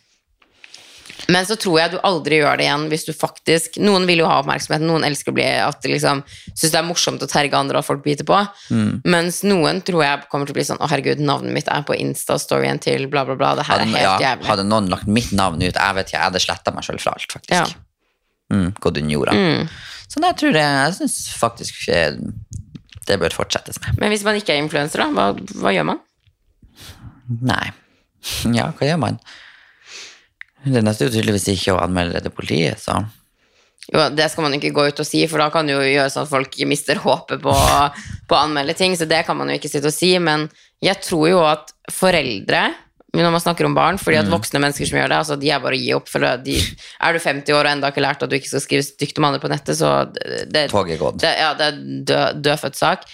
Men 1.33 1.47
så 1.49 1.57
tror 1.59 1.79
jeg 1.81 1.93
du 1.95 1.97
aldri 2.07 2.39
gjør 2.39 2.59
det 2.61 2.67
igjen 2.67 2.85
hvis 2.91 3.07
du 3.09 3.13
faktisk 3.17 3.79
Noen 3.83 4.05
vil 4.07 4.21
jo 4.23 4.29
ha 4.29 4.37
oppmerksomhet, 4.43 4.85
noen 4.85 5.07
elsker 5.07 5.33
å 5.33 5.37
bli 5.37 5.47
at 5.63 5.81
de 5.83 5.91
liksom 5.91 6.21
syns 6.29 6.71
det 6.71 6.79
er 6.79 6.87
morsomt 6.87 7.25
å 7.25 7.29
terge 7.31 7.59
andre 7.59 7.81
og 7.81 7.87
folk 7.87 8.05
biter 8.05 8.27
på. 8.29 8.39
Mm. 8.71 9.01
Mens 9.11 9.41
noen 9.47 9.81
tror 9.87 10.05
jeg 10.05 10.29
kommer 10.31 10.49
til 10.49 10.55
å 10.55 10.59
bli 10.59 10.67
sånn 10.69 10.83
Å, 10.83 10.91
herregud, 10.93 11.23
navnet 11.25 11.57
mitt 11.57 11.73
er 11.73 11.83
på 11.89 11.97
Insta-storyen 11.99 12.81
til 12.85 13.09
bla, 13.13 13.25
bla, 13.29 13.39
bla. 13.39 13.55
Det 13.59 13.67
her 13.67 13.83
er 13.83 13.91
helt 13.91 14.05
ja, 14.05 14.15
jævlig. 14.29 14.49
hadde 14.53 14.69
noen 14.69 14.93
lagt 14.93 15.11
mitt 15.11 15.35
navn 15.37 15.63
ut, 15.65 15.73
jeg 15.75 15.99
vet 15.99 16.09
ikke, 16.09 16.19
jeg 16.19 16.29
hadde 16.29 16.45
sletta 16.47 16.75
meg 16.77 16.87
sjøl 16.87 17.03
fra 17.03 17.17
alt, 17.17 17.29
faktisk. 17.39 17.57
Ja. 17.59 17.67
Mm, 18.55 18.71
gått 18.79 19.03
under 19.03 19.17
jorda. 19.17 19.35
Mm. 19.35 19.69
Så 20.17 20.23
det 20.25 20.33
tror 20.41 20.57
jeg, 20.57 20.77
jeg 20.81 20.95
syns 20.97 21.17
faktisk 21.37 21.89
eh, 21.93 22.15
det 23.07 23.19
bør 23.21 23.35
fortsettes 23.37 23.77
med. 23.83 23.99
Men 24.01 24.09
hvis 24.15 24.25
man 24.25 24.39
ikke 24.39 24.55
er 24.55 24.63
influenser, 24.63 25.03
da, 25.05 25.11
hva, 25.13 25.59
hva 25.61 25.73
gjør 25.77 25.91
man? 25.91 26.01
Nei. 27.45 27.67
Ja, 28.57 28.71
hva 28.73 28.89
gjør 28.89 29.03
man? 29.03 29.21
Det 30.65 30.81
neste 30.83 31.05
er 31.05 31.11
jo 31.11 31.19
tydeligvis 31.19 31.51
ikke 31.53 31.77
å 31.77 31.83
anmelde 31.85 32.17
det 32.17 32.25
til 32.27 32.35
politiet, 32.35 32.81
så 32.83 33.05
Jo, 33.93 34.09
det 34.11 34.25
skal 34.33 34.49
man 34.49 34.57
ikke 34.57 34.73
gå 34.75 34.89
ut 34.89 35.05
og 35.05 35.07
si, 35.07 35.21
for 35.31 35.39
da 35.39 35.51
kan 35.55 35.69
det 35.69 35.77
jo 35.77 35.85
gjøre 35.85 36.11
sånn 36.11 36.25
at 36.25 36.33
folk 36.33 36.57
mister 36.67 36.99
håpet 37.05 37.45
på, 37.45 37.53
på 38.27 38.35
å 38.35 38.41
anmelde 38.41 38.75
ting, 38.75 38.97
så 38.99 39.07
det 39.07 39.21
kan 39.29 39.37
man 39.39 39.53
jo 39.53 39.61
ikke 39.61 39.71
sitte 39.71 39.93
og 39.93 39.95
si, 39.95 40.17
men 40.19 40.49
jeg 40.83 40.99
tror 41.05 41.29
jo 41.31 41.45
at 41.47 41.71
foreldre 41.95 42.65
når 43.23 43.33
man 43.35 43.43
snakker 43.43 43.69
om 43.69 43.77
barn, 43.77 44.01
fordi 44.01 44.19
at 44.21 44.29
voksne 44.31 44.61
mennesker 44.63 44.89
som 44.89 44.99
gjør 44.99 45.13
det, 45.13 45.21
altså 45.23 45.37
de 45.41 45.53
er 45.53 45.63
bare 45.63 45.79
å 45.79 45.81
gi 45.81 45.95
opp. 45.97 46.11
De, 46.45 46.57
er 47.07 47.17
du 47.17 47.23
50 47.23 47.57
år 47.57 47.69
og 47.69 47.73
enda 47.73 47.93
ikke 47.93 48.05
lært 48.05 48.25
at 48.27 48.33
du 48.33 48.37
ikke 48.39 48.51
skal 48.51 48.65
skrive 48.65 48.87
stygt 48.87 49.21
om 49.21 49.29
andre 49.29 49.41
på 49.43 49.51
nettet, 49.53 49.79
så 49.79 49.95
det, 50.13 50.67
Toget 50.73 51.01
gått. 51.01 51.21
det, 51.23 51.33
ja, 51.41 51.55
det 51.59 51.71
er 51.71 51.81
død, 52.11 52.43
dødfødt 52.45 52.79
sak. 52.81 53.09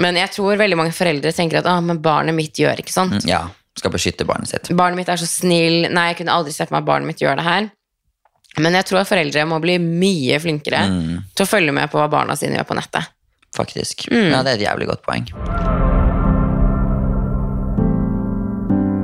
Men 0.00 0.18
jeg 0.20 0.30
tror 0.36 0.60
veldig 0.60 0.78
mange 0.78 0.94
foreldre 0.94 1.32
tenker 1.34 1.60
at 1.60 1.68
ah, 1.70 1.80
men 1.82 1.98
barnet 2.02 2.36
mitt 2.36 2.58
gjør 2.58 2.82
ikke 2.82 2.94
sånt. 2.94 3.26
Ja, 3.28 3.48
skal 3.78 3.92
beskytte 3.94 4.26
barnet 4.28 4.52
sitt. 4.52 4.70
Barnet 4.76 5.00
mitt 5.00 5.10
er 5.10 5.20
så 5.20 5.28
snill. 5.28 5.88
Nei, 5.90 6.10
jeg 6.12 6.20
kunne 6.22 6.36
aldri 6.36 6.54
sett 6.54 6.70
meg 6.70 6.84
at 6.84 6.90
barnet 6.90 7.10
mitt 7.10 7.22
gjør 7.22 7.40
det 7.40 7.46
her. 7.46 7.70
Men 8.58 8.74
jeg 8.74 8.88
tror 8.88 9.02
at 9.02 9.10
foreldre 9.10 9.46
må 9.46 9.60
bli 9.62 9.78
mye 9.82 10.40
flinkere 10.42 10.82
til 11.34 11.46
å 11.46 11.50
følge 11.50 11.74
med 11.74 11.90
på 11.90 12.00
hva 12.00 12.10
barna 12.10 12.38
sine 12.38 12.58
gjør 12.58 12.70
på 12.72 12.78
nettet. 12.80 13.14
Faktisk. 13.56 14.08
Mm. 14.10 14.30
Ja, 14.30 14.42
det 14.46 14.56
er 14.56 14.60
et 14.60 14.68
jævlig 14.68 14.90
godt 14.90 15.06
poeng. 15.06 15.26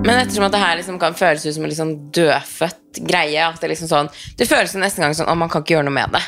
Men 0.07 0.21
ettersom 0.23 0.47
at 0.47 0.53
det 0.55 0.61
her 0.63 0.77
liksom 0.79 0.99
kan 1.03 1.15
føles 1.19 1.45
ut 1.47 1.55
som 1.57 1.65
en 1.67 1.71
liksom 1.73 1.91
dødfødt 2.17 3.01
greie 3.07 3.43
at 3.47 3.61
Det 3.61 3.69
liksom 3.73 3.89
sånn, 3.91 4.09
det 4.39 4.47
føles 4.49 4.73
jo 4.75 4.81
nesten 4.81 5.03
gang 5.05 5.15
sånn 5.19 5.29
at 5.29 5.37
man 5.41 5.51
kan 5.53 5.63
ikke 5.65 5.77
gjøre 5.77 5.89
noe 5.89 5.97
med 5.99 6.15
det. 6.17 6.23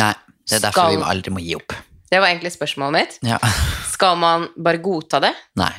Nei, 0.00 0.12
det 0.48 0.56
er 0.58 0.64
derfor 0.68 0.80
Skal- 0.88 0.96
vi 0.96 1.02
aldri 1.10 1.34
må 1.34 1.42
gi 1.44 1.54
opp. 1.58 1.74
Det 2.10 2.20
var 2.22 2.28
egentlig 2.30 2.52
spørsmålet 2.54 2.92
mitt. 2.92 3.18
Ja. 3.26 3.38
Skal 3.94 4.16
man 4.20 4.48
bare 4.56 4.78
godta 4.78 5.20
det? 5.24 5.32
Nei, 5.58 5.72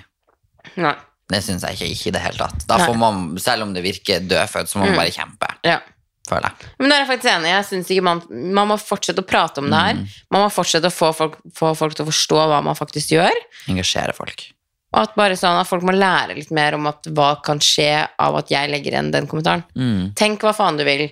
Nei. 0.76 0.96
det 1.32 1.42
syns 1.46 1.64
jeg 1.64 1.78
ikke, 1.78 1.90
ikke 1.96 2.08
i 2.08 2.16
det 2.18 2.22
hele 2.26 2.38
tatt. 2.44 2.66
Da 2.68 2.78
Nei. 2.78 2.88
får 2.88 2.98
man, 3.00 3.38
selv 3.40 3.64
om 3.64 3.74
det 3.74 3.84
virker 3.86 4.20
dødfødt, 4.28 4.68
så 4.72 4.80
må 4.82 4.90
man 4.90 4.98
bare 5.00 5.14
kjempe, 5.16 5.48
Ja. 5.64 5.80
føler 6.28 6.50
jeg. 6.50 6.70
Men 6.80 6.90
da 6.90 6.96
er 6.98 7.06
jeg 7.06 7.10
faktisk 7.14 7.32
enig. 7.36 7.52
Jeg 7.54 7.66
synes 7.70 7.92
ikke 7.94 8.04
man, 8.04 8.22
man 8.60 8.68
må 8.74 8.78
fortsette 8.82 9.22
å 9.24 9.28
prate 9.28 9.62
om 9.64 9.70
det 9.70 9.80
her. 9.80 9.96
Man 10.34 10.42
må 10.44 10.50
fortsette 10.52 10.90
å 10.90 10.94
få 10.94 11.14
folk, 11.16 11.38
få 11.56 11.72
folk 11.78 11.96
til 11.96 12.06
å 12.06 12.10
forstå 12.12 12.42
hva 12.50 12.62
man 12.66 12.76
faktisk 12.76 13.14
gjør. 13.16 13.32
Engasjere 13.72 14.14
folk. 14.18 14.48
Og 14.96 15.02
at, 15.04 15.16
bare 15.18 15.36
sånn 15.36 15.60
at 15.60 15.68
folk 15.68 15.84
må 15.84 15.92
lære 15.92 16.38
litt 16.38 16.52
mer 16.56 16.78
om 16.78 16.88
at 16.88 17.06
hva 17.12 17.34
kan 17.44 17.60
skje 17.60 17.90
av 18.24 18.38
at 18.40 18.50
jeg 18.54 18.70
legger 18.72 18.96
igjen 18.96 19.12
den 19.12 19.28
kommentaren. 19.28 19.66
Mm. 19.76 20.14
Tenk 20.16 20.46
hva 20.48 20.54
faen 20.56 20.80
du 20.80 20.86
vil. 20.88 21.10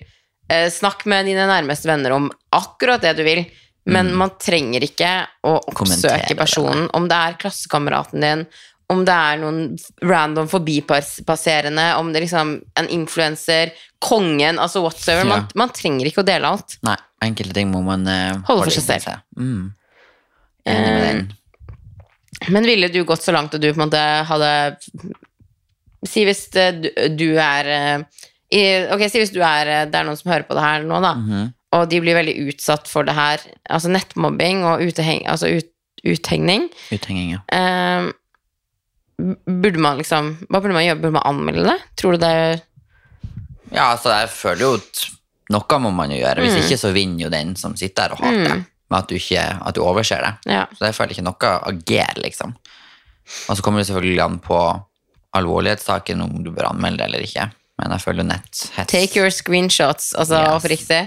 Eh, 0.49 0.69
snakk 0.71 1.03
med 1.11 1.27
dine 1.27 1.43
nærmeste 1.49 1.89
venner 1.91 2.15
om 2.15 2.29
akkurat 2.55 3.03
det 3.03 3.15
du 3.19 3.23
vil. 3.27 3.43
Men 3.85 4.13
man 4.15 4.31
trenger 4.39 4.85
ikke 4.87 5.09
å 5.43 5.57
oppsøke 5.59 6.37
personen. 6.39 6.85
Om 6.95 7.09
det 7.11 7.17
er 7.19 7.33
klassekameraten 7.41 8.23
din, 8.23 8.45
om 8.93 9.01
det 9.03 9.11
er 9.15 9.41
noen 9.41 9.59
random 10.07 10.47
forbipasserende, 10.47 11.89
om 11.99 12.13
det 12.13 12.21
er 12.21 12.25
liksom 12.27 12.53
en 12.79 12.87
influenser, 12.95 13.73
kongen, 13.99 14.59
altså 14.59 14.81
whatsoever. 14.85 15.25
Man, 15.27 15.39
Ja. 15.43 15.47
man 15.55 15.69
trenger 15.75 16.07
ikke 16.07 16.23
å 16.23 16.27
dele 16.27 16.47
alt. 16.47 16.77
Nei, 16.87 16.95
enkelte 17.23 17.53
ting 17.59 17.71
må 17.71 17.83
man 17.83 18.07
uh, 18.07 18.39
Holde 18.47 18.63
for 18.69 18.71
seg 18.71 19.01
selv. 19.03 19.19
Mm. 19.35 19.73
Enig 20.65 20.87
med 20.87 21.03
Eh, 21.03 21.07
den. 21.13 21.33
Men 22.49 22.65
ville 22.65 22.87
du 22.91 23.03
gått 23.07 23.21
så 23.23 23.31
langt 23.35 23.53
at 23.55 23.61
du 23.61 23.67
på 23.71 23.77
en 23.79 23.85
måte 23.87 23.99
hadde 24.29 24.49
Si 26.07 26.25
hvis 26.27 26.47
eh, 26.59 26.73
du, 27.15 27.27
er 27.39 27.69
eh, 27.71 28.87
Ok, 28.93 29.05
si 29.11 29.21
hvis 29.21 29.31
du 29.33 29.39
er 29.45 29.69
eh, 29.71 29.83
Det 29.89 29.95
er 29.99 30.07
noen 30.07 30.19
som 30.19 30.31
hører 30.33 30.43
på 30.49 30.57
det 30.57 30.65
her 30.65 30.83
nå, 30.87 30.99
da. 31.03 31.13
Mhm. 31.19 31.51
Og 31.73 31.87
de 31.89 31.99
blir 32.03 32.13
veldig 32.13 32.35
utsatt 32.51 32.85
for 32.85 33.01
det 33.07 33.15
her. 33.17 33.41
Altså 33.65 33.89
nettmobbing 33.89 34.59
og 34.69 34.83
uteheng, 34.85 35.23
altså 35.25 35.47
ut, 35.57 35.71
uthengning. 36.05 36.67
Uthenging, 36.93 37.31
ja. 37.33 37.39
Eh, 37.49 38.11
burde 39.47 39.81
man 39.81 39.97
liksom 40.01 40.33
Hva 40.49 40.59
burde 40.61 40.75
man 40.75 40.85
gjøre? 40.85 40.99
Burde 41.01 41.15
man 41.17 41.25
anmelde 41.31 41.63
det? 41.71 41.79
Tror 41.97 42.13
du 42.17 42.21
det 42.25 42.35
Ja, 43.73 43.87
altså, 43.95 44.11
jeg 44.13 44.29
føler 44.35 44.61
jo 44.67 44.73
at 44.81 45.03
noe 45.53 45.79
må 45.81 45.89
man 45.93 46.11
jo 46.13 46.19
gjøre. 46.21 46.43
Hvis 46.45 46.53
Mm. 46.55 46.61
ikke 46.65 46.77
så 46.81 46.91
vinner 46.93 47.23
jo 47.25 47.29
den 47.33 47.55
som 47.59 47.73
sitter 47.77 48.07
der 48.09 48.13
og 48.15 48.21
hater 48.21 48.43
det. 48.53 48.65
Med 48.93 48.99
at 49.01 49.09
du, 49.09 49.17
ikke, 49.17 49.41
at 49.65 49.73
du 49.73 49.81
overser 49.81 50.21
det. 50.21 50.31
Ja. 50.53 50.67
Så 50.77 50.85
jeg 50.85 50.93
føler 50.99 51.15
ikke 51.15 51.25
noe 51.25 51.51
ager, 51.71 52.21
liksom. 52.21 52.53
Og 53.49 53.57
så 53.57 53.63
kommer 53.65 53.81
det 53.81 53.87
selvfølgelig 53.89 54.21
an 54.21 54.37
på 54.43 54.59
alvorlighetssaken 55.33 56.21
om 56.21 56.43
du 56.45 56.51
bør 56.53 56.69
anmelde 56.69 57.01
det 57.01 57.09
eller 57.09 57.25
ikke. 57.25 57.47
Men 57.81 57.95
jeg 57.95 58.03
føler 58.03 58.27
netthets 58.27 58.67
Take 58.91 59.17
your 59.17 59.33
screenshots, 59.33 60.11
altså 60.13 60.37
Yes. 60.43 60.59
oppriktig. 60.59 61.01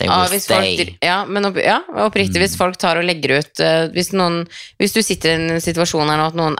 Will 0.00 0.30
hvis 0.32 0.46
folk, 0.48 0.94
ja, 1.04 1.18
men 1.28 1.44
opp, 1.44 1.58
ja, 1.60 1.78
oppriktig, 2.00 2.40
hvis 2.40 2.54
folk 2.56 2.78
tar 2.80 2.96
og 2.96 3.04
legger 3.04 3.34
ut 3.42 3.60
uh, 3.60 3.82
hvis, 3.92 4.14
noen, 4.16 4.46
hvis 4.80 4.94
du 4.96 5.02
sitter 5.04 5.34
i 5.34 5.34
en 5.36 5.60
situasjon 5.60 6.08
her 6.08 6.16
nå 6.16 6.28
at 6.30 6.38
noen 6.38 6.56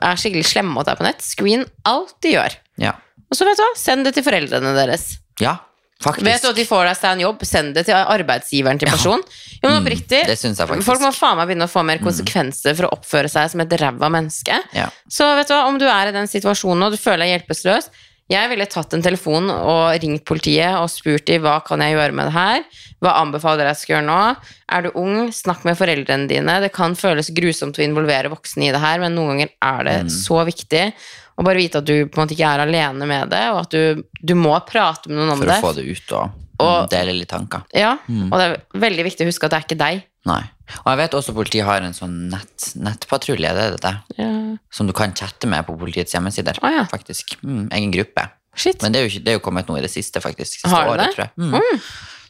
er 0.00 0.16
skikkelig 0.20 0.46
slemme 0.48 0.72
mot 0.72 0.88
deg 0.88 0.96
på 0.96 1.04
nett, 1.04 1.20
screen 1.20 1.66
alt 1.88 2.14
de 2.24 2.32
gjør. 2.38 2.56
Ja. 2.80 2.94
Og 3.28 3.36
så 3.36 3.44
vet 3.44 3.60
du 3.60 3.64
hva, 3.66 3.74
send 3.76 4.08
det 4.08 4.14
til 4.16 4.24
foreldrene 4.24 4.72
deres. 4.78 5.10
ja, 5.44 5.58
faktisk. 6.02 6.26
Vet 6.26 6.42
du 6.42 6.48
at 6.50 6.56
de 6.60 6.64
får 6.68 6.84
deg 6.90 6.96
seg 7.00 7.10
en 7.16 7.24
jobb, 7.26 7.44
send 7.48 7.74
det 7.76 7.86
til 7.86 7.94
arbeidsgiveren 8.00 8.78
til 8.80 8.88
personen. 8.92 9.24
Jo, 9.62 9.68
men 9.68 9.80
oppriktig, 9.82 10.22
Mm, 10.24 10.28
jeg 10.32 10.38
faktisk. 10.56 10.80
Mm. 10.80 10.86
folk 10.88 11.00
må 11.04 11.12
faen 11.14 11.36
meg 11.40 11.48
begynne 11.50 11.68
å 11.68 11.72
få 11.72 11.84
mer 11.84 11.98
konsekvenser 11.98 12.76
for 12.76 12.88
å 12.88 12.94
oppføre 12.98 13.28
seg 13.28 13.50
som 13.50 13.60
et 13.60 13.68
ræva 13.80 14.08
menneske. 14.10 14.56
Ja. 14.76 14.88
Så 15.08 15.28
vet 15.36 15.48
du 15.48 15.54
hva, 15.54 15.66
om 15.68 15.78
du 15.78 15.86
er 15.86 16.08
i 16.08 16.12
den 16.16 16.26
situasjonen 16.30 16.86
og 16.88 16.92
du 16.92 16.96
føler 17.00 17.26
deg 17.26 17.34
hjelpeløs, 17.40 17.90
jeg 18.30 18.46
ville 18.48 18.66
tatt 18.70 18.92
en 18.94 19.02
telefon 19.02 19.50
og 19.50 19.90
ringt 20.00 20.22
politiet 20.24 20.76
og 20.78 20.86
spurt 20.88 21.24
dem 21.26 21.42
hva 21.42 21.56
kan 21.66 21.80
jeg 21.82 21.96
gjøre 21.96 22.14
med 22.14 22.28
det 22.30 22.34
her, 22.36 22.60
hva 23.02 23.16
anbefaler 23.24 23.66
jeg 23.66 23.76
skal 23.80 23.94
gjøre 23.96 24.06
nå, 24.06 24.36
er 24.70 24.82
du 24.86 24.90
ung, 24.94 25.32
snakk 25.34 25.64
med 25.66 25.74
foreldrene 25.76 26.28
dine, 26.30 26.60
det 26.62 26.70
kan 26.72 26.94
føles 26.94 27.32
grusomt 27.34 27.74
å 27.80 27.82
involvere 27.82 28.30
voksne 28.30 28.68
i 28.68 28.70
det 28.70 28.78
her, 28.78 29.00
men 29.02 29.16
noen 29.18 29.32
ganger 29.34 29.50
er 29.60 29.82
det 29.88 29.96
Mm. 30.04 30.10
så 30.14 30.44
viktig 30.46 30.92
å 31.40 31.46
bare 31.46 31.56
vite 31.62 31.80
at 31.80 31.88
du 31.88 31.94
på 32.06 32.20
en 32.20 32.26
måte 32.26 32.36
ikke 32.36 32.50
er 32.52 32.62
alene 32.66 33.06
med 33.08 33.30
det, 33.32 33.42
og 33.54 33.62
at 33.64 33.70
du, 33.74 34.04
du 34.20 34.34
må 34.38 34.52
prate 34.68 35.08
med 35.08 35.16
noen 35.18 35.32
om 35.34 35.40
For 35.42 35.48
det. 35.50 35.58
å 35.58 35.64
få 35.64 35.74
det 35.78 35.86
ut 35.88 36.12
og, 36.18 36.38
Og- 36.60 36.88
dele 36.92 37.14
litt 37.16 37.30
tanker. 37.32 37.62
Ja, 37.72 37.94
og 38.06 38.34
det 38.36 38.46
er 38.50 38.56
veldig 38.86 39.04
viktig 39.08 39.24
å 39.24 39.30
huske 39.32 39.48
at 39.48 39.54
det 39.54 39.60
er 39.62 39.66
ikke 39.68 39.80
deg. 39.80 40.02
Nei. 40.28 40.42
Og 40.84 40.88
jeg 40.92 40.98
vet 41.00 41.14
også 41.16 41.32
politiet 41.34 41.64
har 41.64 41.80
en 41.82 41.94
sånn 41.96 42.28
nett, 42.30 42.66
nettpatrulje, 42.76 43.48
det 43.56 43.62
er 43.70 43.76
det, 43.80 43.94
Ja. 44.20 44.28
som 44.70 44.86
du 44.86 44.92
kan 44.92 45.14
chatte 45.16 45.48
med 45.48 45.64
på 45.66 45.78
politiets 45.80 46.12
hjemmesider. 46.12 46.58
ah, 46.62 46.70
ja. 46.70 46.84
faktisk. 46.84 47.38
Mm, 47.42 47.70
egen 47.72 47.90
gruppe. 47.96 48.28
Shit. 48.54 48.82
Men 48.82 48.92
det 48.92 49.00
er, 49.00 49.08
jo, 49.08 49.20
det 49.24 49.28
er 49.32 49.38
jo 49.38 49.44
kommet 49.46 49.66
noe 49.70 49.78
i 49.78 49.82
det 49.86 49.90
siste, 49.90 50.20
faktisk. 50.20 50.58
Siste 50.60 50.68
Har 50.68 50.84
det 50.84 50.92
året, 50.92 51.16
det? 51.16 51.24
jeg. 51.24 51.30
Mm. 51.38 51.80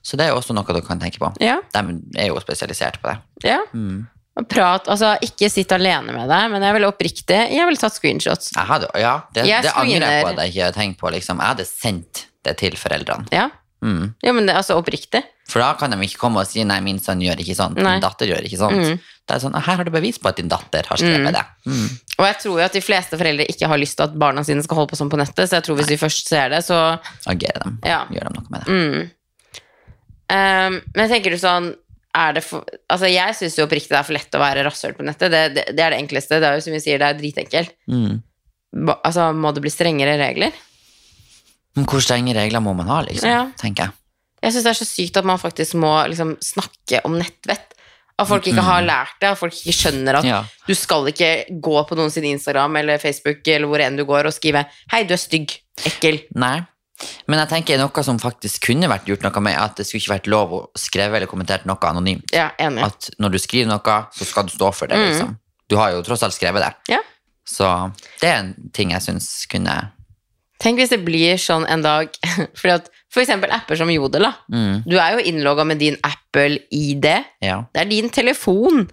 Så 0.02 0.16
det 0.16 0.26
er 0.26 0.30
jo 0.30 0.38
også 0.38 0.54
noe 0.54 0.64
du 0.76 0.80
kan 0.86 1.00
tenke 1.00 1.18
på. 1.18 1.32
Ja, 1.42 1.58
De 1.74 2.00
er 2.16 2.28
jo 2.30 2.38
spesialisert 2.40 3.00
på 3.02 3.10
det. 3.10 3.18
ja. 3.50 3.58
Prat, 4.48 4.86
altså 4.88 5.16
ikke 5.20 5.50
sitt 5.50 5.72
alene 5.74 6.14
med 6.14 6.28
deg, 6.30 6.50
men 6.52 6.62
jeg 6.62 6.72
ville 6.76 6.88
oppriktig, 6.88 7.40
jeg 7.50 7.66
ville 7.66 7.76
tatt 7.80 7.92
screenshots. 7.92 8.52
Jeg 8.56 8.64
hadde, 8.64 8.86
ja, 8.96 9.20
det, 9.34 9.44
Jeg 9.46 9.62
det 9.66 9.72
angrer 9.76 10.06
jeg 10.06 10.22
på 10.24 10.28
at 10.30 10.38
jeg 10.38 10.52
ikke 10.54 10.64
hadde 10.64 10.78
tenkt 10.78 10.98
på. 11.00 11.10
Liksom. 11.12 11.38
Jeg 11.42 11.46
hadde 11.54 11.66
sendt 11.66 12.26
det 12.46 12.56
til 12.62 12.76
foreldrene. 12.80 13.26
Ja, 13.32 13.48
Mm. 13.80 14.12
ja 14.22 14.32
men 14.36 14.44
det, 14.44 14.52
altså 14.54 14.74
oppriktig. 14.76 15.22
For 15.48 15.58
da 15.58 15.72
kan 15.72 15.88
de 15.90 15.96
ikke 16.04 16.18
komme 16.20 16.36
og 16.42 16.46
si 16.46 16.60
'nei, 16.62 16.82
min 16.84 16.98
sønn 17.00 17.18
gjør 17.24 17.40
ikke 17.40 17.56
sånn', 17.56 17.74
Nei. 17.80 17.94
din 17.96 18.02
datter 18.04 18.26
gjør 18.28 18.44
ikke 18.44 18.58
sånt. 18.60 19.00
Det 19.26 19.34
er 19.36 19.40
sånn, 19.40 19.54
'her 19.56 19.76
har 19.76 19.84
du 19.84 19.90
bevis 19.90 20.18
på 20.18 20.28
at 20.28 20.36
din 20.36 20.48
datter 20.48 20.84
har 20.86 20.96
skrevet 20.98 21.32
det'. 21.32 21.46
Mm. 21.66 21.88
Og 22.18 22.26
jeg 22.26 22.36
tror 22.42 22.58
jo 22.60 22.64
at 22.64 22.72
de 22.72 22.80
fleste 22.80 23.16
foreldre 23.16 23.46
ikke 23.48 23.66
har 23.66 23.78
lyst 23.78 23.96
til 23.96 24.04
at 24.04 24.18
barna 24.18 24.44
sine 24.44 24.62
skal 24.62 24.76
holde 24.76 24.90
på 24.92 24.96
sånn 25.00 25.08
på 25.08 25.16
nettet, 25.16 25.48
så 25.48 25.56
jeg 25.56 25.64
tror 25.64 25.76
hvis 25.76 25.86
de 25.88 25.96
først 25.96 26.28
ser 26.28 26.48
det, 26.50 26.60
så 26.62 27.00
Agere 27.26 27.58
dem. 27.64 27.78
Ja. 27.82 28.04
Gjør 28.12 28.24
dem 28.28 28.32
noe 28.36 28.46
med 28.50 28.64
det. 28.64 28.68
mm. 28.68 29.10
Ehm, 30.30 30.82
Men 30.94 31.08
tenker 31.08 31.30
du 31.30 31.38
sånn 31.38 31.74
er 32.16 32.32
det 32.34 32.42
for, 32.42 32.64
altså 32.90 33.06
Jeg 33.10 33.36
syns 33.38 33.56
jo 33.58 33.66
oppriktig 33.66 33.92
det 33.92 34.00
er 34.00 34.06
for 34.08 34.16
lett 34.16 34.34
å 34.34 34.42
være 34.42 34.64
rasshøl 34.66 34.96
på 34.98 35.06
nettet. 35.06 35.30
Det, 35.30 35.42
det, 35.54 35.64
det 35.76 35.84
er 35.84 35.94
det 35.94 36.00
enkleste. 36.02 36.40
Det 36.42 36.48
er 36.48 36.58
jo 36.58 36.64
som 36.66 36.74
vi 36.74 36.82
sier, 36.82 36.98
det 36.98 37.06
er 37.06 37.18
dritenkelt. 37.20 37.74
Mm. 37.90 38.18
Altså, 39.04 39.30
må 39.34 39.52
det 39.54 39.62
bli 39.64 39.72
strengere 39.72 40.16
regler? 40.20 40.54
Men 41.78 41.86
hvor 41.86 42.02
strenge 42.02 42.34
regler 42.34 42.62
må 42.64 42.74
man 42.78 42.90
ha, 42.90 43.00
liksom? 43.06 43.30
Ja. 43.30 43.44
tenker 43.60 43.88
jeg. 43.88 43.96
Jeg 44.40 44.54
syns 44.54 44.66
det 44.66 44.72
er 44.72 44.78
så 44.80 44.88
sykt 44.88 45.18
at 45.20 45.28
man 45.28 45.38
faktisk 45.38 45.76
må 45.78 45.92
liksom, 46.10 46.34
snakke 46.42 47.02
om 47.06 47.18
nettvett. 47.20 47.76
At 48.20 48.28
folk 48.28 48.44
ikke 48.50 48.60
har 48.64 48.82
lært 48.84 49.14
det, 49.22 49.30
at 49.30 49.38
folk 49.40 49.54
ikke 49.56 49.72
skjønner 49.72 50.18
at 50.18 50.26
Ja. 50.28 50.40
du 50.66 50.74
skal 50.76 51.06
ikke 51.08 51.46
gå 51.64 51.76
på 51.88 51.96
noen 51.96 52.10
sin 52.12 52.26
Instagram 52.28 52.76
eller 52.76 53.00
Facebook 53.00 53.46
eller 53.48 53.70
hvor 53.70 53.80
enn 53.80 53.96
du 53.96 54.04
går 54.04 54.28
og 54.28 54.34
skrive 54.36 54.66
'Hei, 54.92 55.04
du 55.08 55.14
er 55.14 55.22
stygg. 55.22 55.54
Ekkel'. 55.88 56.26
Nei. 56.36 56.60
Men 57.26 57.38
jeg 57.42 57.48
tenker 57.54 57.78
noe 57.80 58.04
som 58.04 58.18
faktisk 58.20 58.66
kunne 58.68 58.88
vært 58.90 59.06
gjort 59.08 59.22
noe 59.24 59.42
med, 59.44 59.56
at 59.56 59.76
det 59.78 59.86
skulle 59.88 60.02
ikke 60.04 60.14
vært 60.18 60.30
lov 60.32 60.52
å 60.56 60.60
skrive 60.78 61.16
eller 61.16 61.30
kommentere 61.30 61.64
noe 61.68 61.88
anonymt. 61.88 62.32
Ja, 62.36 62.50
enig. 62.60 62.84
At 62.84 63.08
når 63.22 63.36
du 63.36 63.38
skriver 63.42 63.70
noe, 63.70 63.96
så 64.12 64.26
skal 64.28 64.48
du 64.48 64.52
stå 64.54 64.72
for 64.76 64.90
det, 64.90 64.98
liksom. 65.00 65.36
Du 65.70 65.76
har 65.78 65.92
jo 65.94 66.02
tross 66.06 66.22
alt 66.26 66.34
skrevet 66.36 66.64
det. 66.66 66.72
Ja. 66.96 67.00
Så 67.46 67.66
det 68.20 68.28
er 68.28 68.38
en 68.42 68.54
ting 68.76 68.92
jeg 68.94 69.02
syns 69.02 69.30
kunne 69.50 69.78
Tenk 70.60 70.76
hvis 70.76 70.90
det 70.92 70.98
blir 71.06 71.38
sånn 71.40 71.64
en 71.72 71.80
dag 71.80 72.10
fordi 72.60 72.74
at 72.74 72.90
For 73.10 73.22
eksempel 73.24 73.50
apper 73.50 73.78
som 73.80 73.88
Jodel. 73.90 74.26
da. 74.28 74.34
mm, 74.52 74.82
Du 74.84 74.98
er 75.00 75.16
jo 75.16 75.22
innlogga 75.30 75.64
med 75.66 75.80
din 75.80 75.96
Apple-ID. 76.04 77.06
Ja. 77.42 77.62
Det 77.72 77.80
er 77.80 77.88
din 77.90 78.10
telefon. 78.12 78.84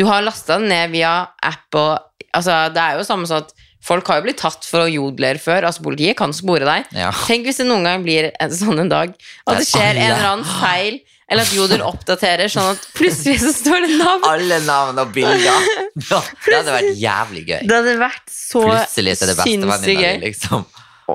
Du 0.00 0.06
har 0.08 0.24
lasta 0.24 0.56
den 0.58 0.70
ned 0.72 0.94
via 0.96 1.12
app 1.42 1.76
og 1.78 2.06
Altså, 2.30 2.54
det 2.70 2.78
er 2.78 2.94
jo 2.94 3.02
samme 3.02 3.26
sånn 3.26 3.42
at 3.42 3.48
folk 3.84 4.08
har 4.10 4.20
jo 4.20 4.26
blitt 4.28 4.40
tatt 4.42 4.66
for 4.68 4.84
å 4.84 4.90
jodler 4.90 5.40
før. 5.40 5.66
Altså, 5.68 5.84
politiet 5.84 6.18
kan 6.18 6.34
spore 6.36 6.66
deg. 6.68 6.90
Ja. 6.96 7.12
Tenk 7.26 7.48
hvis 7.48 7.62
det 7.62 7.68
noen 7.68 7.86
gang 7.88 8.04
blir 8.04 8.30
en 8.40 8.52
sånn 8.54 8.82
en 8.84 8.92
dag 8.92 9.14
at 9.14 9.56
det 9.60 9.68
skjer 9.68 9.94
en 9.94 10.04
eller 10.10 10.28
annen 10.34 10.50
feil, 10.60 11.00
eller 11.30 11.46
at 11.46 11.52
Jodel 11.54 11.82
oppdaterer 11.86 12.50
sånn 12.50 12.72
at 12.72 12.86
plutselig 12.98 13.38
så 13.44 13.52
står 13.54 13.84
det 13.86 13.98
navn. 14.00 14.24
Alle 14.26 14.58
navn 14.66 14.98
og 14.98 15.12
bilder. 15.14 15.68
Det 15.94 16.56
hadde 16.56 16.74
vært 16.74 16.96
jævlig 16.98 17.44
gøy. 17.46 17.60
Det 17.70 17.76
hadde 17.76 17.96
vært 18.00 18.32
så 18.34 18.64
sinnssykt 18.90 19.86
gøy. 19.94 20.16
liksom. 20.24 20.64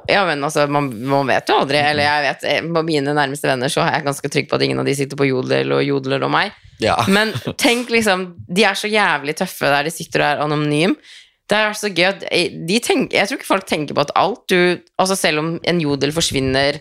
ja, 0.07 0.21
men 0.27 0.43
altså, 0.47 0.69
man, 0.71 0.87
man 1.11 1.27
vet 1.27 1.51
jo 1.51 1.57
aldri. 1.59 1.81
Eller 1.83 2.07
jeg 2.07 2.23
vet, 2.29 2.47
eh, 2.47 2.69
på 2.77 2.85
mine 2.87 3.15
nærmeste 3.17 3.49
venner 3.51 3.71
så 3.71 3.83
er 3.83 3.97
jeg 3.97 4.07
ganske 4.07 4.31
trygg 4.37 4.47
på 4.51 4.55
at 4.55 4.63
ingen 4.69 4.79
av 4.79 4.87
de 4.87 4.95
sitter 4.95 5.19
på 5.19 5.27
jodel 5.27 5.75
og 5.75 5.83
jodler 5.83 6.23
om 6.27 6.31
meg. 6.37 6.55
Ja. 6.79 6.95
Men 7.11 7.35
tenk 7.59 7.91
liksom, 7.91 8.29
de 8.47 8.65
er 8.67 8.79
så 8.79 8.87
jævlig 8.91 9.35
tøffe 9.39 9.67
der 9.71 9.89
de 9.89 9.93
sitter 9.95 10.23
og 10.23 10.29
er 10.29 10.45
anonym. 10.47 10.95
Det 11.45 11.57
er 11.61 11.75
så 11.77 11.91
gøy 11.93 12.23
de 12.65 12.77
tenker, 12.81 13.19
Jeg 13.19 13.29
tror 13.29 13.37
ikke 13.39 13.51
folk 13.51 13.65
tenker 13.69 13.93
på 13.93 14.01
at 14.01 14.13
alt 14.17 14.47
du 14.49 14.81
Altså 14.97 15.17
selv 15.19 15.43
om 15.43 15.49
en 15.61 15.81
jodel 15.83 16.13
forsvinner 16.15 16.79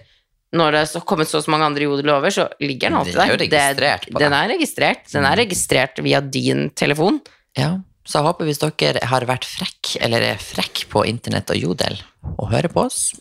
når 0.55 0.71
det 0.71 0.83
har 0.95 1.03
kommet 1.09 1.27
så 1.27 1.41
mange 1.51 1.67
andre 1.67 1.83
jodeler 1.89 2.15
over, 2.15 2.31
så 2.31 2.45
ligger 2.63 2.93
den 2.93 2.99
alltid 3.01 3.17
Den 3.17 3.25
er 3.25 3.33
jo 3.33 3.39
registrert 3.41 4.05
på 4.07 4.21
den 4.23 4.37
er 4.37 4.51
registrert. 4.53 5.09
Den 5.11 5.27
er 5.27 5.41
registrert 5.41 5.99
via 6.07 6.21
din 6.23 6.69
telefon. 6.79 7.19
Ja, 7.59 7.73
så 8.07 8.21
jeg 8.21 8.29
håper 8.29 8.49
hvis 8.49 8.61
dere 8.63 9.03
har 9.09 9.27
vært 9.27 9.49
frekk, 9.49 9.95
eller 10.05 10.25
er 10.29 10.41
frekk 10.43 10.85
på 10.93 11.03
internett 11.09 11.51
og 11.51 11.59
jodel, 11.59 11.99
og 12.37 12.53
hører 12.53 12.71
på 12.73 12.85
oss 12.85 13.15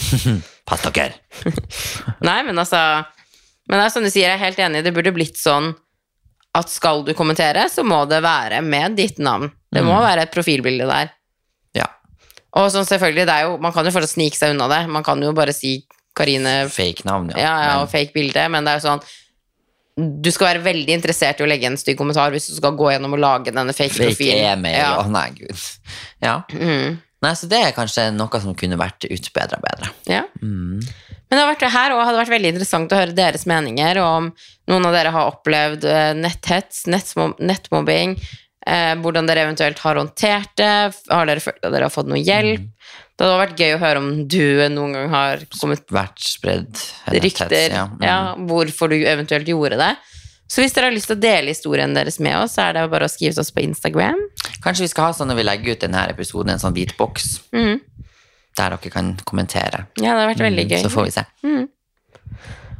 Pass 0.68 0.86
dere! 0.86 1.18
Nei, 2.28 2.40
men 2.46 2.56
altså 2.62 2.80
Men 3.66 3.76
det 3.80 3.84
er 3.84 3.92
som 3.92 4.06
du 4.06 4.10
sier, 4.10 4.30
jeg 4.30 4.38
er 4.38 4.44
helt 4.44 4.60
enig. 4.62 4.84
Det 4.86 4.94
burde 4.94 5.12
blitt 5.14 5.38
sånn 5.38 5.72
at 6.56 6.70
skal 6.72 7.04
du 7.06 7.12
kommentere, 7.14 7.68
så 7.70 7.84
må 7.86 8.00
det 8.10 8.22
være 8.24 8.58
med 8.66 8.96
ditt 8.98 9.20
navn. 9.22 9.52
Det 9.72 9.82
må 9.86 9.96
være 10.02 10.24
et 10.26 10.32
profilbilde 10.34 10.86
der. 10.90 11.12
Ja. 11.78 11.86
Og 12.58 12.70
sånn 12.74 12.86
selvfølgelig, 12.88 13.26
det 13.28 13.34
er 13.36 13.44
jo, 13.46 13.56
man 13.62 13.72
kan 13.72 13.86
jo 13.86 13.92
fortsatt 13.94 14.16
snike 14.16 14.36
seg 14.38 14.54
unna 14.56 14.66
det. 14.72 14.80
Man 14.90 15.04
kan 15.06 15.20
jo 15.22 15.30
bare 15.36 15.52
si 15.54 15.76
Karine 16.18 16.68
Fake 16.68 17.04
navn, 17.06 17.30
ja. 17.36 17.38
ja, 17.44 17.52
ja, 17.68 17.74
og 17.84 17.88
fake 17.92 18.10
bilde, 18.16 18.42
men 18.50 18.66
det 18.66 18.72
er 18.72 18.80
jo 18.80 18.88
sånn 18.88 19.04
Du 20.24 20.30
skal 20.34 20.48
være 20.50 20.64
veldig 20.64 20.94
interessert 20.96 21.38
i 21.40 21.44
å 21.44 21.48
legge 21.48 21.68
en 21.68 21.76
stygg 21.78 21.96
kommentar 22.00 22.32
hvis 22.34 22.48
du 22.50 22.56
skal 22.56 22.74
gå 22.78 22.88
gjennom 22.90 23.14
og 23.14 23.20
lage 23.22 23.52
denne 23.54 23.72
fake, 23.76 23.94
Fake 23.94 24.10
profilen. 24.10 24.42
e-mail, 24.56 24.74
Ja. 24.80 24.90
å 24.98 25.06
nei, 25.10 25.28
gud. 25.38 25.62
Ja. 26.24 26.40
Mm. 26.50 26.98
Nei, 27.22 27.32
så 27.36 27.46
det 27.52 27.58
er 27.62 27.72
kanskje 27.76 28.08
noe 28.16 28.40
som 28.40 28.54
kunne 28.56 28.78
vært 28.80 29.04
utbedra 29.06 29.58
bedre. 29.60 29.90
Ja. 30.08 30.22
Mm. 30.42 30.80
Men 30.80 31.36
det 31.36 31.40
har 31.44 31.50
vært, 31.54 31.66
her 31.70 31.92
også 31.94 32.06
hadde 32.08 32.22
vært 32.24 32.32
veldig 32.34 32.52
interessant 32.54 32.92
å 32.92 32.98
høre 32.98 33.14
deres 33.14 33.44
meninger 33.46 34.00
om 34.02 34.30
noen 34.72 34.86
av 34.88 34.96
dere 34.96 35.12
har 35.14 35.28
opplevd 35.30 35.84
eh, 35.84 36.14
netthets, 36.18 36.86
nettmobbing, 36.90 38.16
eh, 38.66 38.94
hvordan 39.00 39.26
dere 39.26 39.46
eventuelt 39.46 39.78
har 39.78 39.94
håndtert 39.96 40.54
det, 40.56 40.94
har 41.10 41.26
dere 41.26 41.40
følt 41.40 41.64
at 41.64 41.72
dere 41.72 41.82
har 41.88 41.90
fått 41.94 42.06
noe 42.08 42.20
hjelp? 42.22 42.66
Det 43.16 43.26
hadde 43.26 43.40
vært 43.42 43.58
gøy 43.60 43.74
å 43.76 43.80
høre 43.82 43.98
om 44.00 44.28
du 44.28 44.68
noen 44.72 44.92
gang 44.96 45.08
har 45.12 45.42
kommet 45.60 45.86
Vært 45.92 46.18
spredd 46.24 46.78
rykter, 47.12 47.70
ja. 47.74 47.88
ja, 48.00 48.34
Mm. 48.34 48.46
hvorfor 48.48 48.88
du 48.88 48.96
eventuelt 49.04 49.46
gjorde 49.46 49.76
det. 49.76 49.96
Så 50.48 50.62
hvis 50.64 50.72
dere 50.74 50.88
har 50.88 50.92
lyst 50.96 51.06
til 51.06 51.16
å 51.18 51.20
dele 51.20 51.52
historien 51.52 51.92
deres 51.94 52.18
med 52.18 52.34
oss, 52.40 52.56
så 52.56 52.62
er 52.68 52.72
det 52.72 52.90
bare 52.90 53.04
å 53.06 53.12
skrive 53.12 53.34
til 53.36 53.40
oss 53.44 53.52
på 53.52 53.62
Instagram. 53.62 54.18
Kanskje 54.64 54.80
vi 54.86 54.88
skal 54.88 55.04
ha 55.04 55.12
sånn 55.12 55.28
når 55.30 55.36
vi 55.36 55.44
legger 55.46 55.72
ut 55.76 55.80
denne 55.84 56.08
episoden, 56.10 56.50
en 56.50 56.58
sånn 56.58 56.74
hvit 56.74 56.96
boks, 56.96 57.40
Mm. 57.52 57.80
der 58.56 58.70
dere 58.70 58.90
kan 58.90 59.14
kommentere. 59.24 59.86
Ja, 60.00 60.16
det 60.16 60.24
har 60.24 60.34
vært 60.34 60.42
veldig 60.48 60.64
Mm, 60.66 60.70
gøy. 60.72 60.82
Så 60.82 60.90
får 60.90 61.04
vi 61.04 61.10
se. 61.10 61.24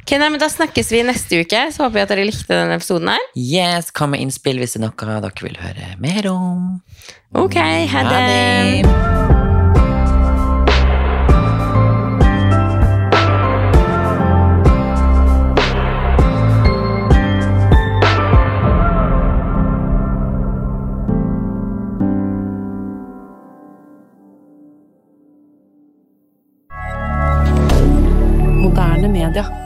Ok, 0.01 0.17
nei, 0.17 0.29
men 0.33 0.39
Da 0.41 0.49
snakkes 0.49 0.91
vi 0.91 1.03
neste 1.05 1.43
uke. 1.45 1.61
Så 1.71 1.85
håper 1.85 1.99
vi 1.99 2.03
at 2.05 2.13
dere 2.13 2.27
likte 2.27 2.57
denne 2.57 2.77
episoden 2.79 3.13
her. 3.13 3.27
Yes, 3.37 3.91
Kom 3.95 4.15
med 4.15 4.23
innspill 4.25 4.59
hvis 4.61 4.75
det 4.75 4.81
er 4.81 4.87
noe 4.89 5.21
dere 5.21 5.45
vil 5.45 5.59
høre 5.61 5.93
mer 6.01 6.31
om. 6.31 6.81
Ok, 7.37 7.57
ha 7.61 8.07
det. 8.09 8.85
Ha 8.85 9.21
moderne 28.61 29.07
media. 29.07 29.60